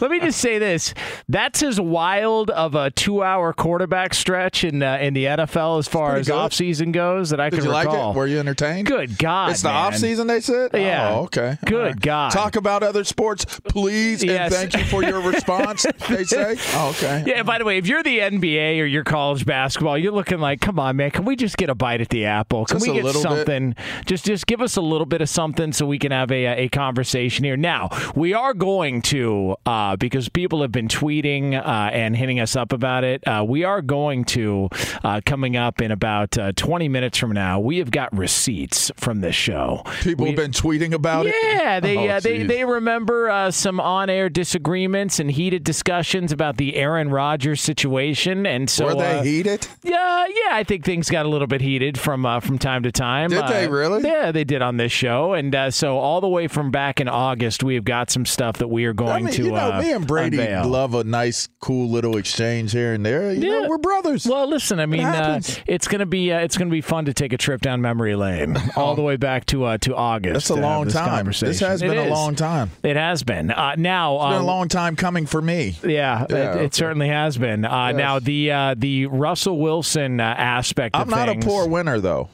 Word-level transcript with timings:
Let 0.00 0.10
me 0.10 0.20
just 0.20 0.40
say 0.40 0.58
this: 0.58 0.94
that's 1.28 1.62
as 1.62 1.80
wild 1.80 2.50
of 2.50 2.74
a 2.74 2.90
two-hour 2.90 3.52
quarterback 3.52 4.14
stretch 4.14 4.64
in 4.64 4.82
uh, 4.82 4.98
in 5.00 5.14
the 5.14 5.24
NFL 5.24 5.78
as 5.78 5.88
far 5.88 6.16
as 6.16 6.26
good. 6.28 6.34
offseason 6.34 6.92
goes 6.92 7.30
that 7.30 7.40
I 7.40 7.50
Did 7.50 7.56
can 7.60 7.66
you 7.66 7.72
like 7.72 7.86
recall. 7.86 8.12
it? 8.12 8.16
Were 8.16 8.26
you 8.26 8.38
entertained? 8.38 8.86
Good 8.86 9.18
God, 9.18 9.50
It's 9.52 9.62
the 9.62 9.68
man. 9.68 9.76
off 9.76 9.96
season. 9.96 10.26
They 10.26 10.40
said. 10.40 10.70
Yeah. 10.74 11.10
Oh, 11.14 11.22
okay. 11.24 11.58
Good 11.66 11.82
right. 11.84 12.00
God. 12.00 12.30
Talk 12.32 12.56
about 12.56 12.82
other 12.82 13.04
sports, 13.04 13.44
please, 13.68 14.22
Yes. 14.24 14.52
and 14.52 14.72
thank 14.72 14.74
you 14.84 14.90
for 14.90 15.02
your 15.02 15.20
response. 15.20 15.86
they 16.08 16.24
say. 16.24 16.56
Oh, 16.74 16.90
okay. 16.90 17.24
Yeah. 17.26 17.42
By 17.42 17.58
the 17.58 17.64
way, 17.64 17.78
if 17.78 17.86
you're 17.86 18.02
the 18.02 18.18
NBA 18.20 18.80
or 18.80 18.86
you're 18.86 19.04
college 19.04 19.44
basketball, 19.46 19.96
you're 19.98 20.12
looking 20.12 20.38
like, 20.40 20.60
come 20.60 20.78
on, 20.78 20.96
man, 20.96 21.10
can 21.10 21.24
we 21.24 21.36
just 21.36 21.56
get 21.56 21.70
a 21.70 21.74
bite 21.74 22.00
at 22.00 22.08
the 22.08 22.24
apple? 22.26 22.64
Can 22.64 22.76
Just 22.78 22.88
we 22.88 22.94
get 22.94 23.04
little 23.04 23.22
bit. 23.22 23.28
something? 23.30 23.74
Just 24.06 24.24
just 24.24 24.46
give 24.46 24.60
us 24.60 24.76
a 24.76 24.80
little 24.80 25.06
bit 25.06 25.20
of 25.20 25.28
something 25.28 25.72
so 25.72 25.86
we 25.86 25.98
can 25.98 26.12
have 26.12 26.30
a 26.30 26.44
a 26.64 26.68
conversation 26.68 27.44
here. 27.44 27.56
Now 27.56 27.88
we 28.14 28.32
are 28.34 28.54
going 28.54 29.02
to 29.02 29.56
uh, 29.66 29.83
because 29.96 30.28
people 30.28 30.62
have 30.62 30.72
been 30.72 30.88
tweeting 30.88 31.54
uh, 31.54 31.90
and 31.92 32.16
hitting 32.16 32.40
us 32.40 32.56
up 32.56 32.72
about 32.72 33.04
it. 33.04 33.26
Uh, 33.26 33.44
we 33.46 33.64
are 33.64 33.82
going 33.82 34.24
to 34.24 34.68
uh, 35.02 35.20
coming 35.24 35.56
up 35.56 35.80
in 35.80 35.90
about 35.90 36.36
uh, 36.38 36.52
20 36.56 36.88
minutes 36.88 37.18
from 37.18 37.32
now. 37.32 37.60
We 37.60 37.78
have 37.78 37.90
got 37.90 38.16
receipts 38.16 38.90
from 38.96 39.20
this 39.20 39.34
show. 39.34 39.82
People 40.02 40.24
We- 40.24 40.30
have 40.30 40.36
been 40.36 40.50
tweeting 40.52 40.92
about 40.92 41.26
it. 41.26 41.34
yeah, 41.42 41.80
they 41.80 41.96
Oh, 41.96 42.08
uh, 42.08 42.20
they 42.20 42.42
they 42.42 42.64
remember 42.64 43.30
uh, 43.30 43.50
some 43.50 43.78
on-air 43.80 44.28
disagreements 44.28 45.20
and 45.20 45.30
heated 45.30 45.62
discussions 45.64 46.32
about 46.32 46.56
the 46.56 46.76
Aaron 46.76 47.08
Rodgers 47.10 47.60
situation, 47.60 48.46
and 48.46 48.68
so 48.68 48.86
Were 48.86 48.94
they 48.94 49.18
uh, 49.18 49.22
heated? 49.22 49.66
yeah, 49.82 50.26
yeah, 50.26 50.50
I 50.56 50.64
think 50.64 50.84
things 50.84 51.08
got 51.10 51.26
a 51.26 51.28
little 51.28 51.46
bit 51.46 51.60
heated 51.60 51.98
from 51.98 52.24
uh, 52.26 52.40
from 52.40 52.58
time 52.58 52.82
to 52.84 52.92
time. 52.92 53.30
Did 53.30 53.46
they 53.48 53.66
Uh, 53.66 53.70
really? 53.70 54.02
Yeah, 54.02 54.32
they 54.32 54.44
did 54.44 54.62
on 54.62 54.76
this 54.76 54.92
show, 54.92 55.32
and 55.34 55.54
uh, 55.54 55.70
so 55.70 55.98
all 55.98 56.20
the 56.20 56.28
way 56.28 56.48
from 56.48 56.70
back 56.70 57.00
in 57.00 57.08
August, 57.08 57.62
we 57.62 57.74
have 57.74 57.84
got 57.84 58.10
some 58.10 58.26
stuff 58.26 58.56
that 58.58 58.68
we 58.68 58.84
are 58.86 58.90
I 58.90 58.92
going 58.92 59.24
mean, 59.26 59.34
to. 59.34 59.44
you 59.44 59.50
know, 59.52 59.73
uh, 59.78 59.82
me 59.82 59.92
and 59.92 60.06
Brady 60.06 60.38
unveil. 60.38 60.68
love 60.68 60.94
a 60.94 61.04
nice, 61.04 61.48
cool 61.60 61.88
little 61.90 62.16
exchange 62.16 62.72
here 62.72 62.92
and 62.92 63.04
there. 63.04 63.32
You 63.32 63.40
know, 63.50 63.60
Yeah. 63.62 63.68
we're 63.68 63.78
brothers. 63.78 64.26
Well, 64.26 64.46
listen, 64.48 64.80
I 64.80 64.86
mean, 64.86 65.04
uh, 65.04 65.40
it's 65.66 65.88
gonna 65.88 66.06
be 66.06 66.32
uh, 66.32 66.40
it's 66.40 66.56
gonna 66.56 66.70
be 66.70 66.80
fun 66.80 67.04
to 67.06 67.14
take 67.14 67.32
a 67.32 67.38
trip 67.38 67.60
down 67.60 67.80
memory 67.80 68.14
lane 68.16 68.56
all 68.76 68.94
the 68.94 69.02
way 69.02 69.16
back 69.16 69.46
to 69.46 69.64
uh, 69.64 69.78
to 69.78 69.94
August. 69.94 70.34
That's 70.34 70.50
a 70.50 70.54
long 70.54 70.84
this 70.84 70.94
time. 70.94 71.26
This 71.26 71.60
has 71.60 71.82
It 71.82 71.88
been 71.88 71.98
a 71.98 72.02
is. 72.02 72.10
long 72.10 72.34
time. 72.34 72.70
It 72.82 72.96
has 72.96 73.22
been. 73.22 73.50
Uh, 73.50 73.74
now, 73.76 74.14
It's 74.16 74.24
been 74.24 74.36
um, 74.38 74.42
a 74.42 74.46
long 74.46 74.68
time 74.68 74.96
coming 74.96 75.26
for 75.26 75.40
me. 75.42 75.76
Yeah, 75.82 75.90
Yeah, 75.94 76.22
it, 76.24 76.32
okay. 76.32 76.64
it 76.66 76.74
certainly 76.74 77.08
has 77.08 77.36
been. 77.38 77.64
Uh, 77.64 77.92
Now 77.92 78.18
the 78.18 78.50
uh, 78.50 78.74
the 78.76 79.06
Russell 79.06 79.58
Wilson 79.58 80.20
uh, 80.20 80.24
aspect. 80.24 80.96
I'm 80.96 81.08
not 81.08 81.28
things- 81.28 81.44
a 81.44 81.48
poor 81.48 81.68
winner 81.68 82.00
though. 82.00 82.28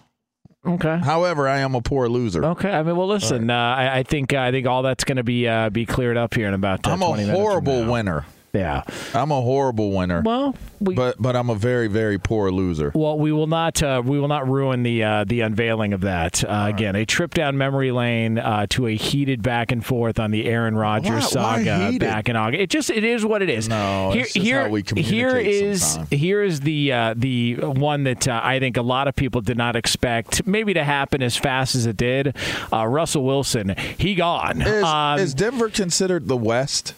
Okay. 0.64 0.98
However, 1.02 1.48
I 1.48 1.60
am 1.60 1.74
a 1.74 1.80
poor 1.80 2.08
loser. 2.08 2.44
Okay. 2.44 2.70
I 2.70 2.82
mean, 2.82 2.96
well, 2.96 3.08
listen. 3.08 3.48
Uh, 3.48 3.54
I, 3.54 3.98
I 3.98 4.02
think 4.02 4.34
I 4.34 4.50
think 4.50 4.66
all 4.66 4.82
that's 4.82 5.04
going 5.04 5.16
to 5.16 5.22
be 5.24 5.48
uh, 5.48 5.70
be 5.70 5.86
cleared 5.86 6.16
up 6.16 6.34
here 6.34 6.48
in 6.48 6.54
about. 6.54 6.86
Uh, 6.86 6.90
I'm 6.92 6.98
20 6.98 7.22
a 7.22 7.32
horrible 7.32 7.90
winner. 7.90 8.26
Yeah. 8.52 8.82
I'm 9.14 9.30
a 9.30 9.40
horrible 9.40 9.92
winner. 9.92 10.22
Well, 10.24 10.56
we. 10.80 10.94
but 10.94 11.20
but 11.20 11.36
I'm 11.36 11.50
a 11.50 11.54
very 11.54 11.86
very 11.86 12.18
poor 12.18 12.50
loser. 12.50 12.90
well, 12.94 13.18
we 13.18 13.30
will 13.32 13.46
not 13.46 13.82
uh, 13.82 14.02
we 14.04 14.18
will 14.18 14.28
not 14.28 14.48
ruin 14.48 14.82
the 14.82 15.04
uh, 15.04 15.24
the 15.24 15.42
unveiling 15.42 15.92
of 15.92 16.00
that. 16.00 16.42
Uh, 16.42 16.66
again, 16.68 16.96
a 16.96 17.04
trip 17.06 17.34
down 17.34 17.56
memory 17.58 17.92
lane 17.92 18.38
uh, 18.38 18.66
to 18.70 18.86
a 18.88 18.96
heated 18.96 19.42
back 19.42 19.70
and 19.70 19.84
forth 19.84 20.18
on 20.18 20.30
the 20.32 20.46
Aaron 20.46 20.76
Rodgers 20.76 21.32
Why- 21.34 21.42
why 21.42 21.64
saga 21.64 21.86
heated? 21.86 22.00
back 22.00 22.28
in 22.28 22.36
August. 22.36 22.60
It 22.60 22.70
just 22.70 22.90
it 22.90 23.04
is 23.04 23.24
what 23.24 23.42
it 23.42 23.50
is. 23.50 23.68
No, 23.68 24.10
here 24.12 24.26
here 24.34 24.62
how 24.64 24.68
we 24.70 24.82
communicate 24.82 25.14
here 25.14 25.36
is 25.36 25.82
sometimes. 25.92 26.20
here 26.20 26.42
is 26.42 26.60
the 26.60 26.92
uh, 26.92 27.14
the 27.16 27.54
one 27.56 28.04
that 28.04 28.26
uh, 28.26 28.40
I 28.42 28.58
think 28.58 28.76
a 28.76 28.82
lot 28.82 29.06
of 29.06 29.14
people 29.14 29.42
did 29.42 29.56
not 29.58 29.76
expect 29.76 30.46
maybe 30.46 30.74
to 30.74 30.82
happen 30.84 31.22
as 31.22 31.36
fast 31.36 31.74
as 31.74 31.86
it 31.86 31.96
did. 31.96 32.34
Uh, 32.72 32.86
Russell 32.86 33.24
Wilson, 33.24 33.76
he 33.98 34.14
gone. 34.14 34.60
Is, 34.62 34.84
um, 34.84 35.18
is 35.20 35.34
Denver 35.34 35.68
considered 35.68 36.26
the 36.26 36.36
West? 36.36 36.94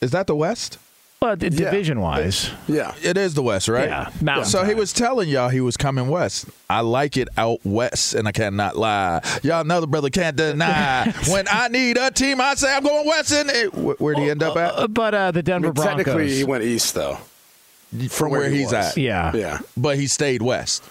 Is 0.00 0.10
that 0.12 0.26
the 0.26 0.36
West? 0.36 0.78
But 1.24 1.38
division 1.38 2.00
wise, 2.02 2.50
Yeah. 2.68 2.92
It 3.02 3.16
is 3.16 3.32
the 3.32 3.42
West, 3.42 3.66
right? 3.68 3.88
Yeah, 3.88 4.10
mountain 4.20 4.44
So 4.44 4.62
he 4.62 4.72
time. 4.72 4.76
was 4.78 4.92
telling 4.92 5.28
y'all 5.30 5.48
he 5.48 5.62
was 5.62 5.76
coming 5.76 6.08
west. 6.08 6.44
I 6.68 6.80
like 6.80 7.16
it 7.16 7.28
out 7.38 7.60
west, 7.64 8.14
and 8.14 8.28
I 8.28 8.32
cannot 8.32 8.76
lie. 8.76 9.22
Y'all 9.42 9.64
know 9.64 9.80
the 9.80 9.86
brother 9.86 10.10
can't 10.10 10.36
deny. 10.36 11.10
when 11.30 11.46
I 11.50 11.68
need 11.68 11.96
a 11.96 12.10
team, 12.10 12.42
I 12.42 12.54
say 12.56 12.74
I'm 12.74 12.82
going 12.82 13.06
west. 13.06 13.32
And 13.32 13.48
it, 13.48 13.68
wh- 13.72 13.98
where'd 14.00 14.18
he 14.18 14.28
end 14.28 14.42
up 14.42 14.54
at? 14.58 14.74
Uh, 14.74 14.86
but 14.88 15.14
uh, 15.14 15.30
the 15.30 15.38
I 15.38 15.42
Denver 15.42 15.68
mean, 15.68 15.72
Broncos. 15.74 15.96
technically, 16.04 16.34
he 16.34 16.44
went 16.44 16.62
east, 16.64 16.92
though. 16.94 17.18
From 18.10 18.30
where, 18.30 18.40
where 18.42 18.50
he 18.50 18.58
he's 18.58 18.66
was. 18.66 18.74
at. 18.74 18.96
yeah, 18.98 19.34
Yeah. 19.34 19.60
But 19.78 19.96
he 19.96 20.06
stayed 20.08 20.42
west, 20.42 20.82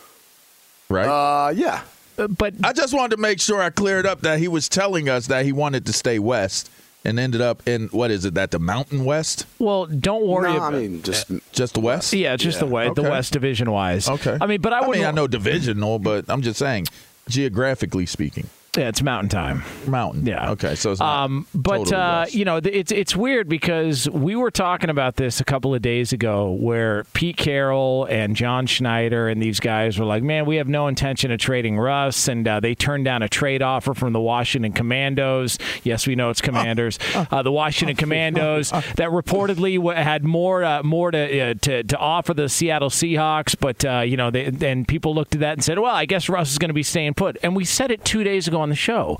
right? 0.89 1.05
Uh, 1.07 1.49
yeah. 1.51 1.81
Uh, 2.17 2.27
but 2.27 2.53
I 2.63 2.73
just 2.73 2.93
wanted 2.93 3.15
to 3.17 3.21
make 3.21 3.39
sure 3.39 3.61
I 3.61 3.69
cleared 3.69 4.05
up 4.07 4.21
that 4.21 4.39
he 4.39 4.47
was 4.47 4.67
telling 4.69 5.09
us 5.09 5.27
that 5.27 5.45
he 5.45 5.51
wanted 5.51 5.85
to 5.87 5.93
stay 5.93 6.17
west 6.17 6.71
and 7.05 7.19
ended 7.19 7.41
up 7.41 7.67
in 7.67 7.87
what 7.89 8.11
is 8.11 8.25
it? 8.25 8.33
That 8.33 8.51
the 8.51 8.59
Mountain 8.59 9.05
West, 9.05 9.45
well, 9.59 9.85
don't 9.85 10.25
worry. 10.25 10.53
No, 10.53 10.59
I 10.61 10.71
mean, 10.71 11.01
just 11.03 11.29
eh, 11.31 11.39
just 11.51 11.73
the 11.73 11.79
West. 11.81 12.13
yeah, 12.13 12.35
just 12.35 12.59
the 12.59 12.65
way 12.65 12.89
the 12.93 13.01
West 13.03 13.33
division 13.33 13.71
wise. 13.71 14.07
Okay. 14.09 14.37
I 14.39 14.45
mean, 14.45 14.61
but 14.61 14.73
I 14.73 14.79
I 14.79 14.87
would. 14.87 14.97
mean, 14.97 15.05
I 15.05 15.11
know 15.11 15.27
divisional, 15.27 15.99
but 15.99 16.25
I'm 16.29 16.41
just 16.41 16.59
saying, 16.59 16.87
geographically 17.27 18.05
speaking, 18.05 18.49
Yeah, 18.75 18.87
it's 18.87 19.03
mountain 19.03 19.29
time. 19.29 19.63
mountain. 19.85 20.25
Yeah. 20.25 20.49
Okay. 20.51 20.73
So 20.73 20.95
Um, 20.99 21.45
but 21.53 21.85
totally 21.85 21.95
uh, 21.95 22.25
you 22.31 22.43
know, 22.43 22.57
it's 22.57 22.91
it's 22.91 23.15
weird 23.15 23.47
because 23.47 24.09
we 24.09 24.35
were 24.35 24.49
talking 24.49 24.89
about 24.89 25.15
this 25.15 25.39
a 25.39 25.43
couple 25.43 25.75
of 25.75 25.83
days 25.83 26.11
ago, 26.11 26.49
where 26.49 27.03
Pete 27.13 27.37
Carroll 27.37 28.05
and 28.09 28.35
John 28.35 28.65
Schneider 28.65 29.29
and 29.29 29.39
these 29.39 29.59
guys 29.59 29.99
were 29.99 30.05
like, 30.05 30.23
"Man, 30.23 30.47
we 30.47 30.55
have 30.55 30.67
no 30.67 30.87
intention 30.87 31.31
of 31.31 31.39
trading 31.39 31.77
Russ," 31.77 32.27
and 32.27 32.47
uh, 32.47 32.59
they 32.61 32.73
turned 32.73 33.05
down 33.05 33.21
a 33.21 33.29
trade 33.29 33.61
offer 33.61 33.93
from 33.93 34.11
the 34.11 34.19
Washington 34.19 34.71
Commandos. 34.71 35.59
Yes, 35.83 36.07
we 36.07 36.15
know 36.15 36.31
it's 36.31 36.41
Commanders. 36.41 36.97
Uh, 37.13 37.43
the 37.43 37.51
Washington 37.51 37.95
Commandos 38.03 38.71
that 38.71 39.09
reportedly 39.09 39.95
had 39.95 40.23
more 40.23 40.63
uh, 40.63 40.81
more 40.81 41.11
to, 41.11 41.39
uh, 41.39 41.53
to 41.61 41.83
to 41.83 41.97
offer 41.99 42.33
the 42.33 42.49
Seattle 42.49 42.89
Seahawks, 42.89 43.55
but 43.59 43.85
uh, 43.85 43.99
you 43.99 44.17
know, 44.17 44.31
they, 44.31 44.49
then 44.49 44.83
people 44.83 45.13
looked 45.13 45.35
at 45.35 45.41
that 45.41 45.53
and 45.53 45.63
said, 45.63 45.77
"Well, 45.77 45.93
I 45.93 46.05
guess 46.05 46.27
Russ 46.27 46.51
is 46.51 46.57
going 46.57 46.69
to 46.69 46.73
be 46.73 46.81
staying 46.81 47.13
put." 47.13 47.37
And 47.43 47.55
we 47.55 47.65
said 47.65 47.91
it 47.91 48.03
two 48.03 48.23
days 48.23 48.47
ago 48.47 48.62
on 48.63 48.69
the 48.69 48.75
show. 48.75 49.17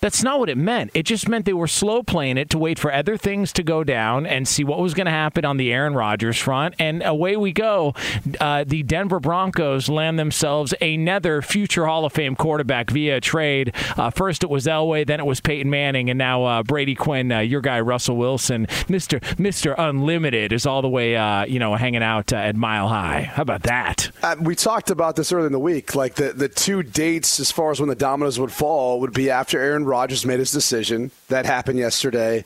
That's 0.00 0.22
not 0.22 0.38
what 0.38 0.48
it 0.48 0.58
meant. 0.58 0.90
It 0.94 1.04
just 1.04 1.28
meant 1.28 1.46
they 1.46 1.52
were 1.52 1.66
slow 1.66 2.02
playing 2.02 2.36
it 2.38 2.50
to 2.50 2.58
wait 2.58 2.78
for 2.78 2.92
other 2.92 3.16
things 3.16 3.52
to 3.54 3.62
go 3.62 3.82
down 3.82 4.26
and 4.26 4.46
see 4.46 4.62
what 4.62 4.78
was 4.78 4.94
going 4.94 5.06
to 5.06 5.10
happen 5.12 5.44
on 5.44 5.56
the 5.56 5.72
Aaron 5.72 5.94
Rodgers 5.94 6.38
front. 6.38 6.74
And 6.78 7.02
away 7.02 7.36
we 7.36 7.52
go. 7.52 7.94
Uh, 8.38 8.64
the 8.66 8.82
Denver 8.82 9.20
Broncos 9.20 9.88
land 9.88 10.18
themselves 10.18 10.74
another 10.80 11.40
future 11.40 11.86
Hall 11.86 12.04
of 12.04 12.12
Fame 12.12 12.36
quarterback 12.36 12.90
via 12.90 13.20
trade. 13.20 13.74
Uh, 13.96 14.10
first 14.10 14.44
it 14.44 14.50
was 14.50 14.66
Elway, 14.66 15.06
then 15.06 15.18
it 15.18 15.26
was 15.26 15.40
Peyton 15.40 15.70
Manning, 15.70 16.10
and 16.10 16.18
now 16.18 16.44
uh, 16.44 16.62
Brady 16.62 16.94
Quinn, 16.94 17.32
uh, 17.32 17.38
your 17.38 17.60
guy 17.62 17.80
Russell 17.80 18.16
Wilson, 18.16 18.66
Mister 18.88 19.20
Mister 19.38 19.72
Unlimited, 19.72 20.52
is 20.52 20.66
all 20.66 20.82
the 20.82 20.88
way 20.88 21.16
uh, 21.16 21.46
you 21.46 21.58
know 21.58 21.74
hanging 21.74 22.02
out 22.02 22.32
uh, 22.32 22.36
at 22.36 22.54
Mile 22.54 22.88
High. 22.88 23.22
How 23.22 23.42
about 23.42 23.62
that? 23.62 24.10
We 24.40 24.54
talked 24.54 24.90
about 24.90 25.16
this 25.16 25.32
earlier 25.32 25.46
in 25.46 25.52
the 25.52 25.58
week. 25.58 25.94
Like 25.94 26.16
the, 26.16 26.32
the 26.32 26.48
two 26.48 26.82
dates 26.82 27.40
as 27.40 27.50
far 27.50 27.70
as 27.70 27.80
when 27.80 27.88
the 27.88 27.94
dominoes 27.94 28.38
would 28.38 28.52
fall 28.52 29.00
would 29.00 29.14
be 29.14 29.30
after 29.30 29.58
Aaron 29.58 29.85
Rodgers 29.86 30.26
made 30.26 30.38
his 30.38 30.50
decision. 30.50 31.10
That 31.28 31.46
happened 31.46 31.78
yesterday. 31.78 32.44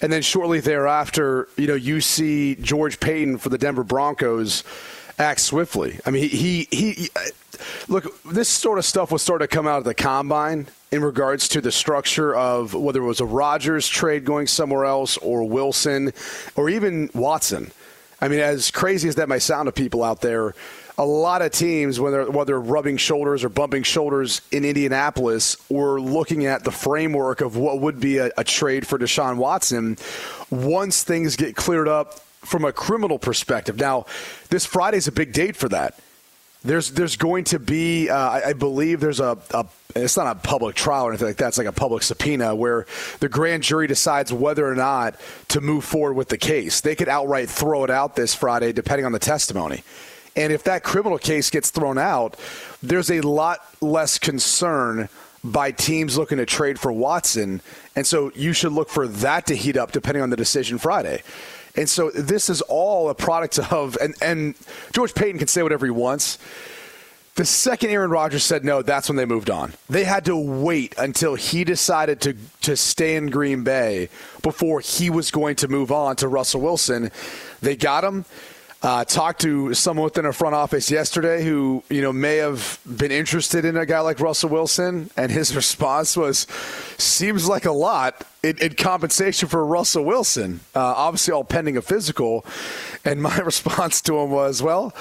And 0.00 0.12
then 0.12 0.22
shortly 0.22 0.60
thereafter, 0.60 1.48
you 1.56 1.66
know, 1.66 1.74
you 1.74 2.00
see 2.00 2.56
George 2.56 3.00
Paton 3.00 3.38
for 3.38 3.48
the 3.48 3.58
Denver 3.58 3.84
Broncos 3.84 4.64
act 5.18 5.40
swiftly. 5.40 5.98
I 6.04 6.10
mean, 6.10 6.28
he, 6.28 6.66
he, 6.70 6.92
he 6.92 7.08
uh, 7.16 7.20
look, 7.88 8.22
this 8.24 8.48
sort 8.48 8.78
of 8.78 8.84
stuff 8.84 9.12
was 9.12 9.22
sort 9.22 9.42
of 9.42 9.50
come 9.50 9.66
out 9.66 9.78
of 9.78 9.84
the 9.84 9.94
combine 9.94 10.66
in 10.90 11.02
regards 11.02 11.48
to 11.48 11.60
the 11.60 11.72
structure 11.72 12.34
of 12.34 12.74
whether 12.74 13.02
it 13.02 13.06
was 13.06 13.20
a 13.20 13.26
Rodgers 13.26 13.88
trade 13.88 14.24
going 14.24 14.46
somewhere 14.46 14.84
else 14.84 15.16
or 15.18 15.48
Wilson 15.48 16.12
or 16.56 16.68
even 16.68 17.10
Watson. 17.14 17.72
I 18.20 18.28
mean, 18.28 18.40
as 18.40 18.70
crazy 18.70 19.08
as 19.08 19.16
that 19.16 19.28
might 19.28 19.38
sound 19.38 19.66
to 19.66 19.72
people 19.72 20.04
out 20.04 20.20
there, 20.20 20.54
a 21.02 21.04
lot 21.04 21.42
of 21.42 21.50
teams, 21.50 21.98
whether 21.98 22.30
whether 22.30 22.60
rubbing 22.60 22.96
shoulders 22.96 23.42
or 23.42 23.48
bumping 23.48 23.82
shoulders 23.82 24.40
in 24.52 24.64
Indianapolis, 24.64 25.56
were 25.68 26.00
looking 26.00 26.46
at 26.46 26.62
the 26.62 26.70
framework 26.70 27.40
of 27.40 27.56
what 27.56 27.80
would 27.80 27.98
be 27.98 28.18
a, 28.18 28.30
a 28.38 28.44
trade 28.44 28.86
for 28.86 28.98
Deshaun 28.98 29.36
Watson 29.36 29.98
once 30.50 31.02
things 31.02 31.34
get 31.34 31.56
cleared 31.56 31.88
up 31.88 32.20
from 32.44 32.64
a 32.64 32.72
criminal 32.72 33.18
perspective. 33.18 33.78
Now, 33.78 34.06
this 34.48 34.64
Friday's 34.64 35.08
a 35.08 35.12
big 35.12 35.32
date 35.32 35.56
for 35.56 35.68
that. 35.70 35.98
There's 36.64 36.92
there's 36.92 37.16
going 37.16 37.44
to 37.44 37.58
be, 37.58 38.08
uh, 38.08 38.16
I, 38.16 38.50
I 38.50 38.52
believe 38.52 39.00
there's 39.00 39.18
a, 39.18 39.36
a 39.52 39.66
it's 39.96 40.16
not 40.16 40.28
a 40.28 40.38
public 40.38 40.76
trial 40.76 41.06
or 41.06 41.10
anything 41.10 41.26
like 41.26 41.36
that. 41.38 41.48
It's 41.48 41.58
like 41.58 41.66
a 41.66 41.72
public 41.72 42.04
subpoena 42.04 42.54
where 42.54 42.86
the 43.18 43.28
grand 43.28 43.64
jury 43.64 43.88
decides 43.88 44.32
whether 44.32 44.66
or 44.66 44.76
not 44.76 45.20
to 45.48 45.60
move 45.60 45.84
forward 45.84 46.14
with 46.14 46.28
the 46.28 46.38
case. 46.38 46.80
They 46.80 46.94
could 46.94 47.08
outright 47.08 47.50
throw 47.50 47.82
it 47.82 47.90
out 47.90 48.14
this 48.14 48.36
Friday, 48.36 48.72
depending 48.72 49.04
on 49.04 49.10
the 49.10 49.18
testimony. 49.18 49.82
And 50.36 50.52
if 50.52 50.64
that 50.64 50.82
criminal 50.82 51.18
case 51.18 51.50
gets 51.50 51.70
thrown 51.70 51.98
out, 51.98 52.36
there's 52.82 53.10
a 53.10 53.20
lot 53.20 53.60
less 53.80 54.18
concern 54.18 55.08
by 55.44 55.72
teams 55.72 56.16
looking 56.16 56.38
to 56.38 56.46
trade 56.46 56.78
for 56.78 56.92
Watson. 56.92 57.60
And 57.96 58.06
so 58.06 58.30
you 58.34 58.52
should 58.52 58.72
look 58.72 58.88
for 58.88 59.08
that 59.08 59.46
to 59.46 59.56
heat 59.56 59.76
up 59.76 59.92
depending 59.92 60.22
on 60.22 60.30
the 60.30 60.36
decision 60.36 60.78
Friday. 60.78 61.22
And 61.74 61.88
so 61.88 62.10
this 62.10 62.48
is 62.48 62.60
all 62.62 63.08
a 63.08 63.14
product 63.14 63.58
of, 63.72 63.96
and, 64.00 64.14
and 64.22 64.54
George 64.92 65.14
Paton 65.14 65.38
can 65.38 65.48
say 65.48 65.62
whatever 65.62 65.86
he 65.86 65.90
wants. 65.90 66.38
The 67.34 67.46
second 67.46 67.88
Aaron 67.90 68.10
Rodgers 68.10 68.44
said 68.44 68.62
no, 68.62 68.82
that's 68.82 69.08
when 69.08 69.16
they 69.16 69.24
moved 69.24 69.48
on. 69.48 69.72
They 69.88 70.04
had 70.04 70.26
to 70.26 70.36
wait 70.36 70.94
until 70.98 71.34
he 71.34 71.64
decided 71.64 72.20
to, 72.22 72.36
to 72.62 72.76
stay 72.76 73.16
in 73.16 73.30
Green 73.30 73.64
Bay 73.64 74.10
before 74.42 74.80
he 74.80 75.08
was 75.08 75.30
going 75.30 75.56
to 75.56 75.68
move 75.68 75.90
on 75.90 76.16
to 76.16 76.28
Russell 76.28 76.60
Wilson. 76.60 77.10
They 77.62 77.74
got 77.74 78.04
him. 78.04 78.26
Uh, 78.82 79.04
talked 79.04 79.40
to 79.42 79.72
someone 79.74 80.02
within 80.02 80.26
our 80.26 80.32
front 80.32 80.56
office 80.56 80.90
yesterday 80.90 81.44
who 81.44 81.84
you 81.88 82.02
know 82.02 82.12
may 82.12 82.38
have 82.38 82.80
been 82.84 83.12
interested 83.12 83.64
in 83.64 83.76
a 83.76 83.86
guy 83.86 84.00
like 84.00 84.18
Russell 84.18 84.50
Wilson, 84.50 85.08
and 85.16 85.30
his 85.30 85.54
response 85.62 86.16
was, 86.16 86.48
"Seems 86.98 87.48
like 87.48 87.64
a 87.64 87.70
lot 87.70 88.26
in, 88.42 88.58
in 88.58 88.74
compensation 88.74 89.48
for 89.48 89.64
Russell 89.64 90.04
Wilson." 90.04 90.58
Uh, 90.74 90.80
obviously, 90.80 91.32
all 91.32 91.44
pending 91.44 91.76
a 91.76 91.82
physical. 91.82 92.44
And 93.04 93.22
my 93.22 93.36
response 93.44 94.00
to 94.02 94.18
him 94.18 94.30
was, 94.30 94.60
"Well, 94.60 94.92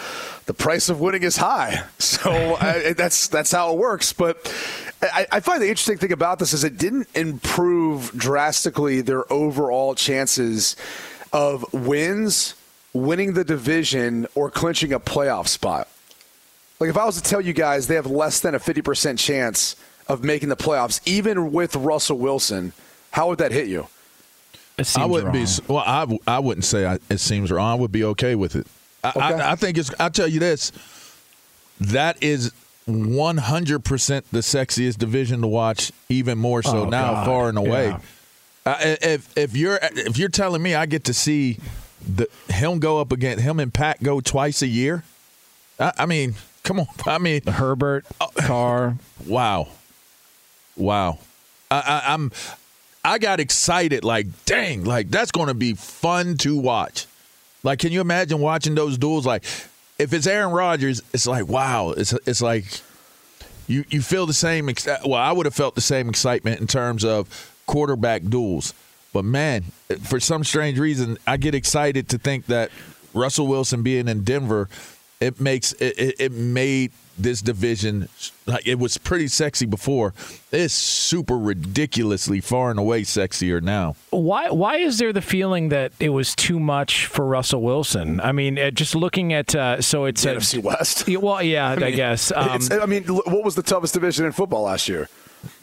the 0.46 0.54
price 0.54 0.88
of 0.88 1.02
winning 1.02 1.24
is 1.24 1.38
high, 1.38 1.84
so 1.98 2.58
I, 2.62 2.94
that's 2.94 3.30
that's 3.30 3.52
how 3.52 3.74
it 3.74 3.80
works." 3.80 4.14
But 4.14 4.54
I, 5.02 5.26
I 5.32 5.40
find 5.40 5.60
the 5.60 5.70
interesting 5.70 5.98
thing 5.98 6.12
about 6.12 6.38
this 6.38 6.54
is 6.54 6.64
it 6.64 6.78
didn't 6.78 7.08
improve 7.16 8.12
drastically 8.16 9.02
their 9.02 9.32
overall 9.34 9.96
chances 9.96 10.76
of 11.34 11.66
wins 11.74 12.54
winning 12.94 13.34
the 13.34 13.44
division 13.44 14.28
or 14.36 14.50
clinching 14.50 14.92
a 14.94 15.00
playoff 15.00 15.48
spot. 15.48 15.88
Like 16.80 16.90
if 16.90 16.98
I 16.98 17.06
was 17.06 17.22
to 17.22 17.28
tell 17.28 17.42
you 17.42 17.54
guys 17.54 17.88
they 17.88 17.96
have 17.96 18.08
less 18.08 18.40
than 18.40 18.56
a 18.56 18.60
50% 18.60 19.18
chance 19.20 19.76
of 20.08 20.24
making 20.24 20.50
the 20.50 20.56
playoffs, 20.58 21.00
even 21.06 21.52
with 21.52 21.76
Russell 21.76 22.18
Wilson, 22.18 22.74
how 23.12 23.30
would 23.30 23.38
that 23.40 23.52
hit 23.52 23.68
you? 23.68 23.88
I 24.96 25.06
wouldn't 25.06 25.34
wrong. 25.34 25.46
be. 25.46 25.74
Well, 25.74 25.84
I, 25.86 26.18
I 26.28 26.40
wouldn't 26.40 26.66
say 26.66 26.86
I, 26.88 26.98
it 27.10 27.20
seems 27.20 27.52
wrong. 27.52 27.72
I 27.72 27.76
would 27.76 27.92
be 27.92 28.04
okay 28.06 28.34
with 28.36 28.56
it. 28.56 28.66
I, 29.04 29.10
Okay. 29.10 29.20
I, 29.22 29.52
I 29.52 29.56
think 29.56 29.78
it's. 29.78 29.92
I'll 30.00 30.10
tell 30.10 30.28
you 30.28 30.40
this. 30.40 30.72
That 31.80 32.22
is 32.24 32.52
100 32.86 33.80
percent 33.84 34.26
the 34.32 34.40
sexiest 34.40 34.98
division 34.98 35.42
to 35.42 35.48
watch. 35.48 35.92
Even 36.10 36.38
more 36.40 36.64
so 36.64 36.86
Oh, 36.86 36.90
now, 36.90 37.14
God. 37.14 37.26
far 37.26 37.50
and 37.50 37.58
away. 37.60 37.88
Yeah. 37.90 38.00
Uh, 38.66 38.78
if 39.02 39.38
if 39.38 39.56
you're 39.56 39.78
if 39.82 40.18
you're 40.18 40.30
telling 40.30 40.62
me 40.64 40.74
I 40.74 40.86
get 40.88 41.04
to 41.06 41.14
see 41.14 41.60
the 42.08 42.28
him 42.54 42.80
go 42.80 43.00
up 43.00 43.12
against 43.12 43.44
him 43.44 43.60
and 43.60 43.74
Pat 43.74 44.02
go 44.04 44.22
twice 44.22 44.62
a 44.62 44.68
year, 44.68 45.04
I, 45.80 45.92
I 46.00 46.06
mean, 46.06 46.36
come 46.64 46.80
on. 46.80 46.88
I 47.06 47.18
mean, 47.18 47.42
Herbert, 47.46 48.06
uh, 48.20 48.28
Carr. 48.38 48.98
Wow, 49.28 49.68
wow. 50.76 51.20
I, 51.70 51.76
I, 52.08 52.14
I'm. 52.14 52.32
I 53.04 53.18
got 53.20 53.40
excited. 53.40 54.04
Like, 54.04 54.28
dang, 54.46 54.84
like 54.84 55.10
that's 55.10 55.32
going 55.32 55.48
to 55.48 55.54
be 55.54 55.74
fun 55.74 56.38
to 56.38 56.58
watch. 56.58 57.08
Like, 57.64 57.80
can 57.80 57.92
you 57.92 58.02
imagine 58.02 58.40
watching 58.40 58.74
those 58.76 58.98
duels? 58.98 59.26
Like, 59.26 59.44
if 60.00 60.12
it's 60.14 60.26
Aaron 60.26 60.52
Rodgers, 60.52 61.02
it's 61.14 61.28
like, 61.28 61.48
wow. 61.48 61.92
It's 61.92 62.14
it's 62.26 62.42
like 62.42 62.66
you 63.68 63.86
you 63.90 64.02
feel 64.02 64.26
the 64.26 64.34
same. 64.34 64.70
ex- 64.70 64.88
uh, 64.88 65.00
Well, 65.06 65.22
I 65.22 65.32
would 65.32 65.46
have 65.46 65.56
felt 65.56 65.76
the 65.76 65.82
same 65.82 66.10
excitement 66.10 66.60
in 66.60 66.68
terms 66.68 67.06
of 67.06 67.28
quarterback 67.68 68.24
duels. 68.24 68.74
But 69.14 69.26
man, 69.26 69.64
for 70.04 70.20
some 70.20 70.44
strange 70.44 70.80
reason, 70.80 71.18
I 71.28 71.38
get 71.38 71.54
excited 71.54 72.10
to 72.10 72.18
think 72.18 72.46
that 72.48 72.72
Russell 73.14 73.48
Wilson 73.48 73.84
being 73.84 74.08
in 74.08 74.24
Denver, 74.24 74.70
it 75.20 75.40
makes 75.40 75.74
it, 75.74 75.98
it, 76.00 76.16
it 76.20 76.32
made 76.32 76.92
this 77.18 77.42
division 77.42 78.08
like 78.48 78.66
it 78.66 78.80
was 78.80 78.98
pretty 78.98 79.28
sexy 79.28 79.66
before. 79.66 80.14
It's 80.52 80.74
super 80.74 81.38
ridiculously 81.38 82.42
far 82.42 82.72
and 82.72 82.80
away 82.80 83.02
sexier 83.02 83.62
now. 83.62 83.96
Why 84.10 84.50
why 84.50 84.78
is 84.78 84.98
there 84.98 85.14
the 85.14 85.22
feeling 85.22 85.70
that 85.70 85.92
it 86.00 86.10
was 86.10 86.36
too 86.36 86.60
much 86.60 87.06
for 87.06 87.26
Russell 87.26 87.62
Wilson? 87.62 88.20
I 88.22 88.32
mean, 88.32 88.58
uh, 88.58 88.72
just 88.72 88.96
looking 88.96 89.34
at 89.34 89.54
uh, 89.54 89.82
so 89.82 90.06
it's 90.06 90.24
The 90.24 90.30
NFC 90.36 90.64
West. 90.64 91.08
Well, 91.22 91.44
yeah, 91.44 91.70
I, 91.70 91.76
mean, 91.76 91.96
guess. 91.96 92.32
Um, 92.36 92.60
I 92.72 92.86
mean, 92.86 93.04
what 93.04 93.44
was 93.44 93.56
the 93.56 93.62
toughest 93.62 93.94
division 93.94 94.26
in 94.26 94.32
football 94.32 94.64
last 94.64 94.88
year? 94.88 95.08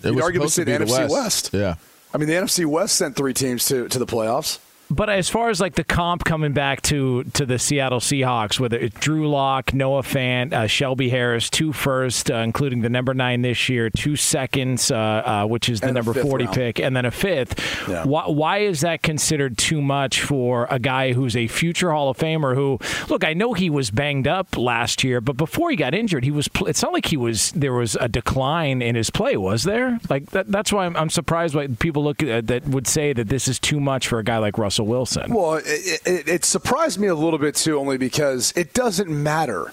It 0.02 0.06
You'd 0.06 0.16
was 0.16 0.24
arguably 0.24 0.34
supposed 0.34 0.54
say 0.54 0.64
to 0.64 0.78
the 0.78 0.84
be 0.84 0.92
NFC 0.92 1.10
West. 1.10 1.50
Yeah. 1.52 1.74
I 2.12 2.18
mean, 2.18 2.28
the 2.28 2.34
NFC 2.34 2.64
West 2.64 2.96
sent 2.96 3.16
three 3.16 3.34
teams 3.34 3.66
to, 3.66 3.88
to 3.88 3.98
the 3.98 4.06
playoffs. 4.06 4.58
But 4.90 5.10
as 5.10 5.28
far 5.28 5.50
as 5.50 5.60
like 5.60 5.74
the 5.74 5.84
comp 5.84 6.24
coming 6.24 6.52
back 6.52 6.80
to 6.82 7.24
to 7.34 7.44
the 7.44 7.58
Seattle 7.58 8.00
Seahawks, 8.00 8.58
whether 8.58 8.78
it's 8.78 8.98
Drew 9.00 9.28
Lock, 9.28 9.74
Noah 9.74 10.02
Fant, 10.02 10.52
uh, 10.54 10.66
Shelby 10.66 11.10
Harris, 11.10 11.50
two 11.50 11.72
first, 11.74 12.30
uh, 12.30 12.36
including 12.36 12.80
the 12.80 12.88
number 12.88 13.12
nine 13.12 13.42
this 13.42 13.68
year, 13.68 13.90
two 13.90 14.16
seconds, 14.16 14.90
uh, 14.90 14.96
uh, 14.96 15.46
which 15.46 15.68
is 15.68 15.80
the 15.80 15.88
And 15.88 15.94
number 15.96 16.14
forty 16.14 16.44
round. 16.46 16.56
pick, 16.56 16.78
and 16.80 16.96
then 16.96 17.04
a 17.04 17.10
fifth. 17.10 17.86
Yeah. 17.88 18.04
Why, 18.04 18.28
why 18.28 18.58
is 18.58 18.80
that 18.80 19.02
considered 19.02 19.58
too 19.58 19.82
much 19.82 20.22
for 20.22 20.66
a 20.70 20.78
guy 20.78 21.12
who's 21.12 21.36
a 21.36 21.48
future 21.48 21.92
Hall 21.92 22.08
of 22.08 22.16
Famer? 22.16 22.54
Who, 22.54 22.78
look, 23.08 23.24
I 23.24 23.34
know 23.34 23.52
he 23.52 23.68
was 23.68 23.90
banged 23.90 24.26
up 24.26 24.56
last 24.56 25.04
year, 25.04 25.20
but 25.20 25.36
before 25.36 25.68
he 25.70 25.76
got 25.76 25.94
injured, 25.94 26.24
he 26.24 26.30
was. 26.30 26.48
pl- 26.48 26.66
It's 26.66 26.82
not 26.82 26.94
like 26.94 27.06
he 27.06 27.16
was. 27.18 27.52
There 27.52 27.74
was 27.74 27.94
a 28.00 28.08
decline 28.08 28.80
in 28.80 28.94
his 28.94 29.10
play, 29.10 29.36
was 29.36 29.64
there? 29.64 29.98
Like 30.08 30.30
that, 30.30 30.50
that's 30.50 30.72
why 30.72 30.86
I'm, 30.86 30.96
I'm 30.96 31.10
surprised 31.10 31.54
why 31.54 31.66
people 31.66 32.02
look 32.04 32.22
at 32.22 32.46
that 32.46 32.66
would 32.66 32.86
say 32.86 33.12
that 33.12 33.28
this 33.28 33.48
is 33.48 33.58
too 33.58 33.80
much 33.80 34.08
for 34.08 34.18
a 34.18 34.24
guy 34.24 34.38
like 34.38 34.56
Russell 34.56 34.77
Wilson. 34.86 35.32
Well, 35.32 35.54
it, 35.54 36.00
it, 36.06 36.28
it 36.28 36.44
surprised 36.44 36.98
me 36.98 37.08
a 37.08 37.14
little 37.14 37.38
bit 37.38 37.54
too, 37.54 37.78
only 37.78 37.98
because 37.98 38.52
it 38.56 38.74
doesn't 38.74 39.08
matter. 39.08 39.72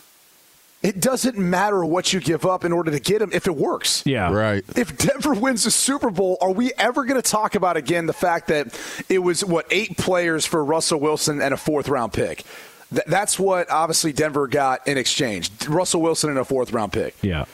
It 0.81 0.99
doesn't 0.99 1.35
matter 1.35 1.83
what 1.83 2.13
you 2.13 2.19
give 2.19 2.45
up 2.45 2.63
in 2.63 2.71
order 2.71 2.91
to 2.91 2.99
get 2.99 3.19
him 3.19 3.31
if 3.33 3.47
it 3.47 3.55
works. 3.55 4.03
Yeah. 4.05 4.31
Right. 4.31 4.63
If 4.75 4.95
Denver 4.97 5.33
wins 5.33 5.63
the 5.63 5.71
Super 5.71 6.11
Bowl, 6.11 6.37
are 6.41 6.51
we 6.51 6.73
ever 6.77 7.05
going 7.05 7.19
to 7.19 7.27
talk 7.27 7.55
about 7.55 7.75
again 7.75 8.05
the 8.05 8.13
fact 8.13 8.49
that 8.49 8.79
it 9.09 9.19
was 9.19 9.43
what 9.43 9.65
eight 9.71 9.97
players 9.97 10.45
for 10.45 10.63
Russell 10.63 10.99
Wilson 10.99 11.41
and 11.41 11.55
a 11.55 11.57
fourth 11.57 11.89
round 11.89 12.13
pick? 12.13 12.43
Th- 12.91 13.05
that's 13.07 13.39
what 13.39 13.71
obviously 13.71 14.13
Denver 14.13 14.47
got 14.47 14.87
in 14.87 14.97
exchange. 14.97 15.49
Russell 15.67 16.01
Wilson 16.03 16.29
and 16.29 16.37
a 16.37 16.45
fourth 16.45 16.71
round 16.71 16.93
pick. 16.93 17.15
Yeah. 17.23 17.45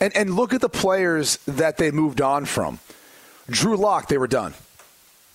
And 0.00 0.16
and 0.16 0.34
look 0.34 0.54
at 0.54 0.62
the 0.62 0.70
players 0.70 1.36
that 1.46 1.76
they 1.76 1.90
moved 1.90 2.22
on 2.22 2.46
from. 2.46 2.78
Drew 3.50 3.76
Lock, 3.76 4.08
they 4.08 4.16
were 4.18 4.26
done. 4.26 4.54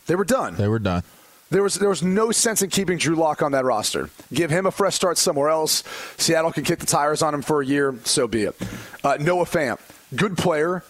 They 0.07 0.15
were 0.15 0.25
done. 0.25 0.55
They 0.55 0.67
were 0.67 0.79
done. 0.79 1.03
There 1.53 1.61
was 1.61 1.75
there 1.75 1.89
was 1.89 2.01
no 2.01 2.31
sense 2.31 2.63
in 2.63 2.71
keeping 2.71 2.97
Drew 2.97 3.15
Lock 3.15 3.43
on 3.43 3.51
that 3.51 3.63
roster. 3.63 4.09
Give 4.33 4.49
him 4.49 4.65
a 4.65 4.71
fresh 4.71 4.95
start 4.95 5.19
somewhere 5.19 5.49
else. 5.49 5.83
Seattle 6.17 6.51
can 6.51 6.63
kick 6.63 6.79
the 6.79 6.87
tires 6.87 7.21
on 7.21 7.31
him 7.31 7.43
for 7.43 7.61
a 7.61 7.65
year, 7.65 7.95
so 8.05 8.27
be 8.27 8.45
it. 8.45 8.55
Uh, 9.03 9.17
Noah 9.19 9.45
Fant, 9.45 9.79
good 10.15 10.35
player. 10.35 10.83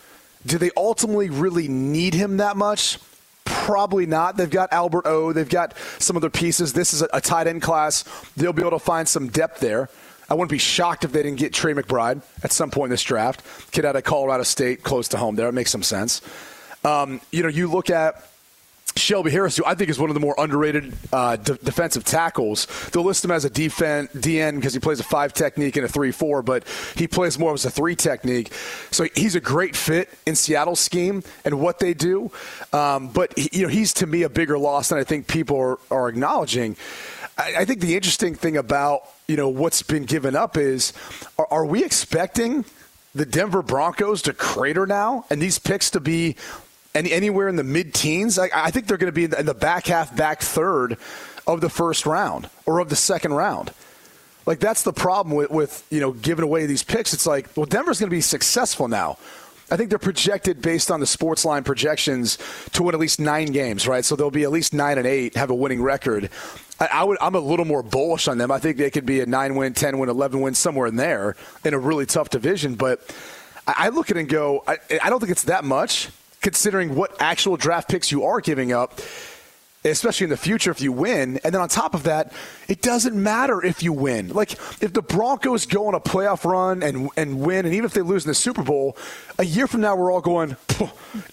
Do 0.46 0.58
they 0.58 0.72
ultimately 0.78 1.30
really 1.30 1.68
need 1.68 2.14
him 2.14 2.38
that 2.38 2.56
much? 2.56 2.98
Probably 3.44 4.06
not. 4.06 4.38
They've 4.38 4.50
got 4.50 4.72
Albert 4.72 5.06
O. 5.06 5.34
They've 5.34 5.50
got 5.50 5.76
some 6.00 6.16
other 6.16 6.30
pieces. 6.30 6.72
This 6.72 6.94
is 6.94 7.02
a, 7.02 7.10
a 7.12 7.20
tight 7.20 7.48
end 7.48 7.62
class. 7.62 8.06
They'll 8.38 8.54
be 8.54 8.62
able 8.62 8.72
to 8.72 8.80
find 8.80 9.06
some 9.06 9.28
depth 9.28 9.60
there. 9.60 9.90
I 10.30 10.34
wouldn't 10.34 10.50
be 10.50 10.60
shocked 10.60 11.04
if 11.04 11.12
they 11.12 11.24
didn't 11.24 11.40
get 11.40 11.52
Trey 11.52 11.74
McBride 11.74 12.22
at 12.42 12.54
some 12.54 12.72
point 12.72 12.86
in 12.86 12.92
this 12.92 13.04
draft. 13.04 13.44
Kid 13.74 13.84
out 13.84 13.98
of 13.98 14.06
Colorado 14.06 14.44
State, 14.44 14.82
close 14.82 15.10
to 15.10 15.18
home 15.18 15.36
there. 15.36 15.50
It 15.50 15.54
makes 15.54 15.72
some 15.72 15.84
sense. 15.84 16.22
Um, 16.86 17.20
you 17.34 17.44
know, 17.44 17.50
you 17.50 17.70
look 17.70 17.90
at 17.90 18.30
Shelby 18.96 19.32
Harris, 19.32 19.58
who 19.58 19.64
I 19.66 19.76
think 19.76 19.90
is 19.90 19.98
one 19.98 20.10
of 20.10 20.14
the 20.14 20.20
more 20.20 20.36
underrated 20.38 20.94
uh, 21.12 21.36
de- 21.36 21.56
defensive 21.56 22.04
tackles. 22.04 22.68
They'll 22.92 23.04
list 23.04 23.26
him 23.26 23.32
as 23.32 23.44
a 23.44 23.50
defen- 23.50 24.10
DN 24.12 24.56
because 24.56 24.74
he 24.74 24.80
plays 24.80 25.00
a 25.00 25.04
five 25.04 25.34
technique 25.34 25.76
and 25.78 25.86
a 25.86 25.90
three 25.90 26.12
four, 26.12 26.42
but 26.42 26.64
he 26.96 27.08
plays 27.08 27.40
more 27.40 27.54
as 27.54 27.66
a 27.66 27.72
three 27.72 27.96
technique. 27.96 28.54
So 28.92 29.08
he's 29.16 29.36
a 29.36 29.40
great 29.40 29.76
fit 29.76 30.10
in 30.26 30.36
Seattle's 30.36 30.80
scheme 30.80 31.24
and 31.44 31.60
what 31.60 31.80
they 31.80 31.94
do. 31.94 32.32
Um, 32.72 33.10
but 33.10 33.38
he, 33.38 33.50
you 33.52 33.64
know, 33.64 33.70
he's 33.70 33.94
to 33.96 34.08
me 34.08 34.24
a 34.24 34.30
bigger 34.30 34.58
loss 34.58 34.90
than 34.90 35.00
I 35.00 35.04
think 35.04 35.28
people 35.28 35.60
are, 35.60 35.80
are 35.90 36.10
acknowledging. 36.10 36.78
I, 37.38 37.56
I 37.60 37.66
think 37.66 37.80
the 37.80 37.96
interesting 37.96 38.36
thing 38.36 38.58
about 38.58 39.08
you 39.28 39.38
know 39.38 39.50
what's 39.50 39.82
been 39.82 40.06
given 40.06 40.36
up 40.36 40.58
is, 40.58 40.94
are, 41.40 41.48
are 41.50 41.66
we 41.66 41.84
expecting 41.84 42.66
the 43.16 43.26
Denver 43.26 43.62
Broncos 43.62 44.22
to 44.24 44.34
crater 44.34 44.86
now 44.86 45.26
and 45.30 45.42
these 45.42 45.60
picks 45.60 45.90
to 45.92 46.00
be 46.00 46.36
any, 46.96 47.12
anywhere 47.12 47.48
in 47.48 47.56
the 47.56 47.64
mid-teens. 47.64 48.38
I, 48.38 48.50
I 48.54 48.72
think 48.72 48.88
they're 48.88 48.98
going 48.98 49.12
to 49.12 49.16
be 49.16 49.26
in 49.26 49.32
the, 49.32 49.40
in 49.40 49.46
the 49.46 49.54
back 49.54 49.88
half, 49.88 50.16
back 50.16 50.42
third 50.42 50.98
of 51.48 51.62
the 51.62 51.70
first 51.70 52.06
round 52.06 52.50
or 52.66 52.80
of 52.80 52.90
the 52.90 52.96
second 52.96 53.34
round. 53.34 53.72
Like 54.46 54.60
that's 54.60 54.84
the 54.84 54.94
problem 54.94 55.36
with, 55.36 55.52
with 55.52 55.86
you 55.90 56.02
know 56.02 56.12
giving 56.12 56.44
away 56.44 56.66
these 56.66 56.84
picks. 56.84 57.14
It's 57.14 57.26
like, 57.26 57.50
well, 57.56 57.66
Denver's 57.66 58.00
going 58.00 58.10
to 58.10 58.16
be 58.16 58.22
successful 58.22 58.88
now. 58.88 59.18
I 59.72 59.78
think 59.78 59.90
they're 59.90 59.98
projected 59.98 60.62
based 60.62 60.92
on 60.92 61.00
the 61.00 61.08
sports 61.08 61.46
line 61.46 61.64
projections 61.64 62.38
to 62.74 62.84
win 62.84 62.94
at 62.94 63.00
least 63.00 63.20
nine 63.20 63.48
games, 63.48 63.88
right? 63.88 64.04
So 64.04 64.16
they'll 64.16 64.30
be 64.30 64.44
at 64.44 64.52
least 64.52 64.74
nine 64.74 64.98
and 64.98 65.08
eight, 65.08 65.36
have 65.36 65.50
a 65.50 65.56
winning 65.56 65.82
record. 65.82 66.30
I, 66.80 66.90
I 66.92 67.04
would, 67.06 67.18
I'm 67.22 67.36
a 67.36 67.40
little 67.40 67.66
more 67.66 67.82
bullish 67.82 68.28
on 68.28 68.38
them. 68.38 68.52
I 68.52 68.60
think 68.60 68.78
they 68.78 68.92
could 68.92 69.06
be 69.06 69.22
a 69.22 69.26
nine 69.26 69.56
win, 69.56 69.74
ten 69.74 69.98
win, 69.98 70.10
eleven 70.10 70.42
win, 70.42 70.54
somewhere 70.54 70.88
in 70.88 70.98
there 70.98 71.38
in 71.64 71.74
a 71.74 71.80
really 71.80 72.06
tough 72.06 72.30
division. 72.30 72.76
But 72.76 73.00
I, 73.66 73.74
I 73.78 73.90
look 73.90 74.12
at 74.12 74.18
it 74.18 74.20
and 74.20 74.30
go, 74.30 74.64
I, 74.68 74.78
I 75.02 75.10
don't 75.10 75.22
think 75.22 75.32
it's 75.32 75.46
that 75.46 75.64
much 75.64 76.10
considering 76.44 76.94
what 76.94 77.20
actual 77.20 77.58
draft 77.58 77.90
picks 77.90 78.12
you 78.12 78.24
are 78.26 78.40
giving 78.42 78.72
up. 78.72 79.00
especially 79.86 80.24
in 80.24 80.30
the 80.30 80.38
future 80.38 80.72
if 80.72 80.80
you 80.80 80.94
win. 80.94 81.38
And 81.44 81.54
then 81.54 81.62
on 81.62 81.68
top 81.68 81.94
of 81.94 82.04
that, 82.04 82.32
it 82.70 82.82
doesn't 82.82 83.22
matter 83.22 83.62
if 83.66 83.84
you 83.84 83.92
win. 83.92 84.30
Like 84.30 84.54
if 84.82 84.94
the 84.94 85.02
Broncos 85.02 85.66
go 85.66 85.88
on 85.88 85.94
a 85.94 86.00
playoff 86.00 86.46
run 86.50 86.82
and 86.82 87.10
and 87.18 87.42
win, 87.42 87.66
and 87.66 87.76
even 87.76 87.84
if 87.84 87.94
they 87.94 88.02
lose 88.02 88.24
in 88.24 88.30
the 88.30 88.34
Super 88.34 88.64
Bowl, 88.64 88.96
a 89.38 89.44
year 89.44 89.68
from 89.68 89.82
now 89.82 89.94
we're 89.98 90.10
all 90.10 90.22
going, 90.22 90.56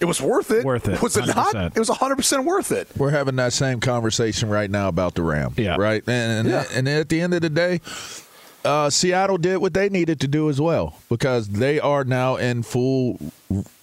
it 0.01 0.03
was 0.05 0.19
worth 0.19 0.51
it. 0.51 0.65
Worth 0.65 0.89
it. 0.89 1.01
Was 1.01 1.15
it 1.15 1.23
100%. 1.23 1.53
not? 1.53 1.77
It 1.77 1.79
was 1.79 1.87
100 1.87 2.17
percent 2.17 2.43
worth 2.43 2.73
it. 2.73 2.89
We're 2.97 3.11
having 3.11 3.37
that 3.37 3.53
same 3.53 3.79
conversation 3.79 4.49
right 4.49 4.69
now 4.69 4.89
about 4.89 5.13
the 5.15 5.21
Rams. 5.23 5.57
Yeah. 5.57 5.77
Right. 5.77 6.03
And 6.05 6.47
and, 6.47 6.49
Yeah. 6.49 6.65
and 6.77 6.89
at 6.89 7.07
the 7.07 7.21
end 7.21 7.33
of 7.33 7.39
the 7.41 7.49
day, 7.49 7.79
uh, 8.65 8.89
Seattle 8.89 9.37
did 9.37 9.57
what 9.57 9.73
they 9.73 9.89
needed 9.89 10.19
to 10.21 10.27
do 10.27 10.49
as 10.49 10.59
well 10.59 10.97
because 11.09 11.49
they 11.49 11.79
are 11.79 12.03
now 12.03 12.35
in 12.35 12.63
full, 12.63 13.19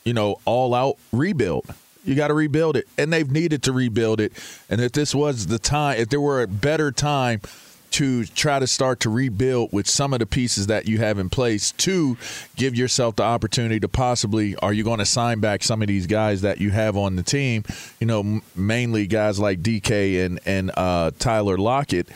you 0.04 0.14
know, 0.14 0.40
all 0.44 0.74
out 0.74 0.96
rebuild. 1.12 1.66
You 2.04 2.14
got 2.14 2.28
to 2.28 2.34
rebuild 2.34 2.76
it, 2.76 2.88
and 2.96 3.12
they've 3.12 3.30
needed 3.30 3.62
to 3.64 3.72
rebuild 3.72 4.20
it. 4.20 4.32
And 4.70 4.80
if 4.80 4.92
this 4.92 5.14
was 5.14 5.48
the 5.48 5.58
time, 5.58 5.98
if 5.98 6.08
there 6.08 6.20
were 6.20 6.42
a 6.42 6.46
better 6.46 6.90
time 6.90 7.40
to 7.90 8.24
try 8.26 8.58
to 8.58 8.66
start 8.66 9.00
to 9.00 9.10
rebuild 9.10 9.72
with 9.72 9.88
some 9.88 10.12
of 10.12 10.18
the 10.18 10.26
pieces 10.26 10.66
that 10.66 10.86
you 10.86 10.98
have 10.98 11.18
in 11.18 11.28
place 11.30 11.72
to 11.72 12.16
give 12.56 12.74
yourself 12.74 13.16
the 13.16 13.22
opportunity 13.22 13.80
to 13.80 13.88
possibly 13.88 14.54
are 14.56 14.72
you 14.72 14.84
going 14.84 14.98
to 14.98 15.06
sign 15.06 15.40
back 15.40 15.62
some 15.62 15.80
of 15.80 15.88
these 15.88 16.06
guys 16.06 16.42
that 16.42 16.60
you 16.60 16.70
have 16.70 16.96
on 16.96 17.16
the 17.16 17.22
team 17.22 17.64
you 17.98 18.06
know 18.06 18.40
mainly 18.54 19.06
guys 19.06 19.38
like 19.38 19.62
DK 19.62 20.24
and 20.24 20.38
and 20.44 20.70
uh, 20.76 21.10
Tyler 21.18 21.56
Lockett 21.56 22.08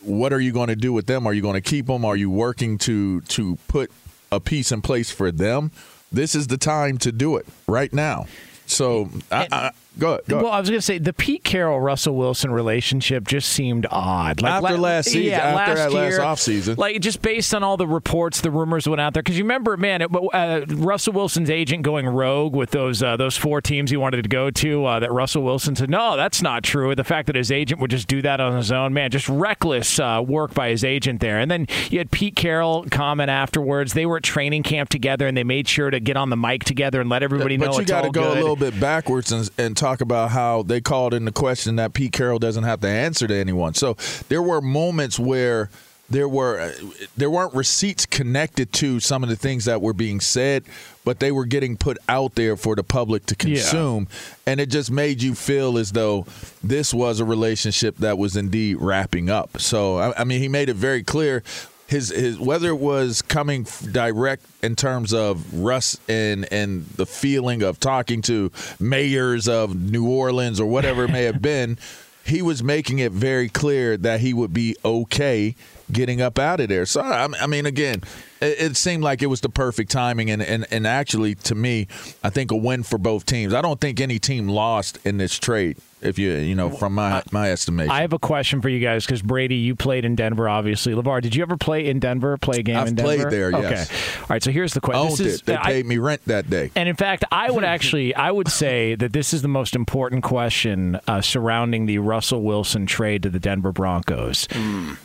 what 0.00 0.32
are 0.32 0.40
you 0.40 0.52
going 0.52 0.68
to 0.68 0.76
do 0.76 0.92
with 0.92 1.06
them? 1.06 1.26
Are 1.26 1.32
you 1.32 1.42
going 1.42 1.54
to 1.54 1.60
keep 1.60 1.86
them 1.86 2.04
are 2.04 2.16
you 2.16 2.30
working 2.30 2.78
to 2.78 3.20
to 3.22 3.56
put 3.68 3.90
a 4.30 4.40
piece 4.40 4.72
in 4.72 4.82
place 4.82 5.10
for 5.10 5.30
them? 5.30 5.70
This 6.12 6.34
is 6.34 6.46
the 6.46 6.56
time 6.56 6.98
to 6.98 7.12
do 7.12 7.36
it 7.36 7.46
right 7.66 7.92
now. 7.92 8.26
So 8.66 9.10
I, 9.30 9.48
I, 9.50 9.70
go 9.98 10.08
ahead, 10.14 10.20
go 10.28 10.36
ahead. 10.36 10.44
Well, 10.44 10.52
I 10.52 10.60
was 10.60 10.68
going 10.68 10.78
to 10.78 10.82
say 10.82 10.98
the 10.98 11.12
Pete 11.12 11.44
Carroll 11.44 11.80
Russell 11.80 12.16
Wilson 12.16 12.50
relationship 12.50 13.26
just 13.26 13.48
seemed 13.48 13.86
odd. 13.90 14.42
After 14.42 14.74
la- 14.74 14.80
last 14.80 15.06
season- 15.06 15.22
yeah, 15.22 15.38
after 15.38 15.74
last 15.74 15.92
that 15.92 15.92
last 15.92 16.20
offseason. 16.20 16.76
like 16.78 17.00
just 17.00 17.22
based 17.22 17.54
on 17.54 17.62
all 17.62 17.76
the 17.76 17.86
reports, 17.86 18.40
the 18.40 18.50
rumors 18.50 18.88
went 18.88 19.00
out 19.00 19.14
there. 19.14 19.22
Because 19.22 19.38
you 19.38 19.44
remember, 19.44 19.76
man, 19.76 20.02
it, 20.02 20.10
uh, 20.14 20.64
Russell 20.68 21.12
Wilson's 21.12 21.50
agent 21.50 21.82
going 21.82 22.06
rogue 22.06 22.54
with 22.54 22.70
those 22.70 23.02
uh, 23.02 23.16
those 23.16 23.36
four 23.36 23.60
teams 23.60 23.90
he 23.90 23.96
wanted 23.96 24.22
to 24.22 24.28
go 24.28 24.50
to. 24.50 24.84
Uh, 24.84 25.00
that 25.00 25.12
Russell 25.12 25.42
Wilson 25.42 25.76
said, 25.76 25.90
no, 25.90 26.16
that's 26.16 26.42
not 26.42 26.62
true. 26.62 26.94
The 26.94 27.04
fact 27.04 27.26
that 27.26 27.36
his 27.36 27.50
agent 27.50 27.80
would 27.80 27.90
just 27.90 28.08
do 28.08 28.22
that 28.22 28.40
on 28.40 28.56
his 28.56 28.72
own, 28.72 28.92
man, 28.92 29.10
just 29.10 29.28
reckless 29.28 29.98
uh, 29.98 30.22
work 30.26 30.54
by 30.54 30.70
his 30.70 30.84
agent 30.84 31.20
there. 31.20 31.38
And 31.38 31.50
then 31.50 31.66
you 31.90 31.98
had 31.98 32.10
Pete 32.10 32.36
Carroll 32.36 32.84
comment 32.90 33.30
afterwards. 33.30 33.92
They 33.92 34.06
were 34.06 34.18
at 34.18 34.22
training 34.22 34.62
camp 34.62 34.88
together, 34.90 35.26
and 35.26 35.36
they 35.36 35.44
made 35.44 35.68
sure 35.68 35.90
to 35.90 36.00
get 36.00 36.16
on 36.16 36.30
the 36.30 36.36
mic 36.36 36.64
together 36.64 37.00
and 37.00 37.08
let 37.08 37.22
everybody 37.22 37.56
know 37.56 37.66
but 37.66 37.78
you 37.78 37.84
got 37.84 38.02
to 38.02 38.10
go 38.10 38.22
good. 38.22 38.38
a 38.38 38.40
little 38.40 38.56
bit 38.56 38.78
backwards 38.80 39.32
and, 39.32 39.48
and 39.58 39.76
talk 39.76 39.85
about 40.00 40.30
how 40.30 40.62
they 40.62 40.80
called 40.80 41.14
into 41.14 41.32
question 41.32 41.76
that 41.76 41.94
Pete 41.94 42.12
Carroll 42.12 42.38
doesn't 42.38 42.64
have 42.64 42.80
to 42.80 42.88
answer 42.88 43.26
to 43.26 43.34
anyone. 43.34 43.74
So 43.74 43.96
there 44.28 44.42
were 44.42 44.60
moments 44.60 45.18
where 45.18 45.70
there 46.08 46.28
were 46.28 46.72
there 47.16 47.30
weren't 47.30 47.54
receipts 47.54 48.06
connected 48.06 48.72
to 48.74 49.00
some 49.00 49.22
of 49.22 49.28
the 49.28 49.36
things 49.36 49.64
that 49.64 49.82
were 49.82 49.92
being 49.92 50.20
said, 50.20 50.64
but 51.04 51.18
they 51.18 51.32
were 51.32 51.46
getting 51.46 51.76
put 51.76 51.98
out 52.08 52.36
there 52.36 52.56
for 52.56 52.76
the 52.76 52.84
public 52.84 53.26
to 53.26 53.34
consume, 53.34 54.06
and 54.46 54.60
it 54.60 54.70
just 54.70 54.90
made 54.90 55.20
you 55.20 55.34
feel 55.34 55.78
as 55.78 55.92
though 55.92 56.24
this 56.62 56.94
was 56.94 57.18
a 57.18 57.24
relationship 57.24 57.96
that 57.96 58.18
was 58.18 58.36
indeed 58.36 58.76
wrapping 58.80 59.30
up. 59.30 59.60
So 59.60 59.98
I, 59.98 60.20
I 60.20 60.24
mean, 60.24 60.40
he 60.40 60.48
made 60.48 60.68
it 60.68 60.76
very 60.76 61.02
clear 61.02 61.42
his 61.86 62.10
his 62.10 62.38
whether 62.38 62.68
it 62.68 62.78
was 62.78 63.22
coming 63.22 63.66
direct 63.92 64.44
in 64.62 64.76
terms 64.76 65.12
of 65.12 65.54
Russ 65.54 65.98
and 66.08 66.50
and 66.52 66.86
the 66.90 67.06
feeling 67.06 67.62
of 67.62 67.78
talking 67.78 68.22
to 68.22 68.50
mayors 68.80 69.48
of 69.48 69.74
New 69.76 70.08
Orleans 70.08 70.60
or 70.60 70.66
whatever 70.66 71.04
it 71.04 71.12
may 71.12 71.24
have 71.24 71.40
been, 71.56 71.78
he 72.24 72.42
was 72.42 72.62
making 72.62 72.98
it 72.98 73.12
very 73.12 73.48
clear 73.48 73.96
that 73.96 74.20
he 74.20 74.34
would 74.34 74.52
be 74.52 74.76
okay 74.84 75.54
getting 75.92 76.20
up 76.20 76.38
out 76.38 76.60
of 76.60 76.68
there. 76.68 76.86
So 76.86 77.00
I, 77.00 77.28
I 77.40 77.46
mean, 77.46 77.66
again, 77.66 78.02
it, 78.40 78.60
it 78.60 78.76
seemed 78.76 79.02
like 79.02 79.22
it 79.22 79.26
was 79.26 79.40
the 79.40 79.48
perfect 79.48 79.90
timing, 79.90 80.30
and, 80.30 80.42
and 80.42 80.66
and 80.70 80.86
actually 80.86 81.34
to 81.36 81.54
me, 81.54 81.88
I 82.22 82.30
think 82.30 82.50
a 82.50 82.56
win 82.56 82.82
for 82.82 82.98
both 82.98 83.26
teams. 83.26 83.54
I 83.54 83.60
don't 83.60 83.80
think 83.80 84.00
any 84.00 84.18
team 84.18 84.48
lost 84.48 84.98
in 85.04 85.18
this 85.18 85.38
trade. 85.38 85.78
If 86.02 86.18
you 86.18 86.32
you 86.32 86.54
know 86.54 86.68
from 86.70 86.94
my 86.94 87.22
my 87.32 87.50
estimation, 87.50 87.90
I 87.90 88.02
have 88.02 88.12
a 88.12 88.18
question 88.18 88.60
for 88.60 88.68
you 88.68 88.80
guys 88.80 89.06
because 89.06 89.22
Brady, 89.22 89.56
you 89.56 89.74
played 89.74 90.04
in 90.04 90.14
Denver, 90.14 90.48
obviously. 90.48 90.92
LaVar, 90.92 91.22
did 91.22 91.34
you 91.34 91.42
ever 91.42 91.56
play 91.56 91.86
in 91.88 91.98
Denver? 91.98 92.36
Play 92.36 92.58
a 92.58 92.62
game 92.62 92.76
I've 92.76 92.88
in 92.88 92.94
Denver? 92.96 93.16
played 93.28 93.30
there, 93.30 93.48
Okay. 93.48 93.84
All 94.20 94.26
right. 94.28 94.42
So 94.42 94.50
here's 94.50 94.74
the 94.74 94.82
question. 94.82 95.10
owned 95.10 95.20
is, 95.20 95.40
it. 95.40 95.46
They 95.46 95.56
I- 95.56 95.62
paid 95.64 95.86
me 95.86 95.96
rent 95.96 96.20
that 96.26 96.50
day. 96.50 96.70
and 96.76 96.88
in 96.88 96.96
fact, 96.96 97.24
I 97.32 97.50
would 97.50 97.64
actually, 97.76 98.14
I 98.14 98.30
would 98.30 98.48
say 98.48 98.94
that 98.94 99.14
this 99.14 99.32
is 99.32 99.40
the 99.40 99.48
most 99.48 99.74
important 99.74 100.22
question 100.22 101.00
uh, 101.08 101.22
surrounding 101.22 101.86
the 101.86 101.98
Russell 101.98 102.42
Wilson 102.42 102.84
trade 102.84 103.22
to 103.22 103.30
the 103.30 103.40
Denver 103.40 103.72
Broncos, 103.72 104.46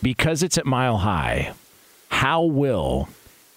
because 0.03 0.43
it's 0.43 0.57
at 0.57 0.65
Mile 0.65 0.97
High. 0.97 1.53
How 2.09 2.43
will 2.43 3.07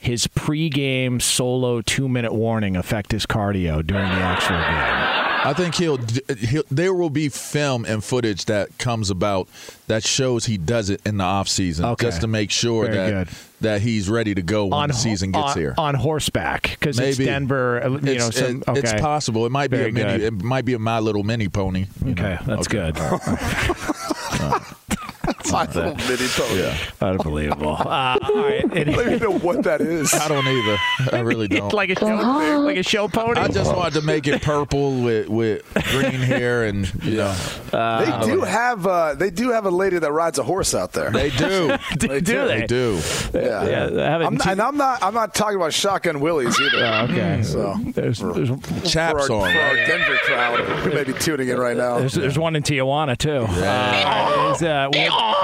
his 0.05 0.27
pregame 0.29 1.21
solo 1.21 1.81
two-minute 1.81 2.33
warning 2.33 2.77
affect 2.77 3.11
his 3.13 3.27
cardio 3.27 3.85
during 3.87 4.09
the 4.09 4.15
actual 4.15 4.57
game? 4.57 5.11
I 5.47 5.53
think 5.53 5.75
he'll, 5.75 5.99
he'll. 6.39 6.63
There 6.71 6.95
will 6.95 7.11
be 7.11 7.29
film 7.29 7.85
and 7.85 8.03
footage 8.03 8.47
that 8.47 8.79
comes 8.79 9.11
about 9.11 9.47
that 9.89 10.03
shows 10.03 10.47
he 10.47 10.57
does 10.57 10.89
it 10.89 11.03
in 11.05 11.19
the 11.19 11.25
off 11.25 11.49
season, 11.49 11.85
Okay. 11.85 12.07
just 12.07 12.23
to 12.23 12.27
make 12.27 12.51
sure 12.51 12.87
Very 12.87 12.97
that 12.97 13.27
good. 13.29 13.37
that 13.61 13.83
he's 13.83 14.09
ready 14.09 14.35
to 14.35 14.41
go 14.41 14.65
when 14.67 14.89
the 14.89 14.95
season 14.95 15.33
gets 15.33 15.53
on, 15.53 15.59
here. 15.59 15.75
on 15.77 15.95
horseback 15.97 16.71
because 16.71 16.99
it's 16.99 17.19
Denver. 17.19 17.83
uh, 17.85 17.91
You 17.91 18.01
know, 18.01 18.27
it's, 18.29 18.39
some, 18.39 18.63
it- 18.63 18.69
okay. 18.69 18.81
it's 18.81 18.95
possible. 19.03 19.45
It 19.45 19.53
might 19.53 19.71
be 19.71 19.83
a 19.83 19.93
mini. 19.93 20.19
good. 20.19 20.23
It 20.23 20.33
might 20.43 20.65
be 20.65 20.73
a 20.73 20.79
My 20.79 21.01
Little 21.01 21.25
Mini 21.25 21.51
Pony. 21.51 21.89
Okay, 22.03 22.39
know. 22.47 22.49
that's 22.57 22.67
Okay. 22.67 22.91
good. 22.93 22.97
My 25.53 25.65
little 25.67 25.95
mini 25.95 26.29
pony. 26.29 26.61
Yeah, 26.61 26.77
Unbelievable. 27.01 27.77
Uh, 27.79 28.19
all 28.23 28.37
right. 28.37 28.65
It- 28.73 28.89
I 28.89 28.93
don't 28.93 29.13
even 29.13 29.19
know 29.21 29.39
what 29.39 29.63
that 29.65 29.81
is. 29.81 30.13
I 30.15 30.29
don't 30.29 30.47
either. 30.47 30.79
I 31.13 31.21
really 31.21 31.49
don't. 31.49 31.73
like 31.73 31.91
a 31.91 31.95
show, 31.99 32.07
like 32.61 32.77
a 32.77 32.83
show 32.83 33.09
pony. 33.09 33.41
I 33.41 33.49
just 33.49 33.75
wanted 33.75 33.95
to 33.95 34.03
make 34.03 34.27
it 34.27 34.43
purple 34.43 35.01
with 35.03 35.29
with 35.29 35.63
green 35.91 36.13
hair 36.21 36.65
and 36.65 36.93
you 37.05 37.17
know 37.19 37.35
they 37.71 38.21
do 38.27 38.41
have 38.43 38.87
uh, 38.87 39.15
they 39.15 39.31
do 39.31 39.51
have 39.51 39.67
a 39.67 39.71
lady 39.71 39.99
that 39.99 40.13
rides 40.13 40.39
a 40.39 40.43
horse 40.43 40.75
out 40.75 40.93
there. 40.93 41.11
they 41.11 41.31
do. 41.31 41.77
do, 41.99 42.09
They 42.09 42.21
do 42.21 42.33
do. 42.33 42.47
they? 42.49 42.61
They 42.61 42.67
do. 42.67 43.01
yeah. 43.35 43.65
Yeah, 43.65 43.87
they 43.87 44.05
I'm 44.05 44.35
not, 44.37 44.47
and 44.47 44.61
I'm 44.63 44.77
not 44.77 45.03
I'm 45.03 45.15
not 45.15 45.35
talking 45.35 45.57
about 45.57 45.73
shotgun 45.73 46.21
willies 46.21 46.59
either. 46.61 46.85
Oh, 46.85 47.05
okay. 47.11 47.43
So 47.43 47.75
There's, 47.95 48.19
there's, 48.19 48.51
Chaps 48.91 49.27
for 49.27 49.33
our, 49.35 49.41
on. 49.47 49.53
for 49.53 49.61
our? 49.61 49.75
Denver 49.87 50.17
crowd 50.25 50.61
who 50.61 50.91
may 50.95 51.05
be 51.05 51.13
tuning 51.15 51.49
in 51.49 51.59
right 51.59 51.77
now. 51.77 51.99
there's, 51.99 52.15
there's 52.15 52.39
one 52.39 52.57
in 52.57 52.63
Tijuana 52.63 53.17
too. 53.17 53.45
Uh, 53.49 54.53
is, 54.55 54.63
uh, 54.63 54.89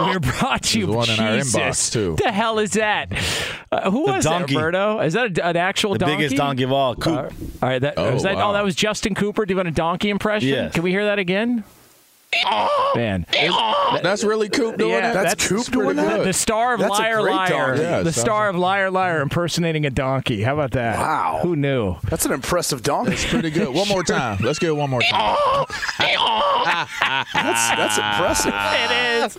we're, 0.01 0.07
we're 0.15 0.19
brought 0.21 0.63
to 0.65 0.79
you. 0.79 0.87
There's 0.87 0.97
one 0.97 1.11
in 1.11 1.21
our 1.21 1.37
Jesus. 1.39 1.57
inbox, 1.57 1.93
too. 1.93 2.17
The 2.23 2.33
hell 2.33 2.59
is 2.59 2.73
that? 2.73 3.13
Uh, 3.73 3.89
who 3.89 4.05
The 4.05 4.13
was 4.15 4.25
donkey. 4.25 4.55
that, 4.55 4.61
Roberto? 4.65 4.99
Is 4.99 5.13
that 5.13 5.39
a, 5.39 5.47
an 5.47 5.57
actual 5.57 5.93
The 5.93 5.99
donkey? 6.01 6.17
biggest 6.17 6.35
donkey 6.37 6.65
of 6.65 6.73
all. 6.73 6.97
Coop. 6.97 7.15
Uh, 7.17 7.19
all 7.21 7.29
right. 7.63 7.79
That, 7.79 7.95
Oh, 7.97 8.15
was 8.15 8.25
that, 8.25 8.35
wow. 8.35 8.51
oh, 8.51 8.53
that 8.55 8.65
was 8.65 8.75
Justin 8.75 9.15
Cooper 9.15 9.47
doing 9.47 9.69
a 9.69 9.71
donkey 9.71 10.11
impression. 10.11 10.49
Yes. 10.49 10.75
Can 10.75 10.83
we 10.83 10.91
hear 10.91 11.05
that 11.05 11.21
again? 11.21 11.63
Man, 12.97 13.27
That's 14.03 14.25
really 14.25 14.49
Coop 14.49 14.77
doing 14.77 14.91
Yeah, 14.91 15.13
that. 15.15 15.23
That's 15.23 15.49
Coop 15.49 15.67
doing 15.67 15.85
pretty 15.95 16.01
that? 16.01 16.17
good. 16.19 16.27
the 16.27 16.33
star 16.33 16.75
of 16.75 16.81
That's 16.81 16.91
Liar 16.99 17.23
Liar. 17.23 17.77
Yeah, 17.77 18.01
it 18.01 18.05
the 18.05 18.13
star 18.13 18.47
like- 18.47 18.55
of 18.57 18.61
Liar 18.61 18.91
Liar 18.91 19.21
impersonating 19.21 19.87
a 19.87 19.91
donkey. 19.91 20.43
How 20.43 20.55
about 20.55 20.73
that? 20.73 20.99
Wow. 20.99 21.39
Who 21.45 21.55
knew? 21.55 21.95
That's 22.09 22.27
an 22.27 22.33
impressive 22.33 22.83
donkey. 22.83 23.11
That's 23.11 23.25
pretty 23.31 23.51
good. 23.51 23.69
One 23.73 23.87
more 23.87 24.03
time. 24.03 24.39
Let's 24.43 24.59
get 24.59 24.71
it 24.71 24.77
one 24.77 24.91
more 24.91 25.01
time. 25.03 25.37
That's 25.99 27.29
that's 27.35 27.99
impressive. 27.99 28.53
It 28.57 29.25
is. 29.27 29.39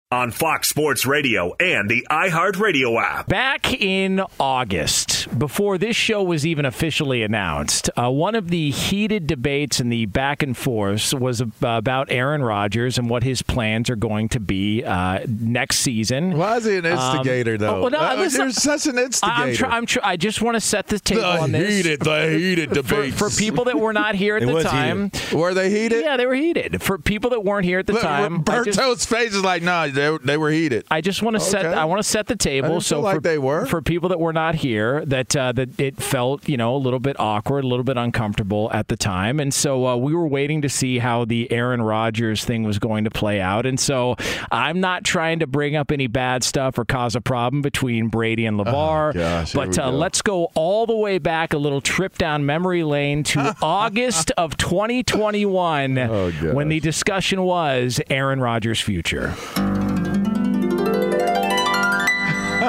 on 0.11 0.29
Fox 0.29 0.67
Sports 0.67 1.05
Radio 1.05 1.55
and 1.59 1.89
the 1.89 2.05
iHeartRadio 2.11 3.01
app. 3.01 3.27
Back 3.27 3.73
in 3.81 4.21
August, 4.39 5.27
before 5.39 5.77
this 5.77 5.95
show 5.95 6.21
was 6.21 6.45
even 6.45 6.65
officially 6.65 7.23
announced, 7.23 7.89
uh, 7.97 8.09
one 8.11 8.35
of 8.35 8.49
the 8.49 8.71
heated 8.71 9.25
debates 9.25 9.79
and 9.79 9.89
the 9.91 10.05
back 10.07 10.43
and 10.43 10.57
forth 10.57 11.13
was 11.13 11.41
ab- 11.41 11.53
about 11.63 12.11
Aaron 12.11 12.43
Rodgers 12.43 12.97
and 12.97 13.09
what 13.09 13.23
his 13.23 13.41
plans 13.41 13.89
are 13.89 13.95
going 13.95 14.27
to 14.29 14.39
be 14.41 14.83
uh, 14.83 15.19
next 15.27 15.77
season. 15.77 16.37
Why 16.37 16.57
is 16.57 16.65
he 16.65 16.75
an 16.75 16.85
instigator, 16.85 17.57
though? 17.57 17.77
oh, 17.77 17.81
well, 17.83 17.91
no, 17.91 17.99
Uh, 17.99 18.15
listen, 18.17 18.41
You're 18.41 18.51
such 18.51 18.87
an 18.87 18.99
instigator. 18.99 19.41
I'm, 19.41 19.53
tr- 19.55 19.65
I'm 19.65 19.85
tr- 19.85 19.99
I 20.03 20.17
just 20.17 20.41
want 20.41 20.55
to 20.55 20.61
set 20.61 20.87
the 20.87 20.99
table 20.99 21.21
the 21.21 21.27
on 21.39 21.51
this 21.53 21.69
heated, 21.85 22.01
the 22.01 22.29
heated 22.29 22.69
for, 22.69 22.75
debate. 22.75 23.13
for 23.13 23.29
people 23.29 23.63
that 23.65 23.79
were 23.79 23.93
not 23.93 24.15
here 24.15 24.35
at 24.35 24.41
the 24.45 24.53
was 24.53 24.65
time. 24.65 25.09
Were 25.31 25.53
they 25.53 25.69
heated? 25.69 26.03
Yeah, 26.03 26.17
they 26.17 26.25
were 26.25 26.35
heated. 26.35 26.81
For 26.81 26.97
people 26.97 27.29
that 27.29 27.45
weren't 27.45 27.63
here 27.65 27.79
at 27.79 27.87
the 27.87 27.93
Look, 27.93 28.01
time, 28.01 28.43
I 28.49 28.63
just- 28.65 29.07
face 29.07 29.33
is 29.33 29.43
like, 29.43 29.63
no, 29.63 29.89
they, 30.01 30.17
they 30.25 30.37
were 30.37 30.49
heated. 30.51 30.85
I 30.91 31.01
just 31.01 31.21
want 31.21 31.35
to 31.35 31.39
set. 31.39 31.65
I 31.65 31.85
want 31.85 31.99
to 31.99 32.03
set 32.07 32.27
the 32.27 32.35
table. 32.35 32.81
so 32.81 32.95
feel 32.97 33.03
like 33.03 33.15
for, 33.15 33.21
they 33.21 33.37
were. 33.37 33.65
for 33.65 33.81
people 33.81 34.09
that 34.09 34.19
were 34.19 34.33
not 34.33 34.55
here, 34.55 35.05
that 35.05 35.35
uh, 35.35 35.51
that 35.53 35.79
it 35.79 35.97
felt 35.97 36.47
you 36.49 36.57
know 36.57 36.75
a 36.75 36.77
little 36.77 36.99
bit 36.99 37.19
awkward, 37.19 37.63
a 37.63 37.67
little 37.67 37.83
bit 37.83 37.97
uncomfortable 37.97 38.69
at 38.73 38.87
the 38.87 38.97
time, 38.97 39.39
and 39.39 39.53
so 39.53 39.85
uh, 39.87 39.95
we 39.95 40.13
were 40.13 40.27
waiting 40.27 40.61
to 40.61 40.69
see 40.69 40.99
how 40.99 41.25
the 41.25 41.51
Aaron 41.51 41.81
Rodgers 41.81 42.43
thing 42.45 42.63
was 42.63 42.79
going 42.79 43.03
to 43.03 43.11
play 43.11 43.39
out. 43.41 43.65
And 43.65 43.79
so 43.79 44.15
I'm 44.51 44.79
not 44.79 45.03
trying 45.03 45.39
to 45.39 45.47
bring 45.47 45.75
up 45.75 45.91
any 45.91 46.07
bad 46.07 46.43
stuff 46.43 46.77
or 46.77 46.85
cause 46.85 47.15
a 47.15 47.21
problem 47.21 47.61
between 47.61 48.07
Brady 48.07 48.45
and 48.45 48.59
LaVar, 48.59 49.09
Oh, 49.09 49.13
gosh, 49.13 49.53
but 49.53 49.77
uh, 49.77 49.91
go. 49.91 49.97
let's 49.97 50.21
go 50.21 50.45
all 50.55 50.85
the 50.85 50.95
way 50.95 51.17
back 51.17 51.53
a 51.53 51.57
little 51.57 51.81
trip 51.81 52.17
down 52.17 52.45
memory 52.45 52.83
lane 52.83 53.23
to 53.23 53.55
August 53.61 54.31
of 54.37 54.57
2021 54.57 55.97
Oh, 55.97 56.31
when 56.53 56.69
the 56.69 56.79
discussion 56.79 57.43
was 57.43 57.99
Aaron 58.09 58.39
Rodgers' 58.39 58.81
future. 58.81 59.33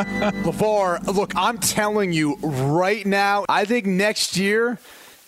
LaVar, 0.44 1.06
look, 1.14 1.32
I'm 1.36 1.58
telling 1.58 2.12
you 2.12 2.36
right 2.42 3.06
now, 3.06 3.44
I 3.48 3.64
think 3.64 3.86
next 3.86 4.36
year, 4.36 4.78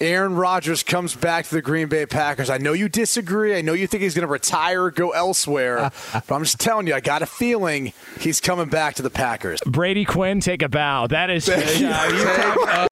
Aaron 0.01 0.35
Rodgers 0.35 0.83
comes 0.83 1.15
back 1.15 1.45
to 1.47 1.55
the 1.55 1.63
Green 1.63 1.87
Bay 1.89 2.05
Packers. 2.05 2.51
I 2.51 2.59
know 2.59 2.73
you 2.73 2.89
disagree. 2.89 3.57
I 3.57 3.61
know 3.63 3.75
you 3.75 3.87
think 3.87 4.03
he's 4.03 4.15
going 4.15 4.27
to 4.27 4.33
retire, 4.33 4.91
go 4.91 5.11
elsewhere. 5.11 5.93
but 6.13 6.31
I'm 6.31 6.43
just 6.43 6.59
telling 6.59 6.89
you, 6.89 6.95
I 6.95 7.01
got 7.01 7.23
a 7.23 7.27
feeling 7.27 7.93
he's 8.19 8.41
coming 8.41 8.69
back 8.69 8.97
to 8.97 9.03
the 9.03 9.11
Packers. 9.11 9.61
Brady 9.65 10.05
Quinn, 10.05 10.41
take 10.41 10.63
a 10.63 10.69
bow. 10.69 11.07
That 11.07 11.31
is 11.31 11.49
uh, 11.53 11.55
you 11.79 11.87
bow. 11.87 12.89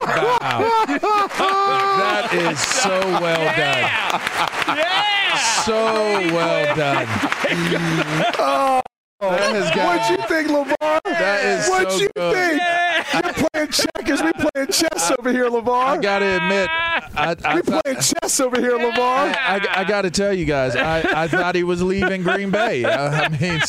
that 1.99 2.33
is 2.33 2.61
so 2.61 3.01
well 3.21 3.57
done. 3.57 3.91
yeah. 4.79 5.09
So 5.65 5.75
well 6.35 6.77
done. 6.77 7.09
Oh. 9.25 9.31
that 9.31 9.55
has 9.55 9.71
got, 9.71 9.87
What'd 10.01 10.19
you 10.19 10.27
think, 10.27 10.49
LaVar? 10.49 11.01
that 11.05 11.45
is 11.45 11.69
What'd 11.69 11.93
so 11.93 11.99
you 12.01 12.11
good. 12.17 12.35
think? 12.35 12.63
You're 13.25 13.49
playing 13.51 13.69
checkers. 13.71 14.23
We 14.23 14.33
playing 14.33 14.69
chess 14.73 15.13
over 15.17 15.31
here, 15.31 15.49
LaVar. 15.49 15.69
I 15.71 15.97
gotta 15.99 16.37
admit, 16.39 16.69
I, 16.71 17.37
I, 17.45 17.55
we 17.55 17.63
thought- 17.63 17.85
playing 17.85 18.01
chess 18.01 18.41
over 18.41 18.59
here, 18.61 18.77
LaVar. 18.79 18.99
I, 18.99 19.61
I 19.71 19.85
got 19.85 20.03
to 20.03 20.11
tell 20.11 20.33
you 20.33 20.45
guys, 20.45 20.75
I, 20.75 21.23
I 21.25 21.29
thought 21.29 21.55
he 21.55 21.63
was 21.63 21.83
leaving 21.83 22.23
Green 22.25 22.51
Bay. 22.51 22.85
I, 22.85 23.27
I 23.27 23.29
mean, 23.29 23.61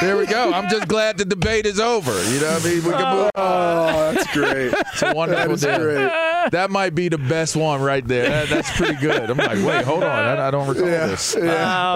there 0.00 0.16
we 0.16 0.26
go. 0.26 0.52
I'm 0.52 0.68
just 0.68 0.88
glad 0.88 1.18
the 1.18 1.24
debate 1.24 1.66
is 1.66 1.78
over. 1.78 2.10
You 2.30 2.40
know 2.40 2.52
what 2.54 2.64
I 2.64 2.68
mean? 2.68 2.84
We 2.84 2.90
can 2.90 3.16
move. 3.16 3.30
Oh, 3.36 4.12
that's 4.12 4.32
great. 4.32 4.72
It's 4.92 5.02
a 5.02 5.12
wonderful 5.14 5.56
That's 5.56 5.62
day. 5.62 5.78
great. 5.78 6.10
That 6.50 6.70
might 6.70 6.94
be 6.94 7.08
the 7.08 7.18
best 7.18 7.56
one 7.56 7.80
right 7.82 8.06
there. 8.06 8.28
That, 8.28 8.48
that's 8.48 8.76
pretty 8.76 8.96
good. 8.96 9.30
I'm 9.30 9.36
like, 9.36 9.64
wait, 9.64 9.84
hold 9.84 10.02
on. 10.02 10.10
I, 10.10 10.48
I 10.48 10.50
don't 10.50 10.68
recall 10.68 10.86
Yeah, 10.88 11.06
this. 11.06 11.34
Oh 11.36 11.40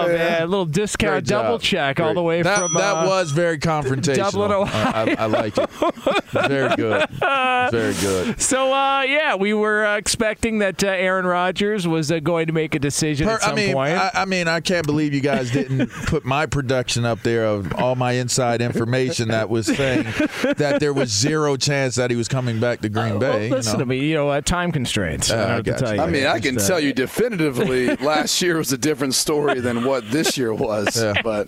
man, 0.07 0.41
a 0.43 0.47
little 0.47 0.65
discount 0.65 1.11
Great 1.13 1.23
job. 1.25 1.43
double 1.43 1.59
check 1.59 1.99
all 1.99 2.13
the 2.13 2.21
way 2.23 2.41
that, 2.41 2.59
from 2.59 2.73
that 2.75 2.97
uh, 2.97 3.07
was 3.07 3.31
very 3.31 3.57
confrontational. 3.57 4.31
Dublin, 4.31 4.51
I, 4.73 5.15
I, 5.17 5.23
I 5.23 5.25
like 5.27 5.57
it. 5.57 5.69
Very 6.31 6.75
good. 6.75 7.07
Very 7.71 7.93
good. 7.95 8.41
So 8.41 8.73
uh, 8.73 9.01
yeah, 9.03 9.35
we 9.35 9.53
were 9.53 9.85
uh, 9.85 9.97
expecting 9.97 10.59
that 10.59 10.83
uh, 10.83 10.87
Aaron 10.87 11.25
Rodgers 11.25 11.87
was 11.87 12.11
uh, 12.11 12.19
going 12.19 12.47
to 12.47 12.53
make 12.53 12.75
a 12.75 12.79
decision 12.79 13.27
Per- 13.27 13.35
at 13.35 13.41
some 13.41 13.53
I 13.53 13.55
mean, 13.55 13.73
point. 13.73 13.93
I, 13.93 14.11
I 14.13 14.25
mean, 14.25 14.47
I 14.47 14.59
can't 14.59 14.85
believe 14.85 15.13
you 15.13 15.21
guys 15.21 15.51
didn't 15.51 15.87
put 16.07 16.25
my 16.25 16.45
production 16.45 17.05
up 17.05 17.21
there 17.21 17.45
of 17.45 17.73
all 17.75 17.95
my 17.95 18.13
inside 18.13 18.61
information 18.61 19.29
that 19.29 19.49
was 19.49 19.67
saying 19.67 20.03
that 20.57 20.77
there 20.79 20.93
was 20.93 21.09
zero 21.09 21.55
chance 21.57 21.95
that 21.95 22.09
he 22.09 22.15
was 22.17 22.27
coming 22.27 22.59
back 22.59 22.81
to 22.81 22.89
Green 22.89 23.19
Bay. 23.19 23.27
Uh, 23.27 23.31
well, 23.31 23.43
you 23.43 23.49
listen 23.51 23.73
know? 23.73 23.79
to 23.79 23.85
me, 23.85 23.99
you 23.99 24.15
know, 24.15 24.27
uh, 24.41 24.43
time 24.45 24.71
constraints. 24.71 25.31
Uh, 25.31 25.35
I 25.35 25.37
don't 25.37 25.49
I 25.67 25.71
have 25.71 25.79
tell 25.79 25.89
you. 25.89 25.95
you. 26.01 26.07
I 26.07 26.09
mean, 26.09 26.25
I 26.25 26.39
can 26.39 26.57
uh, 26.57 26.67
tell 26.67 26.79
you 26.79 26.93
definitively 26.93 27.95
last 27.97 28.41
year 28.41 28.57
was 28.57 28.71
a 28.71 28.77
different 28.77 29.13
story 29.15 29.59
than 29.59 29.85
what 29.85 30.09
this 30.11 30.37
year 30.37 30.53
was. 30.53 31.01
Yeah. 31.01 31.21
But 31.23 31.47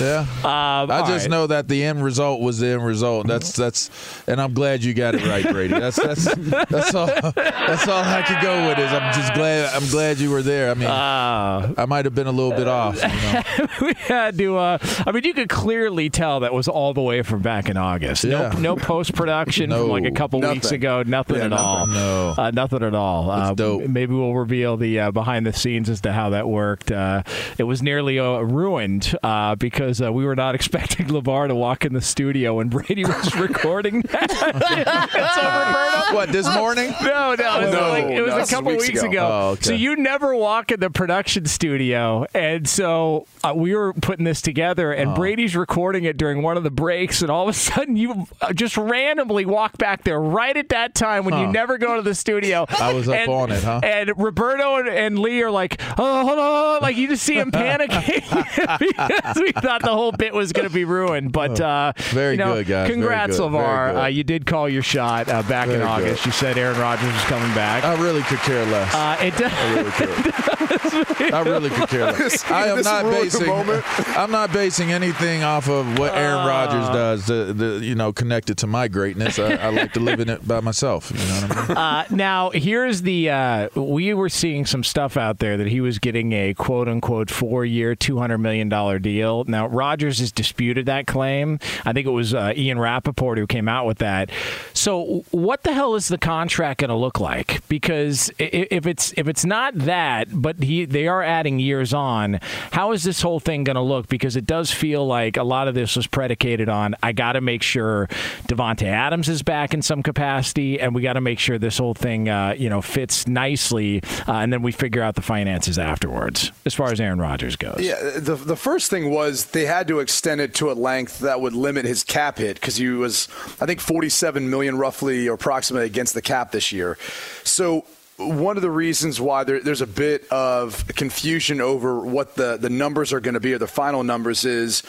Yeah. 0.00 0.20
Um, 0.44 0.90
I 0.90 1.04
just 1.06 1.24
right. 1.26 1.30
know 1.30 1.46
that 1.46 1.68
the 1.68 1.82
end 1.84 2.02
result 2.04 2.40
was 2.40 2.58
the 2.58 2.68
end 2.68 2.84
result. 2.84 3.26
That's 3.26 3.52
that's, 3.56 3.90
and 4.26 4.40
I'm 4.40 4.52
glad 4.54 4.82
you 4.82 4.94
got 4.94 5.14
it 5.14 5.24
right, 5.26 5.48
Brady. 5.50 5.74
That's 5.78 5.96
that's 5.96 6.24
that's 6.68 6.94
all. 6.94 7.06
That's 7.06 7.86
all 7.88 8.02
I 8.02 8.22
could 8.26 8.40
go 8.42 8.66
with. 8.68 8.78
Is 8.78 8.92
I'm 8.92 9.12
just 9.14 9.34
glad 9.34 9.72
I'm 9.74 9.88
glad 9.90 10.18
you 10.18 10.30
were 10.30 10.42
there. 10.42 10.70
I 10.70 10.74
mean, 10.74 10.88
Uh, 10.88 11.74
I 11.78 11.86
might 11.86 12.04
have 12.04 12.14
been 12.14 12.26
a 12.26 12.32
little 12.32 12.52
bit 12.56 12.66
off. 12.68 12.96
You 13.02 13.08
know? 13.08 13.68
we 13.86 13.92
had 13.98 14.36
to. 14.38 14.56
Uh, 14.56 14.78
I 15.06 15.12
mean, 15.12 15.24
you 15.24 15.34
could 15.34 15.48
clearly 15.48 16.10
tell 16.10 16.40
that 16.40 16.52
was 16.52 16.68
all 16.68 16.94
the 16.94 17.02
way 17.02 17.22
from 17.22 17.40
back 17.42 17.68
in 17.68 17.76
August. 17.76 18.24
Yeah. 18.24 18.50
No, 18.54 18.58
no 18.74 18.76
post 18.76 19.14
production 19.14 19.70
from 19.70 19.88
like 19.88 20.04
a 20.04 20.10
couple 20.10 20.40
Nothing. 20.40 20.56
weeks 20.56 20.72
ago. 20.72 21.02
Nothing 21.06 21.36
Yeah, 21.36 21.44
at 21.46 21.52
all. 21.52 21.86
nothing. 21.86 21.94
No. 22.36 22.42
uh, 22.42 22.50
nothing 22.52 22.82
at 22.82 22.94
all. 22.94 23.30
Uh. 23.30 23.54
Maybe 23.88 24.14
we'll 24.14 24.34
reveal 24.34 24.76
the 24.76 25.00
uh, 25.00 25.10
behind 25.10 25.46
the 25.46 25.52
scenes 25.52 25.90
as 25.90 26.00
to 26.02 26.12
how 26.12 26.30
that 26.30 26.48
worked. 26.48 26.90
Uh, 26.92 27.22
it 27.58 27.64
was 27.64 27.82
nearly 27.82 28.18
uh, 28.18 28.38
ruined 28.38 29.14
uh, 29.22 29.54
because 29.56 30.00
uh, 30.00 30.12
we 30.12 30.24
were 30.24 30.36
not 30.36 30.54
expecting 30.62 31.06
LaVar 31.06 31.48
to 31.48 31.54
walk 31.54 31.84
in 31.84 31.92
the 31.92 32.00
studio 32.00 32.54
when 32.54 32.68
Brady 32.68 33.04
was 33.04 33.34
recording. 33.36 34.04
Over, 34.12 36.14
What 36.14 36.28
this 36.30 36.46
morning? 36.54 36.94
No, 37.02 37.34
no, 37.34 37.60
it 37.60 37.64
was, 37.64 37.72
No, 37.74 37.88
like, 37.88 38.04
it 38.06 38.22
was 38.22 38.30
no, 38.34 38.38
a 38.38 38.46
couple 38.46 38.70
weeks 38.72 38.88
weeks, 38.88 39.02
ago. 39.02 39.10
ago. 39.10 39.28
Oh, 39.32 39.48
okay. 39.52 39.62
So 39.62 39.72
you 39.74 39.96
never 39.96 40.34
walk 40.34 40.72
in 40.72 40.80
the 40.80 40.90
production 40.90 41.46
studio, 41.46 42.26
and 42.34 42.68
so 42.68 43.26
uh, 43.44 43.52
we 43.54 43.74
were 43.74 43.92
putting 43.94 44.24
this 44.24 44.42
together, 44.42 44.94
Oh. 44.94 44.98
and 44.98 45.14
Brady's 45.14 45.56
recording 45.56 46.04
it 46.04 46.16
during 46.16 46.42
one 46.42 46.56
of 46.56 46.62
the 46.64 46.70
breaks, 46.70 47.22
and 47.22 47.30
all 47.30 47.44
of 47.44 47.48
a 47.48 47.52
sudden 47.58 47.96
you 47.96 48.26
just 48.54 48.76
randomly 48.76 49.44
walk 49.46 49.78
back 49.78 50.04
there 50.04 50.20
right 50.20 50.56
at 50.56 50.68
that 50.70 50.94
time 50.94 51.24
when 51.24 51.38
you 51.38 51.46
never 51.46 51.78
go 51.78 51.96
to 51.96 52.02
the 52.02 52.11
studio. 52.14 52.66
I 52.68 52.92
was 52.92 53.08
up 53.08 53.16
and, 53.16 53.30
on 53.30 53.52
it, 53.52 53.62
huh? 53.62 53.80
And 53.82 54.12
Roberto 54.16 54.76
and, 54.76 54.88
and 54.88 55.18
Lee 55.18 55.42
are 55.42 55.50
like, 55.50 55.80
oh, 55.98 56.26
hold 56.26 56.38
on, 56.38 56.82
like 56.82 56.96
you 56.96 57.08
just 57.08 57.22
see 57.22 57.38
him 57.38 57.50
panicking 57.50 58.22
because 58.78 59.36
we 59.40 59.52
thought 59.52 59.82
the 59.82 59.92
whole 59.92 60.12
bit 60.12 60.34
was 60.34 60.52
going 60.52 60.68
to 60.68 60.74
be 60.74 60.84
ruined. 60.84 61.32
But 61.32 61.60
uh, 61.60 61.92
Very 62.10 62.32
you 62.32 62.38
know, 62.38 62.54
good, 62.54 62.66
guys. 62.66 62.90
Congrats, 62.90 63.38
good. 63.38 63.52
LaVar. 63.52 64.02
Uh, 64.02 64.06
you 64.06 64.24
did 64.24 64.46
call 64.46 64.68
your 64.68 64.82
shot 64.82 65.28
uh, 65.28 65.42
back 65.42 65.68
in 65.68 65.82
August. 65.82 66.22
good. 66.22 66.26
You 66.26 66.32
said 66.32 66.58
Aaron 66.58 66.78
Rodgers 66.78 67.12
was 67.12 67.24
coming 67.24 67.52
back. 67.54 67.84
I 67.84 68.00
really 68.00 68.22
could 68.22 68.38
care 68.40 68.64
less. 68.66 68.94
Uh, 68.94 69.16
it 69.20 69.36
does. 69.36 69.52
I 69.52 69.74
really 69.74 69.90
could. 71.12 71.34
I 71.34 71.40
really 71.42 71.70
could 71.70 71.88
care 71.88 72.06
less. 72.06 72.44
I 72.50 72.66
am 72.68 72.82
not 72.82 73.04
basing. 73.04 73.50
I'm 73.50 74.30
not 74.30 74.52
basing 74.52 74.92
anything 74.92 75.42
off 75.42 75.68
of 75.68 75.98
what 75.98 76.14
Aaron 76.14 76.46
Rodgers 76.46 76.88
does. 76.88 77.26
The, 77.26 77.52
the 77.52 77.84
you 77.84 77.94
know 77.94 78.12
connected 78.12 78.58
to 78.58 78.66
my 78.66 78.88
greatness. 78.88 79.38
I, 79.38 79.54
I 79.54 79.68
like 79.70 79.92
to 79.94 80.00
live 80.00 80.20
in 80.20 80.28
it 80.28 80.46
by 80.46 80.60
myself. 80.60 81.10
You 81.10 81.18
know 81.18 81.46
what 81.46 81.60
I 81.60 81.66
mean? 81.68 81.76
Uh, 82.02 82.14
now, 82.14 82.50
here's 82.50 83.02
the. 83.02 83.30
Uh, 83.30 83.68
we 83.74 84.14
were 84.14 84.28
seeing 84.28 84.66
some 84.66 84.82
stuff 84.82 85.16
out 85.16 85.38
there 85.38 85.56
that 85.56 85.68
he 85.68 85.80
was 85.80 85.98
getting 85.98 86.32
a 86.32 86.54
quote 86.54 86.88
unquote 86.88 87.30
four 87.30 87.64
year, 87.64 87.94
$200 87.94 88.40
million 88.40 88.68
deal. 89.02 89.44
Now, 89.44 89.66
Rodgers 89.66 90.18
has 90.18 90.32
disputed 90.32 90.86
that 90.86 91.06
claim. 91.06 91.58
I 91.84 91.92
think 91.92 92.06
it 92.06 92.10
was 92.10 92.34
uh, 92.34 92.52
Ian 92.56 92.78
Rapoport 92.78 93.38
who 93.38 93.46
came 93.46 93.68
out 93.68 93.86
with 93.86 93.98
that. 93.98 94.30
So, 94.72 95.24
what 95.30 95.62
the 95.62 95.72
hell 95.72 95.94
is 95.94 96.08
the 96.08 96.18
contract 96.18 96.80
going 96.80 96.88
to 96.88 96.96
look 96.96 97.20
like? 97.20 97.66
Because 97.68 98.30
if 98.38 98.86
it's 98.86 99.12
if 99.16 99.28
it's 99.28 99.44
not 99.44 99.74
that, 99.76 100.28
but 100.32 100.62
he 100.62 100.84
they 100.84 101.06
are 101.06 101.22
adding 101.22 101.58
years 101.58 101.94
on, 101.94 102.40
how 102.72 102.92
is 102.92 103.04
this 103.04 103.22
whole 103.22 103.40
thing 103.40 103.64
going 103.64 103.76
to 103.76 103.82
look? 103.82 104.08
Because 104.08 104.36
it 104.36 104.46
does 104.46 104.70
feel 104.70 105.06
like 105.06 105.36
a 105.36 105.44
lot 105.44 105.68
of 105.68 105.74
this 105.74 105.96
was 105.96 106.06
predicated 106.06 106.68
on 106.68 106.96
I 107.02 107.12
got 107.12 107.32
to 107.32 107.40
make 107.40 107.62
sure 107.62 108.08
Davante 108.48 108.86
Adams 108.86 109.28
is 109.28 109.42
back 109.42 109.74
in 109.74 109.82
some 109.82 110.02
capacity, 110.02 110.80
and 110.80 110.94
we 110.94 111.02
got 111.02 111.14
to 111.14 111.20
make 111.20 111.38
sure 111.38 111.58
this 111.58 111.78
whole 111.78 111.91
thing 111.94 112.28
uh, 112.28 112.54
you 112.56 112.68
know 112.68 112.82
fits 112.82 113.26
nicely, 113.26 114.02
uh, 114.26 114.34
and 114.34 114.52
then 114.52 114.62
we 114.62 114.72
figure 114.72 115.02
out 115.02 115.14
the 115.14 115.22
finances 115.22 115.78
afterwards 115.78 116.52
as 116.64 116.74
far 116.74 116.92
as 116.92 117.00
Aaron 117.00 117.20
Rodgers 117.20 117.56
goes. 117.56 117.80
Yeah, 117.80 118.18
the 118.18 118.36
the 118.36 118.56
first 118.56 118.90
thing 118.90 119.10
was 119.10 119.46
they 119.46 119.66
had 119.66 119.88
to 119.88 120.00
extend 120.00 120.40
it 120.40 120.54
to 120.56 120.70
a 120.70 120.74
length 120.74 121.20
that 121.20 121.40
would 121.40 121.54
limit 121.54 121.84
his 121.84 122.04
cap 122.04 122.38
hit 122.38 122.54
because 122.54 122.76
he 122.76 122.88
was, 122.88 123.28
I 123.60 123.66
think, 123.66 123.80
47 123.80 124.48
million 124.48 124.76
roughly 124.78 125.28
or 125.28 125.34
approximately 125.34 125.86
against 125.86 126.14
the 126.14 126.22
cap 126.22 126.52
this 126.52 126.72
year. 126.72 126.98
So 127.44 127.84
one 128.16 128.56
of 128.56 128.62
the 128.62 128.70
reasons 128.70 129.20
why 129.20 129.44
there, 129.44 129.60
there's 129.60 129.80
a 129.80 129.86
bit 129.86 130.28
of 130.30 130.86
confusion 130.88 131.60
over 131.60 132.00
what 132.00 132.34
the, 132.34 132.56
the 132.56 132.70
numbers 132.70 133.12
are 133.12 133.20
going 133.20 133.34
to 133.34 133.40
be 133.40 133.54
or 133.54 133.58
the 133.58 133.66
final 133.66 134.04
numbers 134.04 134.44
is 134.44 134.82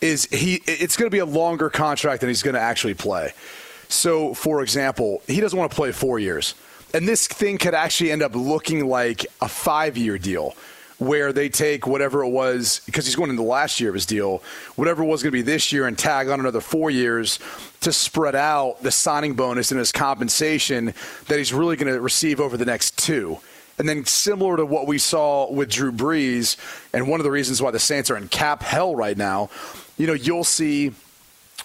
is 0.00 0.26
he 0.26 0.60
it's 0.66 0.96
going 0.96 1.06
to 1.06 1.14
be 1.14 1.20
a 1.20 1.26
longer 1.26 1.70
contract 1.70 2.20
than 2.20 2.28
he's 2.28 2.42
going 2.42 2.54
to 2.54 2.60
actually 2.60 2.94
play. 2.94 3.32
So, 3.94 4.34
for 4.34 4.62
example, 4.62 5.22
he 5.26 5.40
doesn't 5.40 5.58
want 5.58 5.70
to 5.70 5.76
play 5.76 5.92
four 5.92 6.18
years. 6.18 6.54
And 6.92 7.08
this 7.08 7.26
thing 7.26 7.58
could 7.58 7.74
actually 7.74 8.12
end 8.12 8.22
up 8.22 8.34
looking 8.34 8.86
like 8.86 9.26
a 9.40 9.48
five 9.48 9.96
year 9.96 10.18
deal 10.18 10.54
where 10.98 11.32
they 11.32 11.48
take 11.48 11.86
whatever 11.86 12.22
it 12.22 12.28
was, 12.28 12.80
because 12.86 13.04
he's 13.04 13.16
going 13.16 13.28
into 13.30 13.42
the 13.42 13.48
last 13.48 13.80
year 13.80 13.90
of 13.90 13.94
his 13.94 14.06
deal, 14.06 14.42
whatever 14.76 15.02
it 15.02 15.06
was 15.06 15.22
going 15.22 15.30
to 15.30 15.36
be 15.36 15.42
this 15.42 15.72
year 15.72 15.86
and 15.86 15.98
tag 15.98 16.28
on 16.28 16.38
another 16.38 16.60
four 16.60 16.90
years 16.90 17.40
to 17.80 17.92
spread 17.92 18.36
out 18.36 18.80
the 18.82 18.92
signing 18.92 19.34
bonus 19.34 19.72
and 19.72 19.78
his 19.78 19.90
compensation 19.90 20.94
that 21.26 21.38
he's 21.38 21.52
really 21.52 21.76
going 21.76 21.92
to 21.92 22.00
receive 22.00 22.40
over 22.40 22.56
the 22.56 22.64
next 22.64 22.96
two. 22.96 23.38
And 23.76 23.88
then 23.88 24.04
similar 24.04 24.56
to 24.56 24.64
what 24.64 24.86
we 24.86 24.98
saw 24.98 25.50
with 25.50 25.68
Drew 25.68 25.90
Brees, 25.90 26.56
and 26.92 27.08
one 27.08 27.18
of 27.18 27.24
the 27.24 27.30
reasons 27.30 27.60
why 27.60 27.72
the 27.72 27.80
Saints 27.80 28.08
are 28.08 28.16
in 28.16 28.28
cap 28.28 28.62
hell 28.62 28.94
right 28.94 29.16
now, 29.16 29.50
you 29.98 30.06
know, 30.06 30.12
you'll 30.12 30.44
see 30.44 30.92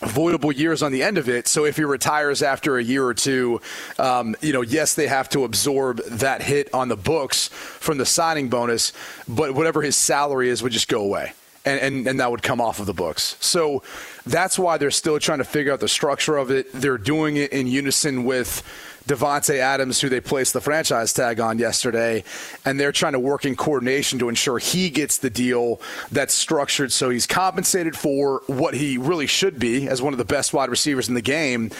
avoidable 0.01 0.51
years 0.51 0.81
on 0.81 0.91
the 0.91 1.03
end 1.03 1.17
of 1.17 1.27
it. 1.27 1.47
So 1.47 1.65
if 1.65 1.75
he 1.75 1.83
retires 1.83 2.41
after 2.41 2.77
a 2.77 2.83
year 2.83 3.05
or 3.05 3.13
two, 3.13 3.61
um, 3.97 4.35
you 4.41 4.53
know, 4.53 4.61
yes, 4.61 4.95
they 4.95 5.07
have 5.07 5.27
to 5.29 5.43
absorb 5.43 6.01
that 6.05 6.41
hit 6.41 6.73
on 6.73 6.87
the 6.87 6.95
books 6.95 7.49
from 7.49 7.97
the 7.97 8.05
signing 8.05 8.49
bonus, 8.49 8.93
but 9.27 9.53
whatever 9.53 9.81
his 9.81 9.95
salary 9.95 10.49
is 10.49 10.63
would 10.63 10.71
just 10.71 10.87
go 10.87 11.01
away. 11.01 11.33
and, 11.65 11.79
and, 11.79 12.07
and 12.07 12.19
that 12.19 12.31
would 12.31 12.41
come 12.41 12.61
off 12.61 12.79
of 12.79 12.85
the 12.85 12.93
books. 12.93 13.35
So 13.39 13.83
that's 14.25 14.57
why 14.57 14.77
they're 14.77 14.91
still 14.91 15.19
trying 15.19 15.39
to 15.39 15.43
figure 15.43 15.73
out 15.73 15.79
the 15.79 15.87
structure 15.87 16.37
of 16.37 16.51
it. 16.51 16.71
They're 16.73 16.97
doing 16.97 17.37
it 17.37 17.51
in 17.51 17.67
unison 17.67 18.23
with 18.23 18.63
Davante 19.09 19.55
Adams, 19.55 19.99
who 19.99 20.07
they 20.07 20.21
placed 20.21 20.53
the 20.53 20.61
franchise 20.61 21.11
tag 21.13 21.39
on 21.39 21.57
yesterday, 21.57 22.23
and 22.63 22.79
they're 22.79 22.91
trying 22.91 23.13
to 23.13 23.19
work 23.19 23.43
in 23.43 23.55
coordination 23.55 24.19
to 24.19 24.29
ensure 24.29 24.59
he 24.59 24.91
gets 24.91 25.17
the 25.17 25.31
deal 25.31 25.81
that's 26.11 26.31
structured 26.31 26.91
so 26.91 27.09
he's 27.09 27.25
compensated 27.25 27.97
for 27.97 28.43
what 28.45 28.75
he 28.75 28.99
really 28.99 29.25
should 29.25 29.57
be 29.57 29.87
as 29.87 29.99
one 29.99 30.13
of 30.13 30.19
the 30.19 30.25
best 30.25 30.53
wide 30.53 30.69
receivers 30.69 31.09
in 31.09 31.15
the 31.15 31.23
game, 31.23 31.71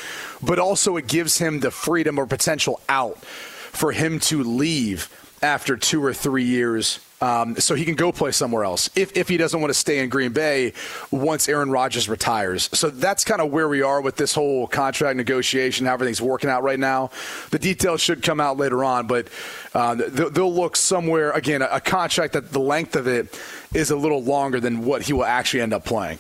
but 0.41 0.57
also 0.57 0.97
it 0.97 1.05
gives 1.05 1.37
him 1.37 1.59
the 1.59 1.69
freedom 1.69 2.17
or 2.17 2.25
potential 2.25 2.81
out 2.89 3.19
for 3.19 3.91
him 3.91 4.19
to 4.19 4.41
leave 4.41 5.07
after 5.43 5.77
two 5.77 6.03
or 6.03 6.15
three 6.15 6.45
years 6.45 6.99
um, 7.21 7.55
so 7.57 7.75
he 7.75 7.85
can 7.85 7.95
go 7.95 8.11
play 8.11 8.31
somewhere 8.31 8.63
else 8.63 8.89
if, 8.95 9.15
if 9.17 9.27
he 9.27 9.37
doesn't 9.37 9.59
want 9.59 9.69
to 9.69 9.77
stay 9.77 9.99
in 9.99 10.09
Green 10.09 10.31
Bay 10.31 10.73
once 11.11 11.49
Aaron 11.49 11.69
Rodgers 11.69 12.07
retires. 12.07 12.69
So 12.73 12.89
that's 12.89 13.25
kind 13.25 13.41
of 13.41 13.51
where 13.51 13.67
we 13.67 13.81
are 13.81 14.01
with 14.01 14.15
this 14.15 14.33
whole 14.33 14.67
contract 14.67 15.17
negotiation, 15.17 15.85
how 15.85 15.93
everything's 15.93 16.21
working 16.21 16.49
out 16.49 16.63
right 16.63 16.79
now. 16.79 17.11
The 17.51 17.59
details 17.59 17.99
should 18.01 18.23
come 18.23 18.39
out 18.39 18.57
later 18.57 18.83
on, 18.83 19.07
but 19.07 19.27
uh, 19.73 19.95
they'll 19.95 20.53
look 20.53 20.75
somewhere, 20.75 21.31
again, 21.31 21.61
a 21.61 21.81
contract 21.81 22.33
that 22.33 22.51
the 22.51 22.59
length 22.59 22.95
of 22.95 23.07
it 23.07 23.37
is 23.73 23.91
a 23.91 23.95
little 23.95 24.23
longer 24.23 24.59
than 24.59 24.85
what 24.85 25.03
he 25.03 25.13
will 25.13 25.25
actually 25.25 25.61
end 25.61 25.73
up 25.73 25.85
playing. 25.85 26.19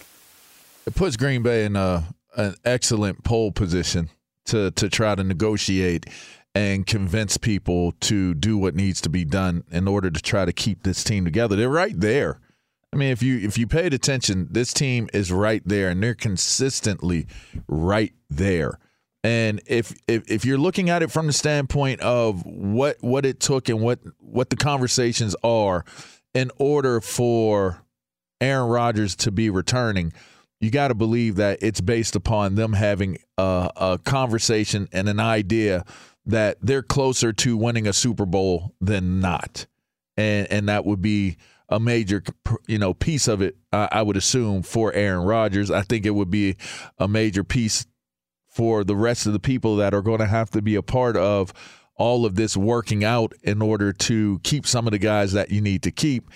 It 0.85 0.95
puts 0.95 1.15
Green 1.17 1.43
Bay 1.43 1.65
in 1.65 1.75
a, 1.75 2.03
an 2.35 2.55
excellent 2.65 3.23
pole 3.23 3.51
position 3.51 4.09
to, 4.45 4.71
to 4.71 4.89
try 4.89 5.15
to 5.15 5.23
negotiate 5.23 6.07
and 6.55 6.85
convince 6.85 7.37
people 7.37 7.93
to 7.99 8.33
do 8.33 8.57
what 8.57 8.75
needs 8.75 9.01
to 9.01 9.09
be 9.09 9.23
done 9.23 9.63
in 9.71 9.87
order 9.87 10.09
to 10.09 10.21
try 10.21 10.45
to 10.45 10.53
keep 10.53 10.83
this 10.83 11.03
team 11.03 11.25
together. 11.25 11.55
They're 11.55 11.69
right 11.69 11.97
there. 11.97 12.39
I 12.91 12.95
mean, 12.95 13.11
if 13.11 13.21
you 13.21 13.37
if 13.37 13.57
you 13.57 13.67
paid 13.67 13.93
attention, 13.93 14.47
this 14.49 14.73
team 14.73 15.09
is 15.13 15.31
right 15.31 15.61
there, 15.63 15.89
and 15.89 16.01
they're 16.01 16.15
consistently 16.15 17.27
right 17.67 18.13
there. 18.29 18.79
And 19.23 19.61
if 19.67 19.93
if 20.07 20.29
if 20.29 20.43
you're 20.43 20.57
looking 20.57 20.89
at 20.89 21.03
it 21.03 21.11
from 21.11 21.27
the 21.27 21.33
standpoint 21.33 22.01
of 22.01 22.43
what 22.45 22.97
what 23.01 23.25
it 23.25 23.39
took 23.39 23.69
and 23.69 23.81
what 23.81 23.99
what 24.19 24.49
the 24.49 24.55
conversations 24.55 25.35
are 25.43 25.85
in 26.33 26.49
order 26.57 26.99
for 26.99 27.83
Aaron 28.41 28.69
Rodgers 28.69 29.15
to 29.17 29.31
be 29.31 29.49
returning, 29.51 30.13
you 30.59 30.71
got 30.71 30.87
to 30.87 30.95
believe 30.95 31.35
that 31.35 31.59
it's 31.61 31.81
based 31.81 32.15
upon 32.15 32.55
them 32.55 32.73
having 32.73 33.17
a, 33.37 33.69
a 33.75 33.99
conversation 34.03 34.87
and 34.91 35.07
an 35.07 35.19
idea 35.19 35.85
that 36.25 36.57
they're 36.61 36.83
closer 36.83 37.33
to 37.33 37.57
winning 37.57 37.87
a 37.87 37.93
Super 37.93 38.25
Bowl 38.25 38.75
than 38.79 39.19
not, 39.19 39.65
and 40.17 40.47
and 40.51 40.69
that 40.69 40.85
would 40.85 41.01
be 41.01 41.37
a 41.69 41.79
major 41.79 42.23
you 42.67 42.77
know 42.77 42.93
piece 42.93 43.27
of 43.27 43.41
it. 43.41 43.55
I 43.71 44.01
would 44.01 44.17
assume 44.17 44.63
for 44.63 44.93
Aaron 44.93 45.25
Rodgers. 45.25 45.71
I 45.71 45.81
think 45.81 46.05
it 46.05 46.11
would 46.11 46.31
be 46.31 46.57
a 46.97 47.07
major 47.07 47.43
piece 47.43 47.85
for 48.47 48.83
the 48.83 48.95
rest 48.95 49.25
of 49.25 49.33
the 49.33 49.39
people 49.39 49.75
that 49.77 49.93
are 49.93 50.01
going 50.01 50.19
to 50.19 50.25
have 50.25 50.49
to 50.51 50.61
be 50.61 50.75
a 50.75 50.81
part 50.81 51.15
of 51.15 51.53
all 51.95 52.25
of 52.25 52.35
this 52.35 52.57
working 52.57 53.03
out 53.03 53.33
in 53.43 53.61
order 53.61 53.93
to 53.93 54.39
keep 54.43 54.65
some 54.65 54.87
of 54.87 54.91
the 54.91 54.97
guys 54.97 55.33
that 55.33 55.51
you 55.51 55.61
need 55.61 55.83
to 55.83 55.91
keep 55.91 56.29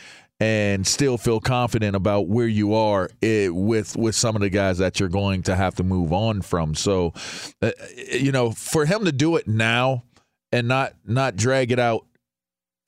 and 0.43 0.85
still 0.85 1.17
feel 1.17 1.39
confident 1.39 1.95
about 1.95 2.27
where 2.27 2.47
you 2.47 2.73
are 2.73 3.09
it, 3.21 3.55
with 3.55 3.95
with 3.95 4.13
some 4.13 4.35
of 4.35 4.41
the 4.41 4.49
guys 4.49 4.77
that 4.77 4.99
you're 4.99 5.07
going 5.07 5.41
to 5.41 5.55
have 5.55 5.73
to 5.73 5.85
move 5.85 6.11
on 6.11 6.41
from. 6.41 6.75
So, 6.75 7.13
uh, 7.61 7.71
you 8.11 8.33
know, 8.33 8.51
for 8.51 8.85
him 8.85 9.05
to 9.05 9.13
do 9.13 9.37
it 9.37 9.47
now 9.47 10.03
and 10.51 10.67
not 10.67 10.95
not 11.05 11.37
drag 11.37 11.71
it 11.71 11.79
out 11.79 12.05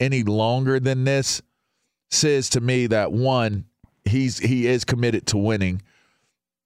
any 0.01 0.23
longer 0.23 0.81
than 0.81 1.05
this 1.05 1.41
says 2.11 2.49
to 2.49 2.59
me 2.59 2.87
that 2.87 3.13
one 3.13 3.63
he's 4.03 4.37
he 4.37 4.67
is 4.67 4.83
committed 4.83 5.25
to 5.27 5.37
winning. 5.37 5.81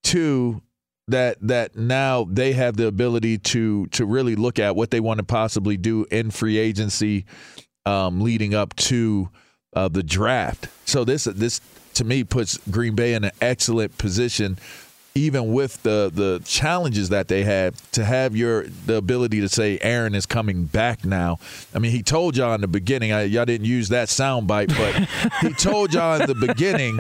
Two, 0.02 0.63
that 1.08 1.38
that 1.41 1.75
now 1.75 2.23
they 2.23 2.54
have 2.54 2.78
the 2.78 2.88
ability 2.88 3.38
to 3.38 3.86
to 3.88 4.08
really 4.08 4.36
look 4.36 4.58
at 4.58 4.75
what 4.75 4.89
they 4.89 4.99
want 4.99 5.19
to 5.19 5.23
possibly 5.23 5.78
do 5.78 6.08
in 6.10 6.32
free 6.32 6.58
agency 6.58 7.28
um, 7.86 8.21
leading 8.21 8.56
up 8.56 8.75
to 8.78 9.30
uh, 9.73 9.88
the 9.88 10.03
draft. 10.03 10.67
So 10.86 11.03
this 11.03 11.25
this 11.25 11.62
to 11.95 12.03
me 12.03 12.23
puts 12.23 12.58
Green 12.69 12.95
Bay 12.95 13.13
in 13.13 13.23
an 13.23 13.32
excellent 13.41 13.97
position, 13.97 14.58
even 15.15 15.51
with 15.51 15.84
the 15.84 16.10
the 16.13 16.41
challenges 16.45 17.10
that 17.10 17.27
they 17.27 17.43
had 17.43 17.75
to 17.91 18.05
have 18.05 18.36
your 18.36 18.67
the 18.86 18.95
ability 18.95 19.41
to 19.41 19.49
say 19.49 19.77
Aaron 19.82 20.15
is 20.15 20.25
coming 20.25 20.65
back 20.65 21.05
now. 21.05 21.39
I 21.73 21.79
mean, 21.79 21.91
he 21.91 22.01
told 22.01 22.38
y'all 22.38 22.53
in 22.55 22.62
the 22.62 22.67
beginning. 22.67 23.12
I, 23.12 23.23
y'all 23.23 23.45
didn't 23.45 23.67
use 23.67 23.89
that 23.89 24.10
sound 24.10 24.47
bite, 24.47 24.69
but 24.69 24.95
he 25.41 25.53
told 25.53 25.93
y'all 25.93 26.21
in 26.21 26.27
the 26.27 26.36
beginning 26.36 26.97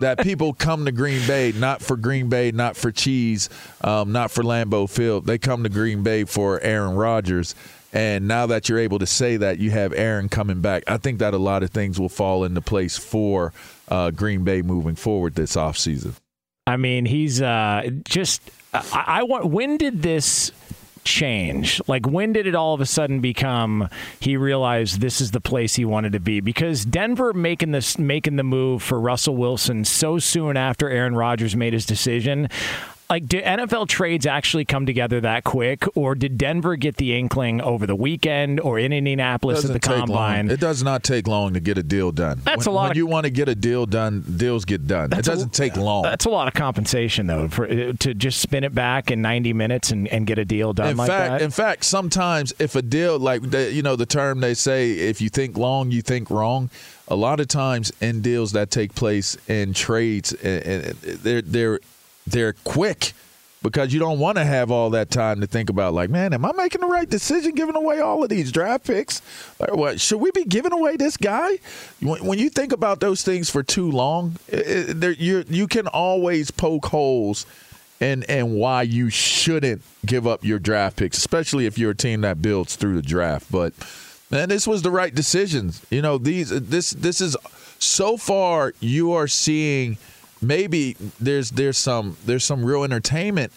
that 0.00 0.20
people 0.22 0.54
come 0.54 0.84
to 0.84 0.92
Green 0.92 1.26
Bay 1.26 1.52
not 1.52 1.82
for 1.82 1.96
Green 1.96 2.28
Bay, 2.28 2.52
not 2.52 2.76
for 2.76 2.92
cheese, 2.92 3.50
um, 3.82 4.12
not 4.12 4.30
for 4.30 4.42
Lambeau 4.42 4.88
Field. 4.88 5.26
They 5.26 5.38
come 5.38 5.62
to 5.64 5.68
Green 5.68 6.02
Bay 6.02 6.24
for 6.24 6.60
Aaron 6.60 6.94
Rodgers. 6.94 7.54
And 7.92 8.28
now 8.28 8.46
that 8.46 8.68
you're 8.68 8.78
able 8.78 8.98
to 8.98 9.06
say 9.06 9.38
that 9.38 9.58
you 9.58 9.70
have 9.70 9.92
Aaron 9.94 10.28
coming 10.28 10.60
back, 10.60 10.84
I 10.86 10.98
think 10.98 11.20
that 11.20 11.32
a 11.32 11.38
lot 11.38 11.62
of 11.62 11.70
things 11.70 11.98
will 11.98 12.10
fall 12.10 12.44
into 12.44 12.60
place 12.60 12.98
for 12.98 13.52
uh, 13.88 14.10
Green 14.10 14.44
Bay 14.44 14.62
moving 14.62 14.94
forward 14.94 15.34
this 15.34 15.56
offseason. 15.56 16.14
I 16.66 16.76
mean, 16.76 17.06
he's 17.06 17.40
uh, 17.40 17.88
just. 18.04 18.42
I, 18.74 19.04
I 19.06 19.22
want. 19.22 19.46
When 19.46 19.78
did 19.78 20.02
this 20.02 20.52
change? 21.04 21.80
Like, 21.88 22.06
when 22.06 22.34
did 22.34 22.46
it 22.46 22.54
all 22.54 22.74
of 22.74 22.82
a 22.82 22.86
sudden 22.86 23.20
become 23.20 23.88
he 24.20 24.36
realized 24.36 25.00
this 25.00 25.22
is 25.22 25.30
the 25.30 25.40
place 25.40 25.74
he 25.74 25.86
wanted 25.86 26.12
to 26.12 26.20
be? 26.20 26.40
Because 26.40 26.84
Denver 26.84 27.32
making 27.32 27.72
this 27.72 27.98
making 27.98 28.36
the 28.36 28.44
move 28.44 28.82
for 28.82 29.00
Russell 29.00 29.36
Wilson 29.36 29.86
so 29.86 30.18
soon 30.18 30.58
after 30.58 30.90
Aaron 30.90 31.16
Rodgers 31.16 31.56
made 31.56 31.72
his 31.72 31.86
decision, 31.86 32.48
like 33.10 33.26
do 33.26 33.40
NFL 33.40 33.88
trades 33.88 34.26
actually 34.26 34.66
come 34.66 34.84
together 34.84 35.20
that 35.22 35.44
quick, 35.44 35.84
or 35.94 36.14
did 36.14 36.36
Denver 36.36 36.76
get 36.76 36.96
the 36.96 37.18
inkling 37.18 37.60
over 37.62 37.86
the 37.86 37.96
weekend 37.96 38.60
or 38.60 38.78
in 38.78 38.92
Indianapolis 38.92 39.64
at 39.64 39.72
the 39.72 39.80
combine? 39.80 40.48
Long. 40.48 40.54
It 40.54 40.60
does 40.60 40.82
not 40.82 41.02
take 41.02 41.26
long 41.26 41.54
to 41.54 41.60
get 41.60 41.78
a 41.78 41.82
deal 41.82 42.12
done. 42.12 42.42
That's 42.44 42.66
when, 42.66 42.74
a 42.74 42.76
lot. 42.76 42.82
When 42.82 42.90
of, 42.92 42.96
you 42.98 43.06
want 43.06 43.24
to 43.24 43.30
get 43.30 43.48
a 43.48 43.54
deal 43.54 43.86
done, 43.86 44.24
deals 44.36 44.66
get 44.66 44.86
done. 44.86 45.12
It 45.12 45.24
doesn't 45.24 45.58
a, 45.58 45.58
take 45.58 45.76
long. 45.76 46.02
That's 46.02 46.26
a 46.26 46.30
lot 46.30 46.48
of 46.48 46.54
compensation 46.54 47.26
though 47.26 47.48
for 47.48 47.64
uh, 47.64 47.94
to 47.98 48.12
just 48.12 48.40
spin 48.40 48.62
it 48.62 48.74
back 48.74 49.10
in 49.10 49.22
90 49.22 49.54
minutes 49.54 49.90
and, 49.90 50.06
and 50.08 50.26
get 50.26 50.38
a 50.38 50.44
deal 50.44 50.74
done 50.74 50.90
in 50.90 50.96
like 50.98 51.08
fact, 51.08 51.30
that. 51.30 51.42
In 51.42 51.50
fact, 51.50 51.84
sometimes 51.84 52.52
if 52.58 52.76
a 52.76 52.82
deal 52.82 53.18
like 53.18 53.50
the, 53.50 53.72
you 53.72 53.82
know 53.82 53.96
the 53.96 54.06
term 54.06 54.40
they 54.40 54.54
say, 54.54 54.92
if 54.92 55.22
you 55.22 55.30
think 55.30 55.56
long, 55.56 55.90
you 55.90 56.02
think 56.02 56.30
wrong 56.30 56.68
a 57.10 57.16
lot 57.16 57.40
of 57.40 57.48
times 57.48 57.90
in 58.02 58.20
deals 58.20 58.52
that 58.52 58.70
take 58.70 58.94
place 58.94 59.36
in 59.48 59.72
trades, 59.72 60.34
and 60.34 60.84
they're 60.84 61.40
they're 61.40 61.80
they're 62.30 62.54
quick 62.64 63.12
because 63.62 63.92
you 63.92 63.98
don't 63.98 64.18
want 64.18 64.38
to 64.38 64.44
have 64.44 64.70
all 64.70 64.90
that 64.90 65.10
time 65.10 65.40
to 65.40 65.46
think 65.46 65.68
about 65.70 65.92
like 65.92 66.10
man 66.10 66.32
am 66.32 66.44
i 66.44 66.52
making 66.52 66.80
the 66.80 66.86
right 66.86 67.08
decision 67.08 67.54
giving 67.54 67.76
away 67.76 68.00
all 68.00 68.22
of 68.22 68.28
these 68.28 68.52
draft 68.52 68.86
picks? 68.86 69.20
Or 69.58 69.76
what 69.76 70.00
should 70.00 70.20
we 70.20 70.30
be 70.30 70.44
giving 70.44 70.72
away 70.72 70.96
this 70.96 71.16
guy? 71.16 71.58
When, 72.00 72.38
you 72.38 72.50
think 72.50 72.72
about 72.72 73.00
those 73.00 73.22
things 73.22 73.50
for 73.50 73.62
too 73.62 73.90
long 73.90 74.36
you 74.52 75.44
you 75.48 75.66
can 75.66 75.86
always 75.88 76.50
poke 76.50 76.86
holes 76.86 77.46
and 78.00 78.28
and 78.30 78.54
why 78.54 78.82
you 78.82 79.10
shouldn't 79.10 79.82
give 80.06 80.26
up 80.26 80.44
your 80.44 80.60
draft 80.60 80.96
picks 80.96 81.18
especially 81.18 81.66
if 81.66 81.78
you're 81.78 81.90
a 81.90 81.96
team 81.96 82.20
that 82.20 82.40
builds 82.40 82.76
through 82.76 82.94
the 82.94 83.02
draft. 83.02 83.50
But 83.50 83.74
man 84.30 84.48
this 84.48 84.66
was 84.66 84.82
the 84.82 84.90
right 84.90 85.14
decisions. 85.14 85.84
You 85.90 86.02
know 86.02 86.18
these 86.18 86.50
this 86.50 86.90
this 86.90 87.20
is 87.20 87.36
so 87.80 88.16
far 88.16 88.72
you 88.80 89.12
are 89.12 89.26
seeing– 89.26 89.98
maybe 90.40 90.96
there's 91.20 91.50
there's 91.50 91.78
some 91.78 92.16
there's 92.26 92.44
some 92.44 92.64
real 92.64 92.84
entertainment 92.84 93.52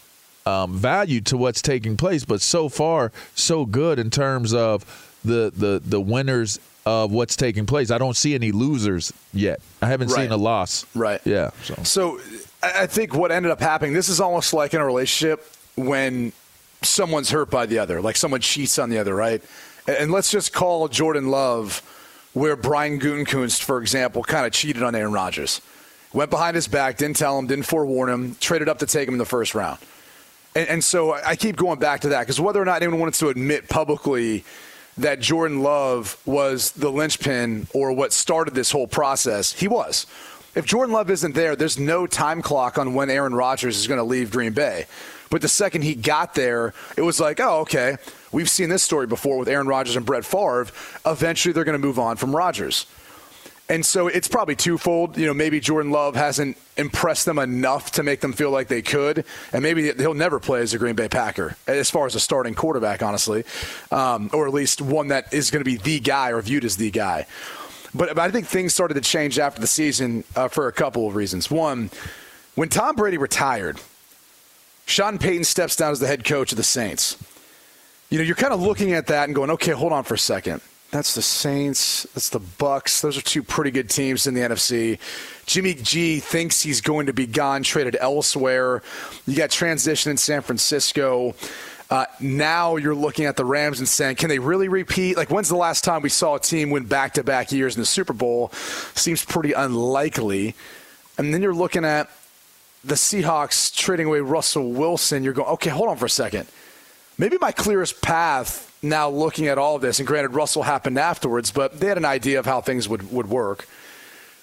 um, 0.45 0.73
value 0.73 1.21
to 1.21 1.37
what's 1.37 1.61
taking 1.61 1.97
place, 1.97 2.25
but 2.25 2.41
so 2.41 2.69
far 2.69 3.11
so 3.35 3.65
good 3.65 3.99
in 3.99 4.09
terms 4.09 4.53
of 4.53 5.19
the 5.23 5.51
the 5.55 5.81
the 5.83 6.01
winners 6.01 6.59
of 6.85 7.11
what's 7.11 7.35
taking 7.35 7.65
place. 7.65 7.91
I 7.91 7.97
don't 7.97 8.17
see 8.17 8.33
any 8.33 8.51
losers 8.51 9.13
yet. 9.33 9.59
I 9.81 9.87
haven't 9.87 10.09
right. 10.09 10.23
seen 10.23 10.31
a 10.31 10.37
loss. 10.37 10.85
Right. 10.95 11.21
Yeah. 11.25 11.51
So. 11.63 11.75
so 11.83 12.19
I 12.63 12.87
think 12.87 13.13
what 13.13 13.31
ended 13.31 13.51
up 13.51 13.59
happening. 13.59 13.93
This 13.93 14.09
is 14.09 14.19
almost 14.19 14.53
like 14.53 14.73
in 14.73 14.81
a 14.81 14.85
relationship 14.85 15.45
when 15.75 16.31
someone's 16.81 17.29
hurt 17.29 17.51
by 17.51 17.65
the 17.65 17.79
other, 17.79 18.01
like 18.01 18.15
someone 18.15 18.41
cheats 18.41 18.79
on 18.79 18.89
the 18.89 18.97
other, 18.97 19.15
right? 19.15 19.43
And 19.87 20.11
let's 20.11 20.31
just 20.31 20.53
call 20.53 20.87
Jordan 20.87 21.29
Love, 21.29 21.81
where 22.33 22.55
Brian 22.55 22.99
Gutekunst, 22.99 23.63
for 23.63 23.81
example, 23.81 24.23
kind 24.23 24.45
of 24.45 24.51
cheated 24.51 24.83
on 24.83 24.95
Aaron 24.95 25.11
Rodgers 25.11 25.61
went 26.13 26.29
behind 26.29 26.55
his 26.55 26.67
back, 26.67 26.97
didn't 26.97 27.17
tell 27.17 27.37
him, 27.37 27.47
didn't 27.47 27.65
forewarn 27.65 28.09
him, 28.09 28.35
traded 28.39 28.69
up 28.69 28.79
to 28.79 28.85
take 28.85 29.07
him 29.07 29.13
in 29.13 29.17
the 29.17 29.25
first 29.25 29.55
round. 29.55 29.79
And, 30.55 30.67
and 30.67 30.83
so 30.83 31.13
I 31.13 31.35
keep 31.35 31.55
going 31.55 31.79
back 31.79 32.01
to 32.01 32.09
that 32.09 32.21
because 32.21 32.39
whether 32.39 32.61
or 32.61 32.65
not 32.65 32.81
anyone 32.81 32.99
wants 32.99 33.19
to 33.19 33.29
admit 33.29 33.69
publicly 33.69 34.43
that 34.97 35.19
Jordan 35.19 35.63
Love 35.63 36.19
was 36.25 36.71
the 36.73 36.91
linchpin 36.91 37.67
or 37.73 37.93
what 37.93 38.13
started 38.13 38.53
this 38.53 38.71
whole 38.71 38.87
process, 38.87 39.53
he 39.53 39.67
was. 39.67 40.05
If 40.53 40.65
Jordan 40.65 40.93
Love 40.93 41.09
isn't 41.09 41.33
there, 41.33 41.55
there's 41.55 41.79
no 41.79 42.05
time 42.05 42.41
clock 42.41 42.77
on 42.77 42.93
when 42.93 43.09
Aaron 43.09 43.33
Rodgers 43.33 43.77
is 43.77 43.87
going 43.87 43.99
to 43.99 44.03
leave 44.03 44.31
Green 44.31 44.51
Bay. 44.51 44.85
But 45.29 45.41
the 45.41 45.47
second 45.47 45.83
he 45.83 45.95
got 45.95 46.35
there, 46.35 46.73
it 46.97 47.03
was 47.03 47.21
like, 47.21 47.39
oh, 47.39 47.59
okay, 47.61 47.95
we've 48.33 48.49
seen 48.49 48.67
this 48.67 48.83
story 48.83 49.07
before 49.07 49.37
with 49.37 49.47
Aaron 49.47 49.65
Rodgers 49.65 49.95
and 49.95 50.05
Brett 50.05 50.25
Favre. 50.25 50.67
Eventually, 51.05 51.53
they're 51.53 51.63
going 51.63 51.81
to 51.81 51.87
move 51.87 51.97
on 51.97 52.17
from 52.17 52.35
Rodgers. 52.35 52.85
And 53.71 53.85
so 53.85 54.09
it's 54.09 54.27
probably 54.27 54.57
twofold. 54.57 55.17
You 55.17 55.27
know, 55.27 55.33
maybe 55.33 55.61
Jordan 55.61 55.91
Love 55.91 56.13
hasn't 56.17 56.57
impressed 56.75 57.25
them 57.25 57.39
enough 57.39 57.93
to 57.93 58.03
make 58.03 58.19
them 58.19 58.33
feel 58.33 58.51
like 58.51 58.67
they 58.67 58.81
could, 58.81 59.23
and 59.53 59.63
maybe 59.63 59.93
he'll 59.93 60.13
never 60.13 60.41
play 60.41 60.59
as 60.59 60.73
a 60.73 60.77
Green 60.77 60.95
Bay 60.95 61.07
Packer 61.07 61.55
as 61.67 61.89
far 61.89 62.05
as 62.05 62.13
a 62.13 62.19
starting 62.19 62.53
quarterback, 62.53 63.01
honestly, 63.01 63.45
um, 63.89 64.29
or 64.33 64.45
at 64.45 64.53
least 64.53 64.81
one 64.81 65.07
that 65.07 65.33
is 65.33 65.51
going 65.51 65.63
to 65.63 65.65
be 65.65 65.77
the 65.77 66.01
guy 66.01 66.33
or 66.33 66.41
viewed 66.41 66.65
as 66.65 66.75
the 66.75 66.91
guy. 66.91 67.25
But, 67.95 68.09
but 68.09 68.19
I 68.19 68.29
think 68.29 68.47
things 68.47 68.73
started 68.73 68.95
to 68.95 69.01
change 69.01 69.39
after 69.39 69.61
the 69.61 69.67
season 69.67 70.25
uh, 70.35 70.49
for 70.49 70.67
a 70.67 70.73
couple 70.73 71.07
of 71.07 71.15
reasons. 71.15 71.49
One, 71.49 71.91
when 72.55 72.67
Tom 72.67 72.97
Brady 72.97 73.17
retired, 73.17 73.79
Sean 74.85 75.17
Payton 75.17 75.45
steps 75.45 75.77
down 75.77 75.93
as 75.93 76.01
the 76.01 76.07
head 76.07 76.25
coach 76.25 76.51
of 76.51 76.57
the 76.57 76.63
Saints. 76.63 77.15
You 78.09 78.17
know, 78.17 78.25
you're 78.25 78.35
kind 78.35 78.53
of 78.53 78.61
looking 78.61 78.91
at 78.91 79.07
that 79.07 79.29
and 79.29 79.35
going, 79.35 79.49
okay, 79.51 79.71
hold 79.71 79.93
on 79.93 80.03
for 80.03 80.15
a 80.15 80.19
second. 80.19 80.59
That's 80.91 81.15
the 81.15 81.21
Saints. 81.21 82.05
That's 82.13 82.29
the 82.29 82.39
Bucks. 82.39 82.99
Those 82.99 83.17
are 83.17 83.21
two 83.21 83.43
pretty 83.43 83.71
good 83.71 83.89
teams 83.89 84.27
in 84.27 84.33
the 84.33 84.41
NFC. 84.41 84.99
Jimmy 85.45 85.73
G 85.73 86.19
thinks 86.19 86.61
he's 86.61 86.81
going 86.81 87.05
to 87.05 87.13
be 87.13 87.25
gone, 87.25 87.63
traded 87.63 87.95
elsewhere. 87.99 88.83
You 89.25 89.37
got 89.37 89.49
transition 89.51 90.11
in 90.11 90.17
San 90.17 90.41
Francisco. 90.41 91.33
Uh, 91.89 92.05
now 92.19 92.75
you're 92.75 92.95
looking 92.95 93.25
at 93.25 93.37
the 93.37 93.45
Rams 93.45 93.79
and 93.79 93.87
saying, 93.87 94.17
can 94.17 94.27
they 94.27 94.39
really 94.39 94.67
repeat? 94.67 95.15
Like, 95.15 95.29
when's 95.29 95.49
the 95.49 95.55
last 95.55 95.85
time 95.85 96.01
we 96.01 96.09
saw 96.09 96.35
a 96.35 96.39
team 96.39 96.69
win 96.69 96.85
back 96.85 97.13
to 97.13 97.23
back 97.23 97.53
years 97.53 97.75
in 97.75 97.81
the 97.81 97.85
Super 97.85 98.13
Bowl? 98.13 98.49
Seems 98.93 99.23
pretty 99.23 99.53
unlikely. 99.53 100.55
And 101.17 101.33
then 101.33 101.41
you're 101.41 101.53
looking 101.53 101.85
at 101.85 102.09
the 102.83 102.95
Seahawks 102.95 103.73
trading 103.73 104.07
away 104.07 104.19
Russell 104.19 104.71
Wilson. 104.71 105.23
You're 105.23 105.33
going, 105.33 105.49
okay, 105.49 105.69
hold 105.69 105.89
on 105.89 105.97
for 105.97 106.05
a 106.05 106.09
second. 106.09 106.47
Maybe 107.17 107.37
my 107.39 107.51
clearest 107.51 108.01
path 108.01 108.70
now 108.81 109.09
looking 109.09 109.47
at 109.47 109.57
all 109.57 109.75
of 109.75 109.81
this, 109.81 109.99
and 109.99 110.07
granted, 110.07 110.29
Russell 110.29 110.63
happened 110.63 110.97
afterwards, 110.97 111.51
but 111.51 111.79
they 111.79 111.87
had 111.87 111.97
an 111.97 112.05
idea 112.05 112.39
of 112.39 112.45
how 112.45 112.61
things 112.61 112.89
would, 112.89 113.11
would 113.11 113.29
work. 113.29 113.67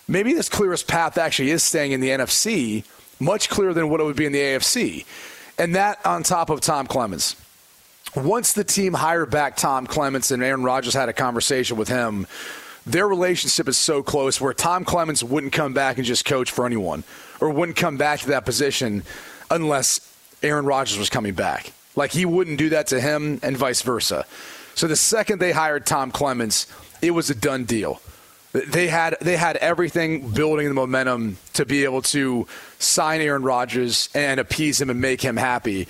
Maybe 0.07 0.33
this 0.33 0.49
clearest 0.49 0.87
path 0.87 1.19
actually 1.19 1.51
is 1.51 1.63
staying 1.63 1.93
in 1.93 2.01
the 2.01 2.09
NFC, 2.09 2.85
much 3.21 3.49
clearer 3.49 3.75
than 3.75 3.91
what 3.91 4.01
it 4.01 4.05
would 4.05 4.17
be 4.17 4.27
in 4.27 4.33
the 4.33 4.41
AFC. 4.41 5.05
And 5.59 5.75
that 5.75 6.05
on 6.07 6.23
top 6.23 6.51
of 6.51 6.61
Tom 6.61 6.87
Clements. 6.87 7.37
Once 8.15 8.53
the 8.53 8.65
team 8.65 8.95
hired 8.95 9.31
back 9.31 9.57
Tom 9.57 9.87
Clements 9.87 10.31
and 10.31 10.43
Aaron 10.43 10.63
Rodgers 10.63 10.95
had 10.95 11.09
a 11.09 11.13
conversation 11.13 11.77
with 11.77 11.89
him, 11.89 12.27
their 12.87 13.07
relationship 13.07 13.69
is 13.69 13.77
so 13.77 14.03
close 14.03 14.41
where 14.41 14.55
Tom 14.55 14.85
Clements 14.85 15.23
wouldn't 15.23 15.53
come 15.53 15.75
back 15.75 15.99
and 15.99 16.07
just 16.07 16.25
coach 16.25 16.51
for 16.51 16.65
anyone 16.65 17.05
or 17.41 17.51
wouldn't 17.51 17.77
come 17.77 17.99
back 17.99 18.21
to 18.21 18.29
that 18.29 18.47
position 18.47 19.03
unless 19.51 20.01
Aaron 20.43 20.65
Rodgers 20.65 20.97
was 20.97 21.11
coming 21.11 21.35
back. 21.35 21.73
Like 21.99 22.13
he 22.13 22.25
wouldn't 22.25 22.59
do 22.59 22.69
that 22.69 22.87
to 22.89 23.01
him 23.01 23.41
and 23.43 23.57
vice 23.57 23.83
versa. 23.83 24.25
So 24.77 24.87
the 24.87 24.95
second 24.95 25.41
they 25.41 25.51
hired 25.51 25.85
Tom 25.85 26.13
Clements, 26.13 26.69
it 27.03 27.11
was 27.11 27.29
a 27.29 27.35
done 27.35 27.65
deal. 27.65 28.01
They 28.53 28.87
had 28.87 29.17
they 29.21 29.37
had 29.37 29.57
everything 29.57 30.31
building 30.31 30.69
the 30.69 30.75
momentum 30.75 31.39
to 31.55 31.67
be 31.67 31.83
able 31.83 32.03
to 32.03 32.47
sign 32.79 33.21
Aaron 33.21 33.43
Rodgers 33.43 34.11
and 34.15 34.39
appease 34.39 34.81
him 34.81 34.91
and 34.91 35.01
make 35.01 35.21
him 35.21 35.37
happy. 35.37 35.89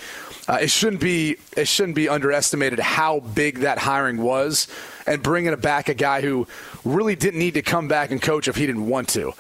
Uh, 0.49 0.61
it 0.63 0.71
shouldn't 0.71 1.03
be 1.03 1.37
it 1.59 1.69
shouldn't 1.69 1.95
be 1.95 2.09
underestimated 2.09 2.79
how 2.79 3.21
big 3.21 3.59
that 3.59 3.77
hiring 3.77 4.17
was, 4.17 4.67
and 5.07 5.23
bringing 5.23 5.55
back 5.57 5.91
a 5.91 5.95
guy 5.95 6.23
who 6.23 6.47
really 6.87 7.17
didn't 7.17 7.39
need 7.39 7.55
to 7.55 7.63
come 7.63 7.87
back 7.87 8.11
and 8.11 8.23
coach 8.23 8.49
if 8.49 8.57
he 8.57 8.65
didn't 8.65 8.87
want 8.87 9.11
to, 9.11 9.35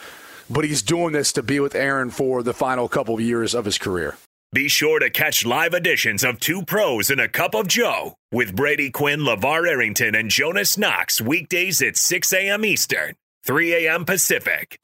but 0.50 0.66
he's 0.66 0.82
doing 0.82 1.12
this 1.12 1.32
to 1.32 1.42
be 1.42 1.60
with 1.60 1.74
Aaron 1.74 2.10
for 2.10 2.42
the 2.42 2.52
final 2.52 2.90
couple 2.90 3.14
of 3.14 3.22
years 3.22 3.54
of 3.54 3.64
his 3.64 3.78
career. 3.78 4.18
Be 4.54 4.66
sure 4.66 4.98
to 4.98 5.10
catch 5.10 5.44
live 5.44 5.74
editions 5.74 6.24
of 6.24 6.40
Two 6.40 6.62
Pros 6.62 7.10
and 7.10 7.20
a 7.20 7.28
Cup 7.28 7.54
of 7.54 7.68
Joe 7.68 8.14
with 8.32 8.56
Brady 8.56 8.90
Quinn, 8.90 9.20
LaVar 9.20 9.68
Arrington, 9.68 10.14
and 10.14 10.30
Jonas 10.30 10.78
Knox 10.78 11.20
weekdays 11.20 11.82
at 11.82 11.98
6 11.98 12.32
a.m. 12.32 12.64
Eastern, 12.64 13.14
3 13.44 13.74
a.m. 13.74 14.06
Pacific. 14.06 14.78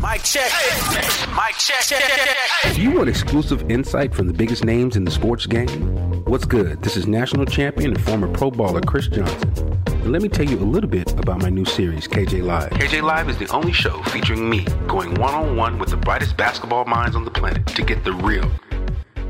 Mike 0.00 0.24
check. 0.24 0.50
Mike 1.32 1.54
check. 1.58 2.74
Do 2.74 2.82
you 2.82 2.90
want 2.90 3.08
exclusive 3.08 3.70
insight 3.70 4.12
from 4.12 4.26
the 4.26 4.32
biggest 4.32 4.64
names 4.64 4.96
in 4.96 5.04
the 5.04 5.12
sports 5.12 5.46
game? 5.46 6.24
What's 6.24 6.44
good? 6.44 6.82
This 6.82 6.96
is 6.96 7.06
national 7.06 7.46
champion 7.46 7.92
and 7.92 8.04
former 8.04 8.26
Pro 8.26 8.50
baller 8.50 8.84
Chris 8.84 9.06
Johnson. 9.06 9.80
And 9.86 10.10
let 10.10 10.22
me 10.22 10.28
tell 10.28 10.44
you 10.44 10.58
a 10.58 10.66
little 10.66 10.90
bit 10.90 11.12
about 11.12 11.40
my 11.40 11.50
new 11.50 11.64
series, 11.64 12.08
KJ 12.08 12.42
Live. 12.42 12.70
KJ 12.70 13.02
Live 13.02 13.28
is 13.28 13.38
the 13.38 13.46
only 13.54 13.72
show 13.72 14.02
featuring 14.02 14.50
me 14.50 14.64
going 14.88 15.14
one 15.14 15.34
on 15.34 15.56
one 15.56 15.78
with 15.78 15.90
the 15.90 15.96
brightest 15.96 16.36
basketball 16.36 16.84
minds 16.84 17.14
on 17.14 17.24
the 17.24 17.30
planet 17.30 17.64
to 17.68 17.82
get 17.84 18.02
the 18.02 18.12
real 18.12 18.50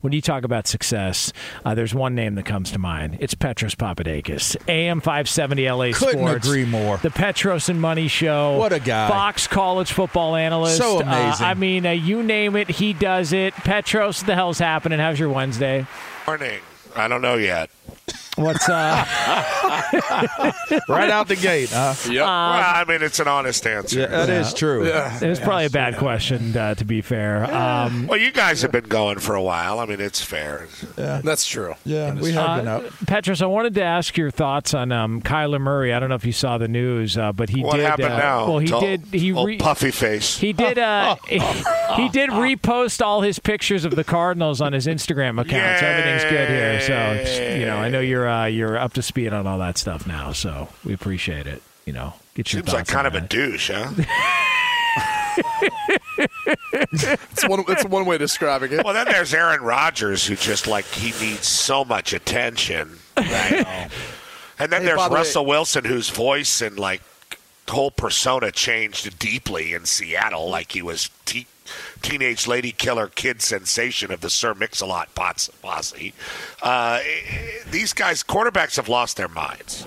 When 0.00 0.12
you 0.12 0.20
talk 0.20 0.44
about 0.44 0.68
success, 0.68 1.32
uh, 1.64 1.74
there's 1.74 1.92
one 1.92 2.14
name 2.14 2.36
that 2.36 2.44
comes 2.46 2.70
to 2.70 2.78
mind. 2.78 3.16
It's 3.18 3.34
Petros 3.34 3.74
Papadakis. 3.74 4.56
AM 4.68 5.00
570 5.00 5.68
LA 5.68 5.90
Couldn't 5.92 6.20
Sports. 6.20 6.46
agree 6.46 6.64
more. 6.64 6.98
The 6.98 7.10
Petros 7.10 7.68
and 7.68 7.80
Money 7.80 8.06
Show. 8.06 8.58
What 8.58 8.72
a 8.72 8.78
guy. 8.78 9.08
Fox 9.08 9.48
college 9.48 9.90
football 9.90 10.36
analyst. 10.36 10.76
So 10.78 10.98
Uh, 10.98 11.02
amazing. 11.02 11.46
I 11.46 11.54
mean, 11.54 11.84
uh, 11.84 11.90
you 11.90 12.22
name 12.22 12.54
it, 12.54 12.70
he 12.70 12.92
does 12.92 13.32
it. 13.32 13.54
Petros, 13.54 14.22
the 14.22 14.36
hell's 14.36 14.60
happening? 14.60 15.00
How's 15.00 15.18
your 15.18 15.30
Wednesday? 15.30 15.84
Morning. 16.28 16.60
I 16.94 17.08
don't 17.08 17.20
know 17.20 17.34
yet. 17.34 17.68
What's 18.38 18.68
uh? 18.68 19.04
right 20.88 21.10
out 21.10 21.28
the 21.28 21.36
gate, 21.36 21.70
huh? 21.70 21.94
Yep. 22.06 22.14
well, 22.14 22.28
I 22.28 22.84
mean, 22.86 23.02
it's 23.02 23.18
an 23.20 23.28
honest 23.28 23.66
answer. 23.66 24.00
Yeah, 24.00 24.06
that 24.06 24.30
is 24.30 24.54
true. 24.54 24.84
it 24.84 25.22
was 25.28 25.40
probably 25.40 25.66
a 25.66 25.70
bad 25.70 25.96
question, 25.96 26.56
uh, 26.56 26.74
to 26.76 26.84
be 26.84 27.00
fair. 27.00 27.44
Um, 27.52 28.06
Well, 28.06 28.18
you 28.18 28.30
guys 28.30 28.62
have 28.62 28.72
been 28.72 28.84
going 28.88 29.18
for 29.18 29.34
a 29.34 29.42
while. 29.42 29.78
I 29.80 29.86
mean, 29.86 30.00
it's 30.00 30.22
fair. 30.22 30.66
Yeah, 30.96 31.20
That's 31.22 31.46
true. 31.46 31.74
Yeah, 31.84 32.14
we 32.14 32.32
have 32.32 32.58
been 32.58 32.68
Uh, 32.68 32.76
out. 32.78 32.92
Petros, 33.06 33.42
I 33.42 33.46
wanted 33.46 33.74
to 33.74 33.82
ask 33.82 34.16
your 34.16 34.30
thoughts 34.30 34.74
on 34.74 34.92
um, 34.92 35.20
Kyler 35.22 35.60
Murray. 35.60 35.92
I 35.92 35.98
don't 36.00 36.08
know 36.08 36.14
if 36.14 36.24
you 36.24 36.32
saw 36.32 36.58
the 36.58 36.68
news, 36.68 37.16
uh, 37.18 37.32
but 37.32 37.48
he 37.50 37.62
What 37.62 37.76
did. 37.76 37.86
happened 37.86 38.12
uh, 38.14 38.18
now? 38.18 38.46
Well, 38.48 38.58
he 38.58 38.66
To 38.68 38.80
did. 38.80 39.04
He 39.12 39.32
old 39.32 39.46
re- 39.48 39.58
puffy 39.58 39.90
face. 39.90 40.38
He 40.38 40.52
did. 40.52 40.78
Uh, 40.78 41.16
he 41.26 42.08
did 42.10 42.30
repost 42.30 43.02
all 43.04 43.22
his 43.22 43.38
pictures 43.38 43.84
of 43.84 43.96
the 43.96 44.04
Cardinals 44.04 44.60
on 44.60 44.72
his 44.72 44.86
Instagram 44.86 45.40
account. 45.40 45.80
So 45.80 45.86
everything's 45.86 46.24
good 46.24 46.48
here. 46.48 46.80
So 46.80 47.54
you 47.58 47.66
know, 47.66 47.76
I 47.76 47.88
know 47.88 48.00
you're 48.00 48.27
uh, 48.28 48.44
you're 48.46 48.76
up 48.78 48.92
to 48.94 49.02
speed 49.02 49.32
on 49.32 49.46
all 49.46 49.58
that 49.58 49.78
stuff 49.78 50.06
now. 50.06 50.32
So 50.32 50.68
we 50.84 50.92
appreciate 50.94 51.46
it. 51.46 51.62
You 51.86 51.92
know, 51.94 52.14
get 52.34 52.52
your 52.52 52.62
Seems 52.62 52.72
like 52.74 52.86
kind 52.86 53.06
on 53.06 53.16
of 53.16 53.24
a 53.24 53.26
douche, 53.26 53.70
huh? 53.72 53.90
It's 56.72 57.46
one, 57.48 57.64
it's 57.68 57.84
one 57.84 58.04
way 58.06 58.16
of 58.16 58.20
describing 58.20 58.72
it. 58.72 58.84
well, 58.84 58.92
then 58.94 59.06
there's 59.06 59.32
Aaron 59.32 59.60
Rodgers, 59.62 60.26
who 60.26 60.34
just 60.34 60.66
like 60.66 60.84
he 60.86 61.10
needs 61.24 61.46
so 61.46 61.84
much 61.84 62.12
attention. 62.12 62.98
Right? 63.16 63.88
and 64.58 64.72
then 64.72 64.80
Hey, 64.80 64.86
there's 64.88 64.96
by 64.96 65.08
the 65.08 65.14
way- 65.14 65.20
Russell 65.20 65.46
Wilson, 65.46 65.84
whose 65.84 66.10
voice 66.10 66.60
and 66.60 66.78
like 66.78 67.02
whole 67.68 67.90
persona 67.90 68.50
changed 68.50 69.18
deeply 69.18 69.74
in 69.74 69.84
Seattle, 69.84 70.50
like 70.50 70.72
he 70.72 70.82
was. 70.82 71.10
Te- 71.24 71.46
Teenage 72.02 72.46
lady 72.46 72.72
killer 72.72 73.08
kid 73.08 73.42
sensation 73.42 74.10
of 74.10 74.20
the 74.20 74.30
Sir 74.30 74.54
Mix-a-Lot 74.54 75.14
posse. 75.14 76.14
Uh, 76.62 77.00
these 77.70 77.92
guys, 77.92 78.22
quarterbacks, 78.22 78.76
have 78.76 78.88
lost 78.88 79.16
their 79.16 79.28
minds. 79.28 79.86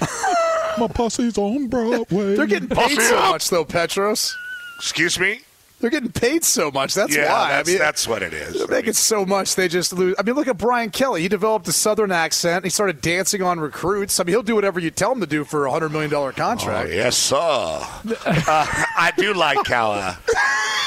My 0.78 0.88
posse's 0.88 1.36
on 1.38 1.68
Broadway. 1.68 2.34
They're 2.34 2.46
getting 2.46 2.68
paid 2.68 2.98
so 3.00 3.16
much, 3.30 3.50
though, 3.50 3.64
Petros. 3.64 4.34
Excuse 4.78 5.18
me? 5.18 5.40
They're 5.82 5.90
getting 5.90 6.12
paid 6.12 6.44
so 6.44 6.70
much. 6.70 6.94
That's 6.94 7.14
yeah, 7.16 7.32
why. 7.32 7.48
That's, 7.50 7.68
I 7.68 7.72
mean, 7.72 7.78
that's 7.80 8.06
what 8.06 8.22
it 8.22 8.32
is. 8.32 8.56
They're 8.56 8.68
making 8.68 8.92
so 8.92 9.26
much 9.26 9.56
they 9.56 9.66
just 9.66 9.92
lose. 9.92 10.14
I 10.16 10.22
mean, 10.22 10.36
look 10.36 10.46
at 10.46 10.56
Brian 10.56 10.90
Kelly. 10.90 11.22
He 11.22 11.28
developed 11.28 11.66
a 11.66 11.72
Southern 11.72 12.12
accent. 12.12 12.62
He 12.62 12.70
started 12.70 13.00
dancing 13.00 13.42
on 13.42 13.58
recruits. 13.58 14.20
I 14.20 14.22
mean, 14.22 14.32
he'll 14.34 14.44
do 14.44 14.54
whatever 14.54 14.78
you 14.78 14.92
tell 14.92 15.10
him 15.10 15.18
to 15.20 15.26
do 15.26 15.42
for 15.44 15.66
a 15.66 15.72
hundred 15.72 15.90
million 15.90 16.08
dollar 16.10 16.28
Oh, 16.30 16.32
contract. 16.32 16.90
yes, 16.90 17.16
sir. 17.16 17.36
uh, 17.36 17.84
I 18.26 19.12
do 19.16 19.34
like 19.34 19.66
how. 19.66 19.90
Uh, 19.90 20.14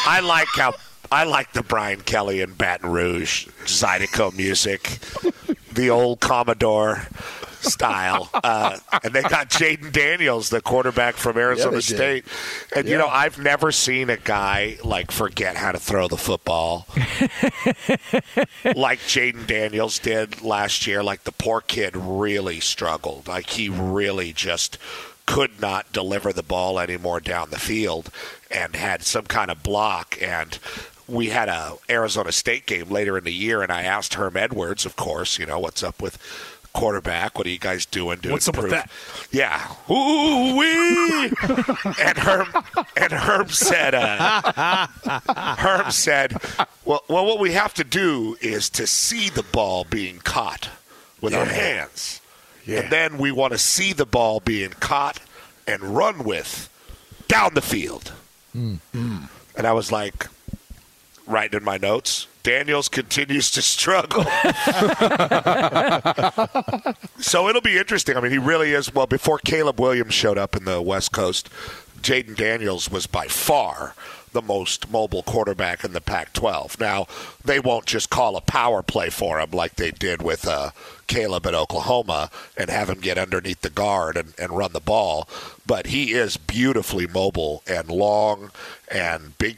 I 0.08 0.22
like 0.22 0.48
how. 0.56 0.74
I 1.12 1.26
like 1.26 1.52
the 1.52 1.62
Brian 1.62 2.00
Kelly 2.00 2.42
and 2.42 2.58
Baton 2.58 2.90
Rouge 2.90 3.48
Zydeco 3.66 4.34
music, 4.36 5.00
the 5.74 5.90
old 5.90 6.22
Commodore 6.22 7.06
style. 7.62 8.30
Uh, 8.34 8.78
and 9.04 9.14
they 9.14 9.22
got 9.22 9.50
Jayden 9.50 9.92
Daniels, 9.92 10.50
the 10.50 10.62
quarterback 10.62 11.16
from 11.16 11.38
Arizona 11.38 11.78
did. 11.78 11.84
State. 11.84 12.26
And, 12.76 12.88
you 12.88 12.98
know, 12.98 13.08
I've 13.08 13.40
never 13.40 13.72
seen 13.72 14.10
a 14.10 14.18
guy, 14.18 14.78
like, 14.84 15.12
forget 15.12 15.56
how 15.56 15.72
to 15.72 15.80
throw 15.80 16.08
the 16.08 16.18
football 16.18 16.88
like 18.76 19.00
Jayden 19.00 19.48
Daniels 19.48 20.00
did 20.00 20.42
last 20.42 20.88
year. 20.88 21.04
Like, 21.04 21.24
the 21.24 21.32
poor 21.32 21.62
kid 21.62 21.96
really 21.96 22.60
struggled. 22.60 23.28
Like, 23.28 23.50
he 23.52 23.70
really 23.70 24.34
just 24.34 24.78
could 25.26 25.60
not 25.60 25.92
deliver 25.92 26.32
the 26.32 26.44
ball 26.44 26.80
anymore 26.80 27.20
down 27.20 27.50
the 27.50 27.60
field 27.60 28.12
and 28.52 28.76
had 28.76 29.02
some 29.02 29.26
kind 29.26 29.50
of 29.50 29.64
block 29.64 30.22
and 30.22 30.60
we 31.08 31.30
had 31.30 31.50
a 31.50 31.74
Arizona 31.90 32.32
State 32.32 32.66
game 32.66 32.90
later 32.90 33.18
in 33.18 33.24
the 33.24 33.34
year, 33.34 33.62
and 33.62 33.72
I 33.72 33.84
asked 33.84 34.16
Herm 34.16 34.36
Edwards, 34.36 34.86
of 34.86 34.96
course, 34.96 35.38
you 35.38 35.46
know, 35.46 35.60
what's 35.60 35.84
up 35.84 36.02
with 36.02 36.18
quarterback? 36.76 37.38
What 37.38 37.48
are 37.48 37.50
you 37.50 37.58
guys 37.58 37.86
doing 37.86 38.20
to 38.20 38.32
What's 38.32 38.48
up 38.48 38.58
with 38.58 38.66
improve? 38.66 39.28
Yeah. 39.32 39.72
Ooh 39.90 40.56
wee. 40.58 41.32
and 42.00 42.18
Herm 42.18 42.48
and 42.96 43.12
Herm 43.12 43.50
said, 43.50 43.96
uh, 43.96 44.88
Herm 45.58 45.90
said, 45.92 46.36
well, 46.84 47.04
well, 47.08 47.26
what 47.26 47.40
we 47.40 47.54
have 47.54 47.74
to 47.76 47.84
do 47.84 48.38
is 48.42 48.70
to 48.72 48.86
see 48.86 49.30
the 49.30 49.44
ball 49.44 49.86
being 49.90 50.20
caught 50.20 50.70
with 51.22 51.34
our 51.34 51.46
hands, 51.46 52.22
and 52.68 52.92
then 52.92 53.18
we 53.18 53.32
want 53.32 53.54
to 53.54 53.58
see 53.58 53.94
the 53.94 54.06
ball 54.06 54.40
being 54.40 54.72
caught 54.72 55.20
and 55.66 55.82
run 55.82 56.24
with 56.24 56.70
down 57.28 57.54
the 57.56 57.62
field. 57.62 58.12
And 58.54 59.66
I 59.66 59.72
was 59.72 59.92
like, 59.92 60.28
writing 61.26 61.58
in 61.58 61.64
my 61.64 61.78
notes. 61.78 62.28
Daniels 62.46 62.88
continues 62.90 63.50
to 63.50 63.62
struggle. 63.64 64.24
so 67.20 67.50
it'll 67.50 67.60
be 67.60 67.80
interesting. 67.80 68.16
I 68.16 68.22
mean, 68.22 68.32
he 68.32 68.38
really 68.38 68.72
is. 68.72 68.94
Well, 68.94 69.08
before 69.08 69.40
Caleb 69.40 69.80
Williams 69.80 70.14
showed 70.14 70.38
up 70.38 70.56
in 70.56 70.64
the 70.64 70.80
West 70.80 71.12
Coast, 71.12 71.50
Jayden 72.04 72.36
Daniels 72.36 72.92
was 72.92 73.08
by 73.08 73.26
far 73.26 73.96
the 74.32 74.44
most 74.44 74.92
mobile 74.92 75.24
quarterback 75.24 75.84
in 75.84 75.94
the 75.94 76.02
Pac 76.02 76.34
12. 76.34 76.80
Now, 76.80 77.08
they 77.44 77.60
won't 77.60 77.88
just 77.88 78.12
call 78.12 78.36
a 78.36 78.42
power 78.42 78.84
play 78.84 79.10
for 79.10 79.40
him 79.40 79.50
like 79.50 79.78
they 79.78 79.90
did 79.90 80.22
with 80.22 80.48
uh, 80.48 80.70
Caleb 81.08 81.48
at 81.48 81.56
Oklahoma 81.56 82.30
and 82.56 82.70
have 82.70 82.92
him 82.92 83.00
get 83.00 83.18
underneath 83.18 83.62
the 83.62 83.72
guard 83.72 84.18
and, 84.18 84.36
and 84.38 84.56
run 84.56 84.72
the 84.72 84.80
ball, 84.80 85.28
but 85.66 85.88
he 85.88 86.14
is 86.14 86.38
beautifully 86.38 87.08
mobile 87.08 87.64
and 87.66 87.90
long 87.90 88.52
and 88.88 89.36
big 89.40 89.58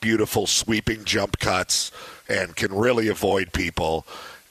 beautiful 0.00 0.46
sweeping 0.46 1.04
jump 1.04 1.38
cuts 1.38 1.90
and 2.28 2.56
can 2.56 2.74
really 2.74 3.08
avoid 3.08 3.52
people. 3.52 4.06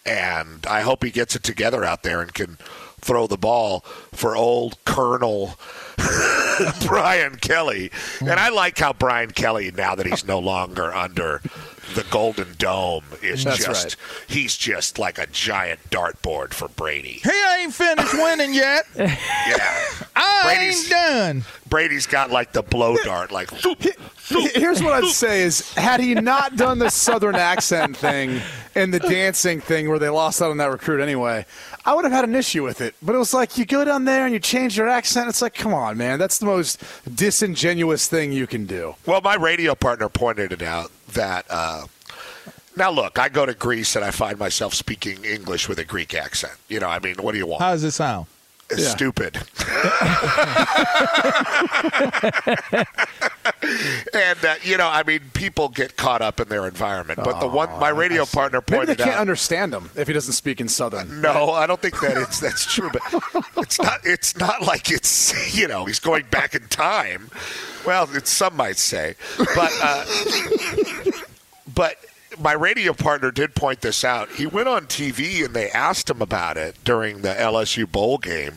And 0.06 0.66
I 0.68 0.82
hope 0.82 1.04
he 1.04 1.12
gets 1.12 1.36
it 1.36 1.44
together 1.44 1.84
out 1.84 2.04
there 2.04 2.22
and 2.22 2.34
can 2.34 2.58
throw 3.02 3.28
the 3.28 3.38
ball 3.38 3.82
for 4.14 4.36
old 4.36 4.84
Colonel 4.86 5.56
Brian 6.86 7.36
Kelly. 7.36 7.92
And 8.20 8.32
I 8.32 8.50
like 8.50 8.78
how 8.78 8.94
Brian 8.94 9.32
Kelly, 9.32 9.72
now 9.72 9.96
that 9.96 10.06
he's 10.06 10.26
no 10.26 10.40
longer 10.40 10.94
under 10.94 11.42
the 11.94 12.04
Golden 12.10 12.56
Dome, 12.58 13.04
is 13.22 13.44
That's 13.44 13.64
just 13.66 13.84
right. 13.86 13.96
he's 14.28 14.56
just 14.58 14.98
like 14.98 15.18
a 15.20 15.28
giant 15.28 15.80
dartboard 15.92 16.54
for 16.54 16.68
Brady. 16.70 17.22
He 17.24 17.32
ain't 17.60 17.74
finished 17.74 18.14
winning 18.14 18.54
yet. 18.54 18.86
Yeah. 18.96 19.86
I 20.16 20.42
Brady's- 20.44 20.84
ain't 20.84 20.90
done. 20.90 21.44
Brady's 21.70 22.08
got 22.08 22.32
like 22.32 22.52
the 22.54 22.64
blow 22.64 22.96
dart, 23.04 23.32
like 23.32 23.50
Here's 24.28 24.82
what 24.82 24.94
I'd 24.94 25.12
say 25.12 25.42
is 25.44 25.72
had 25.76 26.00
he 26.00 26.16
not 26.16 26.56
done 26.56 26.80
the 26.80 26.90
southern 26.90 27.36
accent 27.36 27.96
thing 27.98 28.42
and 28.74 28.94
the 28.94 29.00
dancing 29.00 29.62
thing 29.62 29.90
where 29.90 30.00
they 30.00 30.10
lost 30.10 30.42
out 30.42 30.52
on 30.52 30.58
that 30.58 30.72
recruit 30.72 31.02
anyway, 31.02 31.46
I 31.86 31.94
would 31.94 32.04
have 32.04 32.12
had 32.12 32.24
an 32.26 32.36
issue 32.36 32.64
with 32.64 32.82
it. 32.82 32.96
But 33.02 33.16
it 33.16 33.20
was 33.20 33.34
like 33.34 33.58
you 33.58 33.66
go 33.66 33.86
down 33.86 34.06
there 34.06 34.26
and 34.26 34.34
you 34.34 34.40
change 34.40 34.76
your 34.78 34.90
accent. 34.90 35.30
It's 35.30 35.42
like, 35.42 35.54
come 35.54 35.74
on, 35.74 35.98
man. 35.98 36.18
That's 36.18 36.40
the 36.40 36.46
most 36.46 36.82
disingenuous 37.14 38.08
thing 38.08 38.32
you 38.32 38.48
can 38.48 38.66
do. 38.66 38.96
Well, 39.06 39.22
my 39.22 39.36
radio 39.36 39.76
partner 39.76 40.10
pointed 40.10 40.52
it 40.52 40.62
out 40.62 40.92
that. 41.14 41.46
Uh, 41.50 41.86
now, 42.78 42.92
look, 42.92 43.18
I 43.18 43.30
go 43.30 43.46
to 43.46 43.54
Greece 43.54 43.96
and 43.96 44.04
I 44.04 44.12
find 44.12 44.38
myself 44.38 44.74
speaking 44.74 45.24
English 45.24 45.70
with 45.70 45.80
a 45.80 45.86
Greek 45.86 46.14
accent. 46.14 46.54
You 46.68 46.82
know, 46.82 46.90
I 46.90 47.00
mean, 47.00 47.16
what 47.22 47.32
do 47.32 47.38
you 47.38 47.48
want? 47.48 47.62
How 47.62 47.72
does 47.72 47.84
it 47.86 47.92
sound? 47.92 48.28
It's 48.76 48.84
Yeah. 48.84 48.96
stupid. 48.96 49.36
and 54.14 54.46
uh, 54.46 54.56
you 54.64 54.78
know, 54.78 54.88
I 54.88 55.04
mean, 55.06 55.20
people 55.34 55.70
get 55.70 55.98
caught 55.98 56.22
up 56.22 56.40
in 56.40 56.48
their 56.50 56.68
environment. 56.68 57.20
But 57.24 57.40
the 57.40 57.48
one, 57.48 57.70
my 57.80 57.90
radio 57.90 58.26
partner 58.26 58.60
Maybe 58.68 58.72
they 58.72 58.78
pointed 58.88 58.98
can't 59.04 59.16
out. 59.16 59.22
understand 59.22 59.74
him 59.74 59.90
if 59.96 60.08
he 60.08 60.14
doesn't 60.14 60.34
speak 60.34 60.62
in 60.62 60.68
southern. 60.68 61.22
no, 61.22 61.52
I 61.52 61.68
don't 61.68 61.82
think 61.82 62.00
that 62.02 62.18
it's 62.18 62.40
that's 62.40 62.66
true. 62.72 62.90
But 62.92 63.02
it's 63.58 63.80
not. 63.80 64.00
It's 64.04 64.38
not 64.38 64.62
like 64.62 64.92
it's 64.92 65.56
you 65.56 65.68
know 65.68 65.86
he's 65.86 66.00
going 66.00 66.26
back 66.32 66.56
in 66.56 66.68
time. 66.68 67.30
Well, 67.86 68.10
it's, 68.14 68.32
some 68.32 68.56
might 68.56 68.78
say, 68.78 69.16
but 69.38 69.72
uh, 69.82 70.06
but 71.74 71.98
my 72.40 72.54
radio 72.54 72.94
partner 72.94 73.32
did 73.32 73.56
point 73.56 73.82
this 73.82 74.04
out. 74.04 74.30
He 74.32 74.46
went 74.46 74.68
on 74.68 74.86
TV 74.86 75.44
and 75.44 75.54
they 75.54 75.70
asked 75.72 76.10
him 76.10 76.22
about 76.22 76.58
it 76.58 76.76
during 76.84 77.22
the 77.22 77.34
LSU 77.34 77.90
bowl 77.90 78.18
game. 78.18 78.56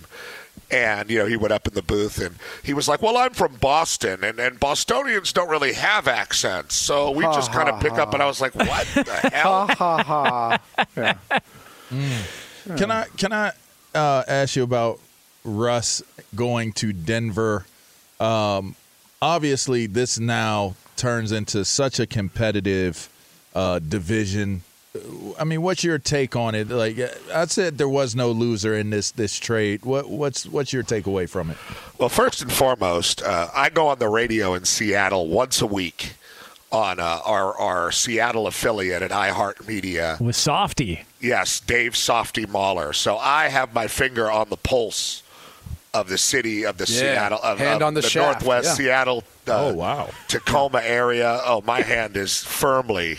And, 0.70 1.10
you 1.10 1.18
know, 1.18 1.26
he 1.26 1.36
went 1.36 1.52
up 1.52 1.66
in 1.66 1.72
the 1.72 1.82
booth 1.82 2.20
and 2.20 2.36
he 2.62 2.74
was 2.74 2.88
like, 2.88 3.00
Well, 3.00 3.16
I'm 3.16 3.32
from 3.32 3.54
Boston 3.54 4.22
and, 4.22 4.38
and 4.38 4.60
Bostonians 4.60 5.32
don't 5.32 5.48
really 5.48 5.72
have 5.72 6.06
accents. 6.06 6.74
So 6.74 7.10
we 7.10 7.24
just 7.24 7.52
kind 7.52 7.70
of 7.70 7.80
pick 7.80 7.92
up. 7.92 8.12
And 8.12 8.22
I 8.22 8.26
was 8.26 8.40
like, 8.40 8.54
What 8.54 8.86
the 8.94 9.30
hell? 9.32 9.66
Ha 9.68 10.02
ha. 10.02 10.58
Yeah. 10.94 11.14
Can 12.76 12.90
I 12.90 13.06
can 13.16 13.32
I 13.32 13.52
uh, 13.94 14.24
ask 14.28 14.56
you 14.56 14.62
about 14.62 15.00
Russ 15.42 16.02
going 16.34 16.72
to 16.74 16.92
Denver? 16.92 17.64
Um, 18.20 18.76
obviously, 19.22 19.86
this 19.86 20.18
now 20.18 20.74
turns 20.96 21.32
into 21.32 21.64
such 21.64 21.98
a 21.98 22.06
competitive 22.06 23.08
uh, 23.58 23.78
division. 23.80 24.62
I 25.38 25.44
mean, 25.44 25.62
what's 25.62 25.84
your 25.84 25.98
take 25.98 26.34
on 26.36 26.54
it? 26.54 26.68
Like 26.70 26.98
I 27.34 27.46
said, 27.46 27.76
there 27.78 27.88
was 27.88 28.14
no 28.14 28.30
loser 28.30 28.76
in 28.76 28.90
this 28.90 29.10
this 29.10 29.38
trade. 29.38 29.84
What 29.84 30.08
what's 30.08 30.46
what's 30.46 30.72
your 30.72 30.82
takeaway 30.82 31.28
from 31.28 31.50
it? 31.50 31.56
Well, 31.98 32.08
first 32.08 32.40
and 32.42 32.52
foremost, 32.52 33.22
uh, 33.22 33.48
I 33.54 33.68
go 33.70 33.88
on 33.88 33.98
the 33.98 34.08
radio 34.08 34.54
in 34.54 34.64
Seattle 34.64 35.28
once 35.28 35.60
a 35.60 35.66
week 35.66 36.14
on 36.70 37.00
uh, 37.00 37.20
our, 37.24 37.56
our 37.56 37.90
Seattle 37.90 38.46
affiliate 38.46 39.02
at 39.02 39.10
iHeartMedia. 39.10 40.20
with 40.20 40.36
Softy. 40.36 41.04
Yes, 41.20 41.60
Dave 41.60 41.96
Softy 41.96 42.44
Mahler. 42.46 42.92
So 42.92 43.16
I 43.16 43.48
have 43.48 43.72
my 43.74 43.88
finger 43.88 44.30
on 44.30 44.50
the 44.50 44.56
pulse 44.56 45.22
of 45.94 46.08
the 46.08 46.18
city 46.18 46.64
of 46.64 46.76
the 46.76 46.84
Yeah, 46.84 47.00
Seattle 47.00 47.40
of, 47.42 47.58
hand 47.58 47.82
of 47.82 47.86
on 47.86 47.94
the 47.94 48.02
shaft, 48.02 48.42
Northwest 48.42 48.66
yeah. 48.66 48.74
Seattle. 48.74 49.24
Uh, 49.50 49.68
Oh, 49.68 49.74
wow. 49.74 50.10
Tacoma 50.28 50.80
area. 50.84 51.40
Oh, 51.44 51.62
my 51.66 51.80
hand 51.82 52.16
is 52.16 52.42
firmly 52.42 53.18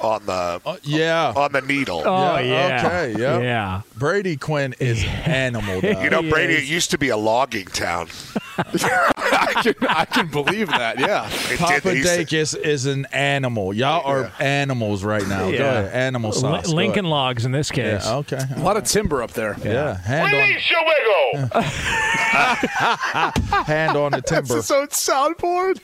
on 0.00 0.26
the 0.26 0.60
Uh, 0.66 0.76
yeah, 0.82 1.32
on 1.36 1.52
the 1.52 1.60
needle. 1.60 2.02
Oh 2.04 2.36
Yeah, 2.38 2.40
yeah. 2.40 2.86
okay, 2.86 3.14
yeah. 3.20 3.38
Yeah. 3.40 3.80
Brady 3.96 4.36
Quinn 4.36 4.74
is 4.80 5.04
animal. 5.24 5.80
Dog. 5.80 6.02
you 6.02 6.10
know, 6.10 6.22
Brady. 6.22 6.54
It 6.54 6.64
used 6.64 6.90
to 6.90 6.98
be 6.98 7.08
a 7.08 7.16
logging 7.16 7.66
town. 7.66 8.08
I, 9.42 9.62
can, 9.62 9.74
I 9.88 10.04
can 10.04 10.28
believe 10.28 10.68
that. 10.68 10.98
Yeah. 10.98 11.28
It 11.52 11.58
Papa 11.58 11.74
did- 11.74 11.82
they 11.82 11.94
used 11.96 12.28
to- 12.30 12.36
Dakis 12.36 12.56
is 12.58 12.86
an 12.86 13.06
animal. 13.12 13.74
Y'all 13.74 14.04
are 14.06 14.32
animals 14.40 15.04
right 15.04 15.26
now. 15.26 15.42
Go 15.44 15.50
Yeah. 15.50 15.58
ahead, 15.80 15.92
animal 15.94 16.30
Li- 16.30 16.38
sauce. 16.40 16.66
Go 16.68 16.72
Lincoln 16.72 17.04
ahead. 17.06 17.10
logs 17.10 17.44
in 17.44 17.52
this 17.52 17.70
case. 17.70 18.04
Yeah, 18.04 18.16
okay. 18.18 18.40
A 18.56 18.60
lot 18.60 18.76
of 18.76 18.84
timber 18.84 19.22
up 19.22 19.32
there. 19.32 19.56
Yeah, 19.64 19.96
hand 19.98 20.34
on, 20.34 21.52
hand 23.66 23.96
on 23.96 24.12
the 24.12 24.20
That's 24.26 24.30
timber. 24.30 24.58
its 24.58 24.70
own 24.70 24.86
soundboard. 24.88 25.80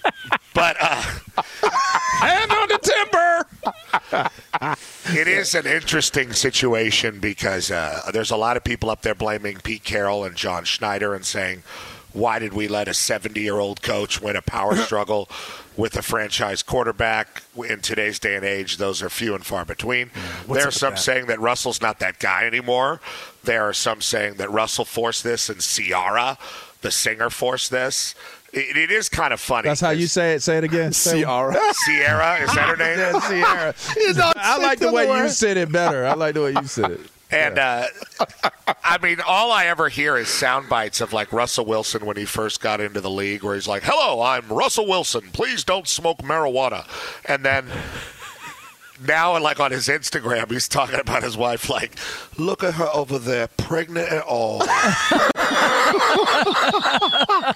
But 0.54 0.76
uh, 0.80 1.02
hand 2.20 2.50
on 2.50 2.68
the 2.68 2.78
timber. 2.82 3.46
It 5.20 5.28
is 5.28 5.54
an 5.54 5.66
interesting 5.66 6.32
situation 6.32 7.20
because 7.20 7.70
uh, 7.70 8.10
there's 8.12 8.30
a 8.30 8.36
lot 8.36 8.56
of 8.56 8.64
people 8.64 8.90
up 8.90 9.02
there 9.02 9.14
blaming 9.14 9.58
Pete 9.58 9.84
Carroll 9.84 10.24
and 10.24 10.34
John 10.36 10.64
Schneider 10.64 11.14
and 11.14 11.24
saying, 11.24 11.62
why 12.12 12.38
did 12.38 12.52
we 12.52 12.68
let 12.68 12.88
a 12.88 12.94
70 12.94 13.40
year 13.40 13.58
old 13.58 13.82
coach 13.82 14.20
win 14.20 14.36
a 14.36 14.42
power 14.42 14.76
struggle 14.84 15.28
with 15.76 15.96
a 15.96 16.02
franchise 16.02 16.62
quarterback? 16.62 17.42
In 17.56 17.80
today's 17.80 18.18
day 18.18 18.36
and 18.36 18.44
age, 18.44 18.76
those 18.78 19.02
are 19.02 19.10
few 19.10 19.34
and 19.34 19.44
far 19.44 19.64
between. 19.64 20.10
there 20.48 20.68
are 20.68 20.70
some 20.70 20.94
that? 20.94 20.98
saying 21.00 21.26
that 21.26 21.40
Russell's 21.40 21.80
not 21.82 21.98
that 22.00 22.18
guy 22.18 22.44
anymore. 22.46 23.00
There 23.44 23.62
are 23.68 23.72
some 23.72 24.00
saying 24.00 24.34
that 24.34 24.50
Russell 24.50 24.84
forced 24.84 25.24
this 25.24 25.48
and 25.48 25.60
Ciara, 25.60 26.38
the 26.82 26.90
singer, 26.90 27.30
forced 27.30 27.70
this. 27.70 28.14
It, 28.52 28.76
it 28.78 28.90
is 28.90 29.08
kind 29.10 29.32
of 29.34 29.40
funny. 29.40 29.68
That's 29.68 29.80
how 29.80 29.90
you 29.90 30.06
say 30.06 30.32
it. 30.32 30.42
Say 30.42 30.56
it 30.58 30.64
again. 30.64 30.92
Say 30.92 31.20
it. 31.20 31.24
Ciara. 31.24 31.54
Sierra, 31.84 32.36
is 32.38 32.54
that 32.54 32.68
her 32.68 32.76
name? 32.84 32.98
Yeah, 32.98 33.72
Sierra. 33.72 34.32
I 34.36 34.58
like 34.58 34.78
the 34.78 34.90
way 34.90 35.06
you 35.06 35.28
said 35.28 35.56
it 35.58 35.70
better. 35.70 36.06
I 36.06 36.14
like 36.14 36.34
the 36.34 36.42
way 36.42 36.52
you 36.52 36.66
said 36.66 36.92
it. 36.92 37.00
And 37.30 37.58
uh, 37.58 37.86
I 38.82 38.98
mean, 39.02 39.18
all 39.26 39.52
I 39.52 39.66
ever 39.66 39.88
hear 39.88 40.16
is 40.16 40.28
sound 40.28 40.68
bites 40.68 41.00
of 41.00 41.12
like 41.12 41.32
Russell 41.32 41.66
Wilson 41.66 42.06
when 42.06 42.16
he 42.16 42.24
first 42.24 42.60
got 42.60 42.80
into 42.80 43.00
the 43.00 43.10
league, 43.10 43.42
where 43.42 43.54
he's 43.54 43.68
like, 43.68 43.82
"Hello, 43.84 44.22
I'm 44.22 44.48
Russell 44.48 44.86
Wilson. 44.86 45.30
Please 45.32 45.62
don't 45.62 45.86
smoke 45.86 46.18
marijuana." 46.18 46.86
And 47.26 47.44
then 47.44 47.66
now, 49.06 49.38
like 49.38 49.60
on 49.60 49.70
his 49.72 49.88
Instagram, 49.88 50.50
he's 50.50 50.68
talking 50.68 50.98
about 51.00 51.22
his 51.22 51.36
wife, 51.36 51.68
like, 51.68 51.96
"Look 52.38 52.64
at 52.64 52.74
her 52.74 52.88
over 52.94 53.18
there, 53.18 53.48
pregnant 53.48 54.10
and 54.10 54.22
all." 54.22 54.60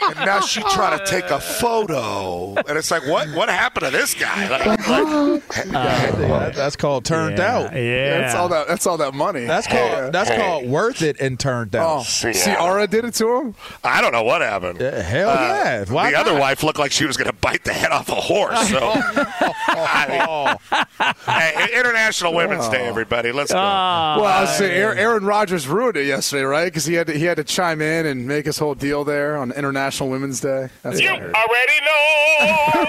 and 0.09 0.27
now 0.27 0.41
she 0.41 0.61
trying 0.63 0.99
to 0.99 1.05
take 1.07 1.25
a 1.31 1.41
photo, 1.41 2.55
and 2.55 2.79
it's 2.79 2.91
like, 2.91 3.07
what? 3.07 3.29
What 3.31 3.49
happened 3.49 3.87
to 3.87 3.91
this 3.91 4.15
guy? 4.15 4.49
Like, 4.49 4.67
like, 4.67 4.79
uh-huh. 4.81 5.41
uh, 5.75 6.49
That- 6.53 6.55
that's 6.55 6.77
called 6.77 7.05
turned 7.05 7.39
yeah, 7.39 7.55
out. 7.55 7.75
Yeah. 7.75 8.19
That's 8.19 8.35
all 8.35 8.49
that. 8.49 8.69
That's 8.69 8.87
all 8.87 8.97
that 8.99 9.15
money. 9.15 9.45
That's 9.45 9.67
called 9.67 10.13
that's 10.13 10.31
called 10.31 10.69
worth 10.69 11.03
it 11.03 11.21
and 11.21 11.39
turned 11.39 11.75
out. 11.75 12.01
Oh, 12.01 12.03
Ciara 12.33 12.85
uh, 12.85 12.87
did 12.87 13.05
it 13.05 13.15
to 13.15 13.37
him. 13.37 13.55
I 13.83 14.01
don't 14.01 14.13
know 14.13 14.23
what 14.23 14.43
happened. 14.43 14.81
Yeah, 14.81 15.01
hell 15.01 15.31
uh, 15.31 15.35
yeah! 15.35 15.85
Why 15.89 16.11
the 16.11 16.19
other 16.19 16.39
wife 16.39 16.63
looked 16.63 16.79
like 16.79 16.93
she 16.93 17.07
was 17.07 17.17
going 17.17 17.31
to 17.31 17.37
bite 17.37 17.65
the 17.65 17.73
head 17.73 17.91
off 17.91 18.09
a 18.09 18.15
horse. 18.15 18.69
So, 18.69 18.79
I 18.95 20.57
mean, 20.69 21.15
hey, 21.27 21.79
International 21.79 22.35
Women's 22.35 22.69
Day, 22.69 22.85
oh. 22.85 22.89
everybody. 22.89 23.33
Let's 23.33 23.53
go. 23.53 23.59
Ah, 23.59 24.17
Well, 24.17 24.27
I 24.27 24.39
oh, 24.39 24.41
was 24.43 24.61
Aaron, 24.61 24.99
Aaron 24.99 25.25
Rodgers 25.25 25.67
ruined 25.69 25.97
it 25.97 26.07
yesterday, 26.07 26.45
right? 26.45 26.67
Because 26.67 26.85
he 26.85 26.95
had 26.95 27.07
to, 27.09 27.13
he 27.13 27.25
had 27.25 27.37
to 27.37 27.45
chime 27.45 27.81
in 27.81 28.07
and 28.07 28.27
make 28.27 28.42
his 28.45 28.59
whole 28.59 28.75
deal 28.75 29.05
there 29.05 29.37
on 29.37 29.53
International 29.53 30.09
Women's 30.09 30.41
Day. 30.41 30.69
That's 30.83 31.01
what 31.01 31.11
I 31.11 31.19
heard. 31.19 31.35
already 31.35 31.81
know. 31.85 32.83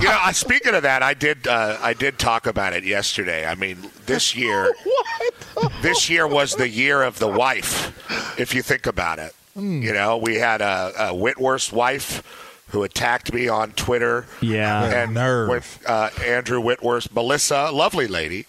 you 0.00 0.08
know, 0.08 0.18
uh, 0.22 0.32
speaking 0.32 0.74
of 0.74 0.82
that, 0.82 1.02
I 1.02 1.14
did 1.14 1.46
uh, 1.46 1.78
I 1.80 1.92
did 1.94 2.18
talk 2.18 2.46
about 2.46 2.72
it 2.72 2.84
yesterday. 2.84 3.46
I 3.46 3.54
mean, 3.54 3.78
this 4.06 4.34
year, 4.42 4.72
this 5.82 6.08
year 6.10 6.26
was 6.26 6.54
the 6.54 6.68
year 6.68 7.02
of 7.02 7.18
the 7.18 7.28
wife. 7.28 7.94
If 8.38 8.54
you 8.54 8.62
think 8.62 8.86
about 8.86 9.18
it, 9.18 9.32
you 9.56 9.92
know, 9.92 10.16
we 10.18 10.36
had 10.36 10.60
a, 10.60 10.92
a 11.10 11.14
Whitworth's 11.14 11.72
wife 11.72 12.22
who 12.68 12.82
attacked 12.82 13.32
me 13.32 13.48
on 13.48 13.72
Twitter. 13.72 14.26
Yeah. 14.40 14.84
and 14.84 15.14
Nerve. 15.14 15.48
with 15.48 15.82
uh, 15.86 16.10
Andrew 16.24 16.60
Whitworth, 16.60 17.12
Melissa, 17.14 17.70
lovely 17.72 18.06
lady, 18.06 18.46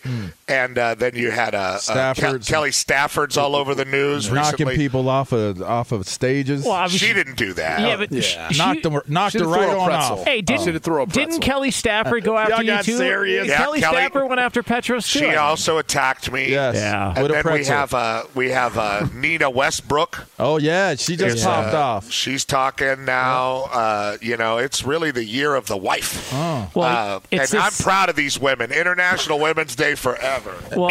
and 0.50 0.78
uh, 0.78 0.95
then 0.95 1.16
you 1.16 1.32
had 1.32 1.56
uh, 1.56 1.80
uh, 1.89 2.14
Ke- 2.14 2.43
Kelly 2.45 2.72
Stafford's 2.72 3.38
all 3.38 3.56
over 3.56 3.76
the 3.76 3.86
news 3.86 4.32
knocking 4.32 4.66
recently. 4.68 4.78
people 4.78 5.08
off 5.08 5.32
of 5.32 5.62
off 5.62 5.91
of 5.91 6.08
stages. 6.08 6.64
well, 6.64 6.74
obviously, 6.74 7.08
She 7.08 7.14
didn't 7.14 7.36
do 7.38 7.54
that. 7.54 7.80
Yeah, 7.82 7.97
but 7.97 8.12
Yeah. 8.12 8.22
sh- 8.50 8.58
knocked 8.58 8.78
she- 8.78 8.82
them, 8.89 9.02
knocked 9.08 9.34
Should've 9.34 9.47
her 9.47 9.54
right 9.54 9.70
on 9.70 9.91
off. 9.91 10.24
Hey, 10.26 10.41
didn't, 10.41 10.66
Should've 10.66 10.82
threw 10.84 11.02
a 11.04 11.06
pretzel. 11.08 11.26
didn't 11.26 11.41
Kelly 11.41 11.72
Stafford 11.72 12.24
go 12.24 12.38
after 12.38 12.54
Y'all 12.56 12.62
you 12.64 12.68
got 12.72 12.84
too? 12.86 12.97
serious. 12.97 13.47
Yeah, 13.47 13.58
Kelly, 13.58 13.80
Kelly- 13.80 13.97
Stafford 13.97 14.28
went 14.30 14.41
after 14.41 14.64
Petros 14.64 15.10
too. 15.12 15.20
She 15.20 15.26
I 15.26 15.30
think. 15.30 15.41
also 15.41 15.78
attacked 15.78 16.32
me. 16.32 16.50
Yes, 16.50 16.76
Yeah. 16.76 17.14
And 17.16 17.24
with 17.24 17.32
then 17.43 17.54
we 17.54 17.66
have 17.66 17.93
uh, 17.93 18.24
we 18.36 18.50
have 18.50 18.78
uh, 18.78 19.08
Nina 19.14 19.50
Westbrook. 19.50 20.26
oh 20.39 20.58
yeah, 20.58 20.95
she 20.95 21.16
just 21.16 21.38
is, 21.38 21.43
popped 21.43 21.74
uh, 21.74 21.80
off. 21.80 22.12
She's 22.12 22.43
talking 22.45 23.06
now. 23.06 23.66
Uh, 23.72 24.18
you 24.22 24.38
know, 24.38 24.58
it's 24.58 24.84
really 24.84 25.12
the 25.12 25.24
year 25.24 25.56
of 25.56 25.68
the 25.68 25.78
wife. 25.78 26.30
Oh. 26.34 26.70
Well, 26.74 27.16
Uh, 27.18 27.20
and 27.32 27.56
I'm 27.56 27.72
proud 27.72 28.10
of 28.10 28.16
these 28.16 28.39
women. 28.39 28.72
International 28.72 29.39
Women's 29.39 29.76
Day 29.76 29.95
forever. 29.95 30.39
Well, 30.76 30.90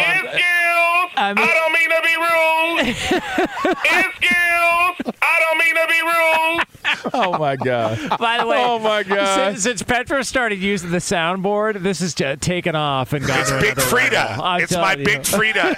I 1.15 1.33
mean, 1.33 1.47
don't 1.47 1.73
mean 1.73 1.89
to 1.89 2.01
be 2.01 2.15
rude. 2.15 2.89
Excuse. 3.85 5.13
I 5.21 5.39
don't 5.41 5.57
mean 5.57 5.75
to 5.75 5.87
be 5.87 6.01
rude. 6.01 7.13
Oh 7.13 7.37
my 7.37 7.55
god. 7.55 8.17
by 8.19 8.37
the 8.39 8.47
way, 8.47 8.63
Oh, 8.63 8.79
my 8.79 9.03
God. 9.03 9.51
Since, 9.53 9.63
since 9.63 9.83
Petros 9.83 10.27
started 10.27 10.59
using 10.59 10.91
the 10.91 10.97
soundboard, 10.97 11.81
this 11.81 11.99
has 11.99 12.13
just 12.13 12.41
taken 12.41 12.75
off 12.75 13.13
and 13.13 13.25
gone 13.25 13.39
It's 13.39 13.51
Big 13.51 13.75
Freedia. 13.75 14.61
It's 14.61 14.71
my 14.73 14.95
telling 14.95 15.03
Big. 15.05 15.21
Freedia. 15.21 15.75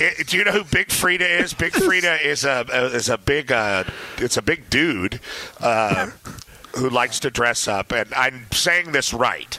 It- 0.00 0.26
do 0.28 0.36
you 0.36 0.44
know 0.44 0.52
who 0.52 0.64
Big 0.64 0.88
Freedia 0.88 1.40
is? 1.40 1.52
Big 1.52 1.72
Freedia 1.72 2.22
is 2.22 2.44
a 2.44 2.60
is 2.94 3.08
a 3.08 3.18
big 3.18 3.50
uh, 3.52 3.84
it's 4.18 4.36
a 4.36 4.42
big 4.42 4.68
dude 4.70 5.20
uh, 5.60 6.10
who 6.76 6.88
likes 6.90 7.18
to 7.20 7.30
dress 7.30 7.66
up, 7.68 7.92
and 7.92 8.12
I'm 8.14 8.46
saying 8.52 8.92
this 8.92 9.12
right 9.12 9.58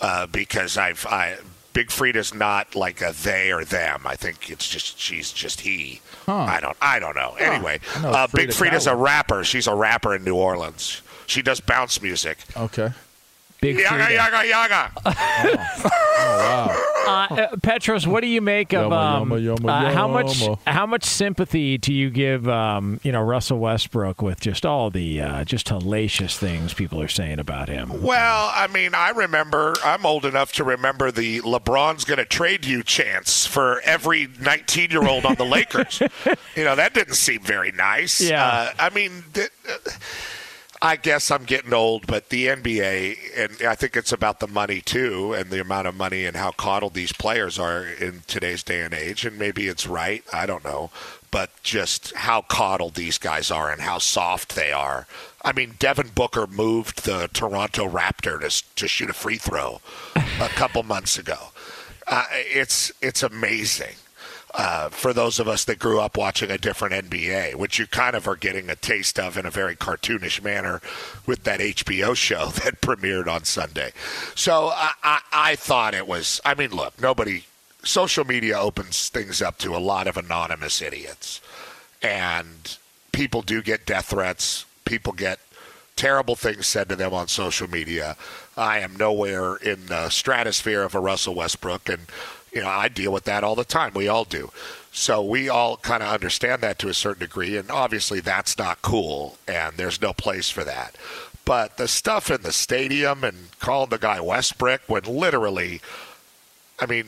uh, 0.00 0.26
because 0.26 0.76
I've 0.78 1.04
I. 1.06 1.36
Big 1.78 1.90
Freedia's 1.90 2.34
not 2.34 2.74
like 2.74 3.00
a 3.00 3.12
they 3.12 3.52
or 3.52 3.64
them. 3.64 4.02
I 4.04 4.16
think 4.16 4.50
it's 4.50 4.68
just 4.68 4.98
she's 4.98 5.30
just 5.30 5.60
he. 5.60 6.00
I 6.26 6.58
don't 6.60 6.76
I 6.82 6.98
don't 6.98 7.14
know. 7.14 7.36
Anyway, 7.38 7.78
I 7.94 8.02
know 8.02 8.08
uh, 8.10 8.26
Freedia 8.26 8.34
Big 8.34 8.48
Freedia's 8.48 8.88
a 8.88 8.96
rapper. 8.96 9.44
She's 9.44 9.68
a 9.68 9.74
rapper 9.76 10.12
in 10.16 10.24
New 10.24 10.34
Orleans. 10.34 11.02
She 11.28 11.40
does 11.40 11.60
bounce 11.60 12.02
music. 12.02 12.38
Okay. 12.56 12.90
Big 13.60 13.78
Yaga 13.78 14.04
Freedia. 14.04 14.16
yaga 14.16 14.92
yaga. 15.04 15.94
Uh, 17.08 17.26
uh, 17.30 17.56
Petros, 17.62 18.06
what 18.06 18.20
do 18.20 18.26
you 18.26 18.42
make 18.42 18.74
of 18.74 18.92
Yumma, 18.92 19.20
um, 19.22 19.30
yumma, 19.30 19.56
yumma, 19.56 19.86
uh, 19.86 19.94
how 19.94 20.06
much 20.06 20.42
how 20.66 20.84
much 20.84 21.04
sympathy 21.04 21.78
do 21.78 21.90
you 21.92 22.10
give 22.10 22.46
um, 22.48 23.00
you 23.02 23.10
know 23.12 23.22
Russell 23.22 23.58
Westbrook 23.58 24.20
with 24.20 24.40
just 24.40 24.66
all 24.66 24.90
the 24.90 25.20
uh, 25.22 25.44
just 25.44 25.68
hellacious 25.68 26.36
things 26.36 26.74
people 26.74 27.00
are 27.00 27.08
saying 27.08 27.38
about 27.38 27.68
him? 27.70 28.02
Well, 28.02 28.50
I 28.52 28.66
mean, 28.66 28.94
I 28.94 29.10
remember, 29.10 29.74
I'm 29.82 30.04
old 30.04 30.26
enough 30.26 30.52
to 30.54 30.64
remember 30.64 31.10
the 31.10 31.40
LeBron's 31.40 32.04
going 32.04 32.18
to 32.18 32.26
trade 32.26 32.66
you 32.66 32.82
chance 32.82 33.46
for 33.46 33.80
every 33.86 34.28
19 34.40 34.90
year 34.90 35.08
old 35.08 35.24
on 35.24 35.36
the 35.36 35.46
Lakers. 35.46 36.00
you 36.56 36.64
know, 36.64 36.76
that 36.76 36.92
didn't 36.92 37.14
seem 37.14 37.40
very 37.40 37.72
nice. 37.72 38.20
Yeah. 38.20 38.46
Uh, 38.46 38.72
I 38.78 38.90
mean, 38.90 39.24
th- 39.32 39.50
uh, 39.66 39.90
I 40.80 40.94
guess 40.94 41.30
I'm 41.30 41.44
getting 41.44 41.72
old, 41.72 42.06
but 42.06 42.28
the 42.28 42.46
NBA, 42.46 43.16
and 43.36 43.66
I 43.66 43.74
think 43.74 43.96
it's 43.96 44.12
about 44.12 44.38
the 44.38 44.46
money 44.46 44.80
too, 44.80 45.32
and 45.32 45.50
the 45.50 45.60
amount 45.60 45.88
of 45.88 45.96
money 45.96 46.24
and 46.24 46.36
how 46.36 46.52
coddled 46.52 46.94
these 46.94 47.12
players 47.12 47.58
are 47.58 47.84
in 47.84 48.22
today's 48.28 48.62
day 48.62 48.82
and 48.82 48.94
age. 48.94 49.24
And 49.24 49.38
maybe 49.38 49.66
it's 49.66 49.88
right, 49.88 50.22
I 50.32 50.46
don't 50.46 50.64
know, 50.64 50.90
but 51.32 51.50
just 51.64 52.14
how 52.14 52.42
coddled 52.42 52.94
these 52.94 53.18
guys 53.18 53.50
are 53.50 53.72
and 53.72 53.80
how 53.80 53.98
soft 53.98 54.54
they 54.54 54.70
are. 54.70 55.08
I 55.44 55.52
mean, 55.52 55.74
Devin 55.80 56.10
Booker 56.14 56.46
moved 56.46 57.04
the 57.04 57.28
Toronto 57.32 57.88
Raptor 57.88 58.40
to, 58.40 58.74
to 58.76 58.86
shoot 58.88 59.10
a 59.10 59.14
free 59.14 59.38
throw 59.38 59.80
a 60.14 60.48
couple 60.50 60.84
months 60.84 61.18
ago. 61.18 61.48
Uh, 62.06 62.24
it's 62.30 62.90
it's 63.02 63.22
amazing 63.22 63.94
uh, 64.58 64.88
for 64.88 65.12
those 65.12 65.38
of 65.38 65.46
us 65.46 65.64
that 65.64 65.78
grew 65.78 66.00
up 66.00 66.16
watching 66.16 66.50
a 66.50 66.58
different 66.58 67.08
NBA, 67.08 67.54
which 67.54 67.78
you 67.78 67.86
kind 67.86 68.16
of 68.16 68.26
are 68.26 68.34
getting 68.34 68.68
a 68.68 68.74
taste 68.74 69.16
of 69.18 69.38
in 69.38 69.46
a 69.46 69.50
very 69.50 69.76
cartoonish 69.76 70.42
manner 70.42 70.80
with 71.26 71.44
that 71.44 71.60
HBO 71.60 72.16
show 72.16 72.46
that 72.64 72.80
premiered 72.80 73.28
on 73.28 73.44
Sunday. 73.44 73.92
So 74.34 74.70
I, 74.74 74.90
I, 75.04 75.20
I 75.32 75.56
thought 75.56 75.94
it 75.94 76.08
was. 76.08 76.40
I 76.44 76.54
mean, 76.54 76.72
look, 76.72 77.00
nobody. 77.00 77.44
Social 77.84 78.24
media 78.24 78.58
opens 78.58 79.08
things 79.08 79.40
up 79.40 79.56
to 79.58 79.76
a 79.76 79.78
lot 79.78 80.08
of 80.08 80.16
anonymous 80.16 80.82
idiots, 80.82 81.40
and 82.02 82.76
people 83.12 83.40
do 83.40 83.62
get 83.62 83.86
death 83.86 84.06
threats. 84.06 84.66
People 84.84 85.12
get 85.12 85.38
terrible 85.94 86.34
things 86.34 86.66
said 86.66 86.88
to 86.88 86.96
them 86.96 87.14
on 87.14 87.28
social 87.28 87.70
media. 87.70 88.16
I 88.56 88.80
am 88.80 88.96
nowhere 88.96 89.54
in 89.56 89.86
the 89.86 90.10
stratosphere 90.10 90.82
of 90.82 90.96
a 90.96 91.00
Russell 91.00 91.36
Westbrook, 91.36 91.88
and 91.88 92.02
you 92.58 92.64
know 92.64 92.70
I 92.70 92.88
deal 92.88 93.12
with 93.12 93.22
that 93.24 93.44
all 93.44 93.54
the 93.54 93.64
time. 93.64 93.92
We 93.94 94.08
all 94.08 94.24
do. 94.24 94.50
So 94.90 95.22
we 95.22 95.48
all 95.48 95.76
kind 95.76 96.02
of 96.02 96.12
understand 96.12 96.60
that 96.62 96.80
to 96.80 96.88
a 96.88 96.94
certain 96.94 97.20
degree, 97.20 97.56
and 97.56 97.70
obviously 97.70 98.18
that's 98.18 98.58
not 98.58 98.82
cool, 98.82 99.38
and 99.46 99.76
there's 99.76 100.02
no 100.02 100.12
place 100.12 100.50
for 100.50 100.64
that. 100.64 100.96
But 101.44 101.76
the 101.76 101.86
stuff 101.86 102.32
in 102.32 102.42
the 102.42 102.50
stadium 102.50 103.22
and 103.22 103.50
calling 103.60 103.90
the 103.90 103.98
guy 103.98 104.18
Westbrick 104.18 104.80
when 104.88 105.04
literally, 105.04 105.80
I 106.80 106.86
mean, 106.86 107.06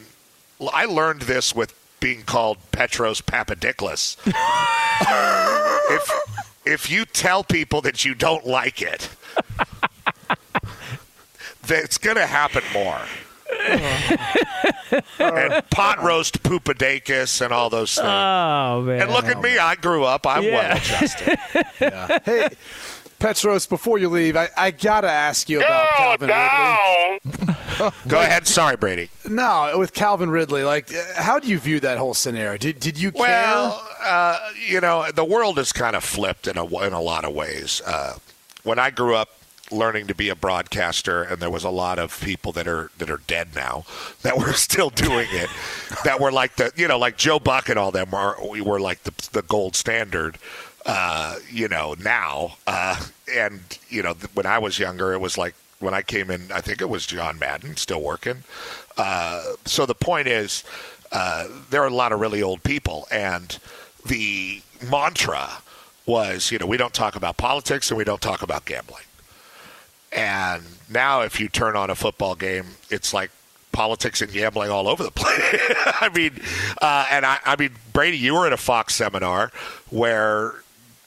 I 0.72 0.84
learned 0.84 1.22
this 1.22 1.52
with 1.52 1.74
being 1.98 2.22
called 2.22 2.58
Petros 2.70 3.20
Papadiklis. 3.20 4.18
if 5.90 6.64
if 6.64 6.88
you 6.92 7.04
tell 7.06 7.42
people 7.42 7.80
that 7.80 8.04
you 8.04 8.14
don't 8.14 8.46
like 8.46 8.82
it, 8.82 9.08
that's 11.66 11.98
going 11.98 12.18
to 12.18 12.26
happen 12.26 12.62
more. 12.72 13.00
and 15.18 15.70
pot 15.70 16.02
roast 16.02 16.42
Poopadakis 16.42 17.40
and 17.40 17.52
all 17.52 17.70
those 17.70 17.94
things. 17.94 18.06
Oh 18.06 18.82
man! 18.82 19.02
and 19.02 19.10
look 19.12 19.26
at 19.26 19.40
me, 19.40 19.58
I 19.58 19.74
grew 19.76 20.04
up. 20.04 20.26
I'm 20.26 20.42
Yeah. 20.44 20.74
well 20.74 20.76
adjusted. 20.76 21.38
Hey, 22.24 22.48
Petros, 23.18 23.66
before 23.66 23.98
you 23.98 24.08
leave, 24.08 24.36
I, 24.36 24.48
I 24.56 24.70
got 24.70 25.02
to 25.02 25.10
ask 25.10 25.48
you 25.50 25.58
about 25.60 25.88
Calvin 25.96 26.30
Ridley. 26.30 27.90
Go 28.08 28.20
ahead. 28.20 28.46
Sorry, 28.46 28.76
Brady. 28.76 29.10
No, 29.28 29.74
with 29.78 29.92
Calvin 29.92 30.30
Ridley, 30.30 30.62
like, 30.64 30.90
uh, 30.94 31.22
how 31.22 31.38
do 31.38 31.48
you 31.48 31.58
view 31.58 31.80
that 31.80 31.98
whole 31.98 32.14
scenario? 32.14 32.56
Did, 32.56 32.80
did 32.80 32.98
you 32.98 33.12
care? 33.12 33.20
Well, 33.26 33.86
uh, 34.02 34.38
you 34.66 34.80
know, 34.80 35.10
the 35.14 35.24
world 35.24 35.58
is 35.58 35.70
kind 35.72 35.94
of 35.96 36.02
flipped 36.04 36.46
in 36.46 36.56
a 36.56 36.64
in 36.84 36.92
a 36.94 37.00
lot 37.00 37.24
of 37.24 37.34
ways. 37.34 37.82
Uh, 37.86 38.14
when 38.62 38.78
I 38.78 38.90
grew 38.90 39.14
up 39.14 39.28
learning 39.70 40.06
to 40.08 40.14
be 40.14 40.28
a 40.28 40.34
broadcaster, 40.34 41.22
and 41.22 41.40
there 41.40 41.50
was 41.50 41.64
a 41.64 41.70
lot 41.70 41.98
of 41.98 42.20
people 42.20 42.52
that 42.52 42.66
are 42.66 42.90
that 42.98 43.10
are 43.10 43.20
dead 43.26 43.48
now 43.54 43.84
that 44.22 44.38
were 44.38 44.52
still 44.54 44.90
doing 44.90 45.28
it, 45.30 45.50
that 46.04 46.20
were 46.20 46.32
like 46.32 46.56
the 46.56 46.72
you 46.76 46.88
know 46.88 46.98
like 46.98 47.16
Joe 47.16 47.38
Buck 47.38 47.68
and 47.68 47.78
all 47.78 47.90
them 47.90 48.14
are 48.14 48.36
we 48.48 48.60
were 48.60 48.80
like 48.80 49.02
the 49.04 49.28
the 49.32 49.42
gold 49.42 49.76
standard. 49.76 50.38
Uh, 50.86 51.36
you 51.50 51.68
know 51.68 51.94
now, 52.02 52.56
uh, 52.66 53.02
and 53.32 53.78
you 53.88 54.02
know 54.02 54.14
when 54.34 54.46
I 54.46 54.58
was 54.58 54.78
younger, 54.78 55.12
it 55.12 55.20
was 55.20 55.36
like 55.36 55.54
when 55.78 55.94
I 55.94 56.02
came 56.02 56.30
in. 56.30 56.50
I 56.52 56.60
think 56.60 56.80
it 56.80 56.88
was 56.88 57.06
John 57.06 57.38
Madden 57.38 57.76
still 57.76 58.00
working. 58.00 58.44
Uh, 58.96 59.42
so 59.66 59.86
the 59.86 59.94
point 59.94 60.26
is, 60.26 60.64
uh, 61.12 61.48
there 61.68 61.82
are 61.82 61.86
a 61.86 61.94
lot 61.94 62.12
of 62.12 62.20
really 62.20 62.42
old 62.42 62.62
people, 62.62 63.06
and 63.10 63.58
the 64.06 64.62
mantra 64.90 65.50
was, 66.06 66.50
you 66.50 66.58
know, 66.58 66.66
we 66.66 66.76
don't 66.76 66.94
talk 66.94 67.16
about 67.16 67.36
politics 67.36 67.90
and 67.90 67.98
we 67.98 68.04
don't 68.04 68.20
talk 68.20 68.42
about 68.42 68.64
gambling. 68.64 69.04
And 70.12 70.62
now, 70.88 71.20
if 71.22 71.40
you 71.40 71.48
turn 71.48 71.76
on 71.76 71.90
a 71.90 71.94
football 71.94 72.34
game, 72.34 72.66
it's 72.90 73.14
like 73.14 73.30
politics 73.72 74.20
and 74.20 74.32
gambling 74.32 74.70
all 74.70 74.88
over 74.88 75.02
the 75.02 75.10
place. 75.14 75.30
I 76.00 76.10
mean, 76.14 76.40
uh, 76.80 77.06
and 77.10 77.24
I, 77.24 77.38
I 77.44 77.56
mean, 77.56 77.70
Brady, 77.92 78.18
you 78.18 78.34
were 78.34 78.46
at 78.46 78.52
a 78.52 78.56
Fox 78.56 78.94
seminar 78.94 79.52
where 79.90 80.54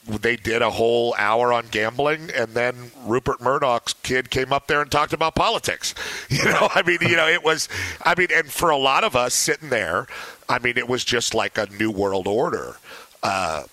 they 0.06 0.36
did 0.36 0.60
a 0.60 0.70
whole 0.70 1.14
hour 1.16 1.52
on 1.52 1.66
gambling, 1.70 2.30
and 2.34 2.52
then 2.52 2.90
Rupert 3.04 3.40
Murdoch's 3.40 3.94
kid 4.02 4.30
came 4.30 4.52
up 4.52 4.66
there 4.66 4.82
and 4.82 4.90
talked 4.90 5.12
about 5.12 5.34
politics. 5.34 5.94
You 6.34 6.44
know, 6.44 6.68
I 6.74 6.82
mean, 6.82 6.98
you 7.00 7.16
know, 7.16 7.28
it 7.28 7.44
was, 7.44 7.68
I 8.04 8.14
mean, 8.18 8.28
and 8.34 8.50
for 8.50 8.70
a 8.70 8.76
lot 8.76 9.04
of 9.04 9.14
us 9.14 9.34
sitting 9.34 9.68
there, 9.68 10.06
I 10.48 10.58
mean, 10.58 10.76
it 10.76 10.88
was 10.88 11.04
just 11.04 11.32
like 11.32 11.56
a 11.56 11.66
new 11.78 11.90
world 11.90 12.26
order. 12.26 12.76
Uh, 13.22 13.64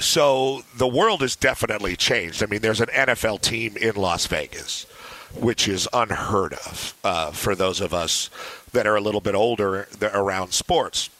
so 0.00 0.62
the 0.76 0.88
world 0.88 1.20
has 1.20 1.36
definitely 1.36 1.94
changed. 1.96 2.42
I 2.42 2.46
mean, 2.46 2.60
there's 2.60 2.80
an 2.80 2.88
NFL 2.88 3.40
team 3.42 3.76
in 3.76 3.94
Las 3.94 4.26
Vegas, 4.26 4.84
which 5.38 5.68
is 5.68 5.88
unheard 5.92 6.54
of 6.54 6.94
uh, 7.04 7.30
for 7.30 7.54
those 7.54 7.80
of 7.80 7.94
us 7.94 8.30
that 8.72 8.86
are 8.86 8.96
a 8.96 9.00
little 9.00 9.20
bit 9.20 9.34
older 9.34 9.88
around 10.02 10.52
sports. 10.52 11.10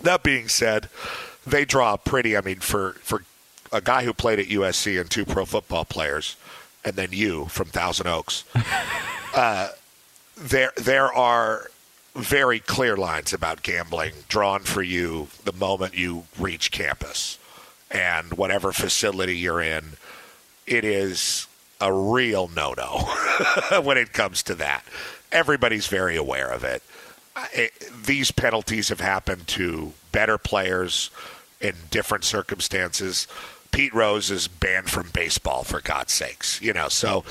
That 0.00 0.22
being 0.22 0.48
said, 0.48 0.88
they 1.46 1.64
draw 1.64 1.96
pretty. 1.96 2.36
I 2.36 2.40
mean, 2.40 2.60
for 2.60 2.94
for 3.02 3.24
a 3.72 3.80
guy 3.80 4.04
who 4.04 4.12
played 4.12 4.38
at 4.38 4.46
USC 4.46 5.00
and 5.00 5.10
two 5.10 5.24
pro 5.24 5.44
football 5.44 5.84
players, 5.84 6.36
and 6.84 6.96
then 6.96 7.08
you 7.12 7.46
from 7.46 7.68
Thousand 7.68 8.06
Oaks. 8.06 8.44
uh, 9.34 9.68
there, 10.36 10.72
there 10.76 11.12
are 11.12 11.70
very 12.14 12.58
clear 12.58 12.96
lines 12.96 13.32
about 13.32 13.62
gambling 13.62 14.12
drawn 14.28 14.60
for 14.60 14.82
you 14.82 15.28
the 15.44 15.52
moment 15.52 15.96
you 15.96 16.24
reach 16.38 16.70
campus, 16.70 17.38
and 17.90 18.32
whatever 18.34 18.72
facility 18.72 19.36
you're 19.36 19.62
in, 19.62 19.84
it 20.66 20.84
is 20.84 21.46
a 21.80 21.92
real 21.92 22.48
no-no 22.48 23.08
when 23.82 23.96
it 23.96 24.12
comes 24.12 24.42
to 24.44 24.54
that. 24.56 24.84
Everybody's 25.30 25.86
very 25.86 26.16
aware 26.16 26.50
of 26.50 26.64
it. 26.64 26.82
it. 27.52 27.72
These 28.04 28.30
penalties 28.30 28.88
have 28.88 29.00
happened 29.00 29.46
to 29.48 29.92
better 30.12 30.38
players 30.38 31.10
in 31.60 31.74
different 31.90 32.24
circumstances. 32.24 33.26
Pete 33.70 33.94
Rose 33.94 34.30
is 34.30 34.48
banned 34.48 34.90
from 34.90 35.10
baseball 35.12 35.64
for 35.64 35.80
God's 35.80 36.12
sakes, 36.12 36.60
you 36.62 36.72
know. 36.72 36.88
So 36.88 37.24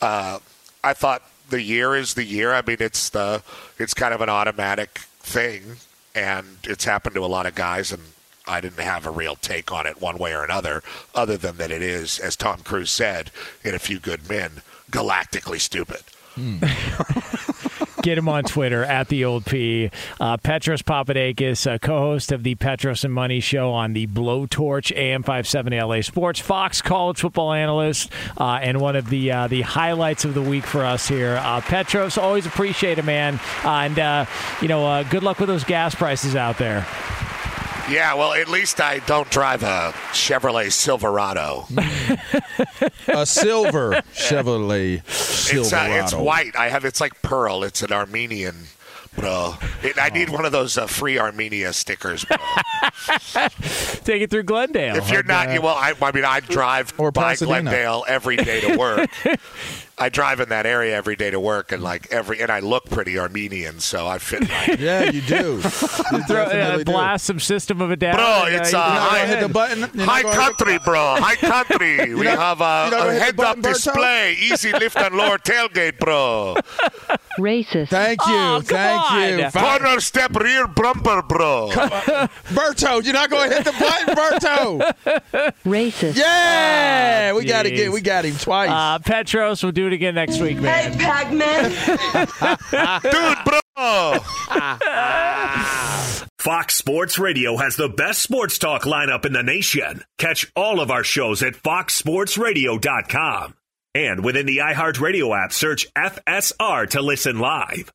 uh, 0.00 0.38
I 0.82 0.92
thought 0.92 1.22
the 1.48 1.62
year 1.62 1.94
is 1.94 2.14
the 2.14 2.24
year. 2.24 2.52
I 2.52 2.62
mean, 2.62 2.78
it's 2.80 3.10
the 3.10 3.42
it's 3.78 3.94
kind 3.94 4.12
of 4.12 4.20
an 4.20 4.28
automatic 4.28 4.98
thing, 5.20 5.76
and 6.14 6.58
it's 6.64 6.84
happened 6.84 7.14
to 7.14 7.24
a 7.24 7.26
lot 7.26 7.46
of 7.46 7.54
guys, 7.54 7.92
and 7.92 8.02
I 8.46 8.60
didn't 8.60 8.80
have 8.80 9.06
a 9.06 9.10
real 9.10 9.36
take 9.36 9.72
on 9.72 9.86
it 9.86 10.00
one 10.00 10.18
way 10.18 10.34
or 10.34 10.44
another, 10.44 10.82
other 11.14 11.36
than 11.36 11.56
that 11.56 11.70
it 11.70 11.82
is, 11.82 12.18
as 12.18 12.36
Tom 12.36 12.60
Cruise 12.60 12.90
said 12.90 13.30
in 13.62 13.74
A 13.74 13.78
Few 13.78 13.98
Good 13.98 14.28
Men, 14.28 14.62
galactically 14.90 15.60
stupid. 15.60 16.02
Hmm. 16.34 16.58
Get 18.02 18.18
him 18.18 18.28
on 18.28 18.44
Twitter 18.44 18.84
at 18.84 19.08
the 19.08 19.24
old 19.24 19.46
P. 19.46 19.90
Uh, 20.20 20.36
Petros 20.36 20.82
Papadakis, 20.82 21.66
uh, 21.66 21.78
co-host 21.78 22.32
of 22.32 22.42
the 22.42 22.54
Petros 22.54 23.02
and 23.02 23.14
Money 23.14 23.40
Show 23.40 23.72
on 23.72 23.94
the 23.94 24.06
Blowtorch 24.08 24.94
AM 24.94 25.22
570 25.22 25.80
LA 25.80 26.02
Sports, 26.02 26.38
Fox 26.38 26.82
college 26.82 27.20
football 27.20 27.54
analyst, 27.54 28.10
uh, 28.36 28.58
and 28.60 28.78
one 28.78 28.94
of 28.94 29.08
the 29.08 29.32
uh, 29.32 29.46
the 29.46 29.62
highlights 29.62 30.26
of 30.26 30.34
the 30.34 30.42
week 30.42 30.64
for 30.64 30.84
us 30.84 31.08
here. 31.08 31.38
Uh, 31.40 31.62
Petros, 31.62 32.18
always 32.18 32.44
appreciate 32.44 32.98
it, 32.98 33.06
man, 33.06 33.40
uh, 33.64 33.88
and 33.88 34.28
you 34.60 34.68
know, 34.68 35.02
good 35.08 35.22
luck 35.22 35.38
with 35.38 35.48
those 35.48 35.64
gas 35.64 35.94
prices 35.94 36.36
out 36.36 36.58
there. 36.58 36.86
Yeah, 37.88 38.14
well, 38.14 38.32
at 38.32 38.48
least 38.48 38.80
I 38.80 39.00
don't 39.00 39.30
drive 39.30 39.62
a 39.62 39.92
Chevrolet 40.12 40.72
Silverado. 40.72 41.66
a 43.08 43.26
silver 43.26 44.02
Chevrolet 44.14 45.06
Silverado. 45.08 45.60
It's, 45.60 45.72
uh, 45.72 46.00
it's 46.02 46.14
white. 46.14 46.56
I 46.56 46.70
have. 46.70 46.84
It's 46.84 47.00
like 47.00 47.20
pearl. 47.20 47.62
It's 47.62 47.82
an 47.82 47.92
Armenian 47.92 48.68
bro. 49.16 49.54
It, 49.82 49.98
I 50.00 50.08
need 50.08 50.30
one 50.30 50.44
of 50.44 50.52
those 50.52 50.78
uh, 50.78 50.86
free 50.86 51.18
Armenia 51.18 51.72
stickers, 51.72 52.24
bro. 52.24 52.36
Take 54.04 54.22
it 54.22 54.30
through 54.30 54.44
Glendale. 54.44 54.96
If 54.96 55.10
you're 55.10 55.22
not, 55.22 55.48
uh, 55.48 55.60
well, 55.62 55.74
I, 55.76 55.94
I, 56.00 56.12
mean, 56.12 56.24
I 56.24 56.40
drive 56.40 56.92
or 56.98 57.10
by 57.10 57.32
Pasadena. 57.32 57.62
Glendale 57.62 58.04
every 58.08 58.36
day 58.36 58.60
to 58.62 58.76
work. 58.76 59.10
I 59.96 60.08
drive 60.08 60.40
in 60.40 60.48
that 60.48 60.66
area 60.66 60.96
every 60.96 61.14
day 61.14 61.30
to 61.30 61.38
work, 61.38 61.70
and 61.70 61.82
like 61.82 62.10
every, 62.10 62.40
and 62.42 62.50
I 62.50 62.58
look 62.58 62.86
pretty 62.86 63.16
Armenian, 63.16 63.78
so 63.78 64.08
I 64.08 64.18
fit. 64.18 64.48
Right. 64.48 64.78
yeah, 64.80 65.10
you 65.10 65.20
do. 65.20 65.62
You 66.12 66.22
Throw, 66.24 66.42
uh, 66.42 66.84
blast 66.84 67.24
some 67.26 67.40
System 67.40 67.80
of 67.80 67.90
a 67.90 67.96
Down. 67.96 68.16
Bro, 68.16 68.44
it's 68.48 68.74
uh, 68.74 68.80
high, 68.80 69.26
hit 69.26 69.40
the 69.40 69.48
button. 69.48 69.82
high 70.00 70.22
country, 70.22 70.78
bro. 70.84 71.16
High 71.18 71.34
country. 71.36 72.14
we 72.14 72.26
have 72.26 72.60
a, 72.60 72.90
a 72.92 73.14
head-up 73.14 73.60
display, 73.60 74.36
easy 74.38 74.72
lift 74.72 74.96
and 74.96 75.14
lower 75.14 75.38
tailgate, 75.38 75.98
bro. 75.98 76.56
Racist. 77.38 77.88
Thank 77.88 78.20
you. 78.26 78.34
Oh, 78.34 78.60
Thank 78.62 79.12
on. 79.12 79.38
you. 79.38 79.50
Corner 79.50 80.00
step 80.00 80.36
rear 80.36 80.66
bumper, 80.68 81.22
bro. 81.22 81.70
Berto, 81.72 83.04
you're 83.04 83.14
not 83.14 83.30
going 83.30 83.50
to 83.50 83.56
hit 83.56 83.64
the 83.64 83.72
button, 83.72 84.14
Berto. 84.14 85.52
Racist. 85.64 86.16
Yeah, 86.16 87.32
oh, 87.32 87.38
we 87.38 87.44
got 87.44 87.64
to 87.64 87.70
get. 87.70 87.90
We 87.90 88.00
got 88.00 88.24
him 88.24 88.36
twice. 88.36 88.70
Uh, 88.70 88.98
Petros, 89.00 89.62
we'll 89.62 89.72
do 89.84 89.88
it 89.88 89.92
again 89.92 90.14
next 90.14 90.40
week, 90.40 90.58
man. 90.58 90.92
Hey, 90.92 90.98
Pac-Man. 90.98 91.70
Dude, 93.02 93.38
bro. 93.44 93.60
Fox 96.38 96.74
Sports 96.74 97.18
Radio 97.18 97.56
has 97.56 97.76
the 97.76 97.88
best 97.88 98.22
sports 98.22 98.58
talk 98.58 98.82
lineup 98.82 99.24
in 99.24 99.32
the 99.32 99.42
nation. 99.42 100.04
Catch 100.18 100.52
all 100.54 100.80
of 100.80 100.90
our 100.90 101.02
shows 101.04 101.42
at 101.42 101.54
foxsportsradio.com. 101.54 103.54
And 103.94 104.24
within 104.24 104.46
the 104.46 104.58
iHeartRadio 104.58 105.44
app, 105.44 105.52
search 105.52 105.86
FSR 105.94 106.90
to 106.90 107.00
listen 107.00 107.38
live. 107.38 107.90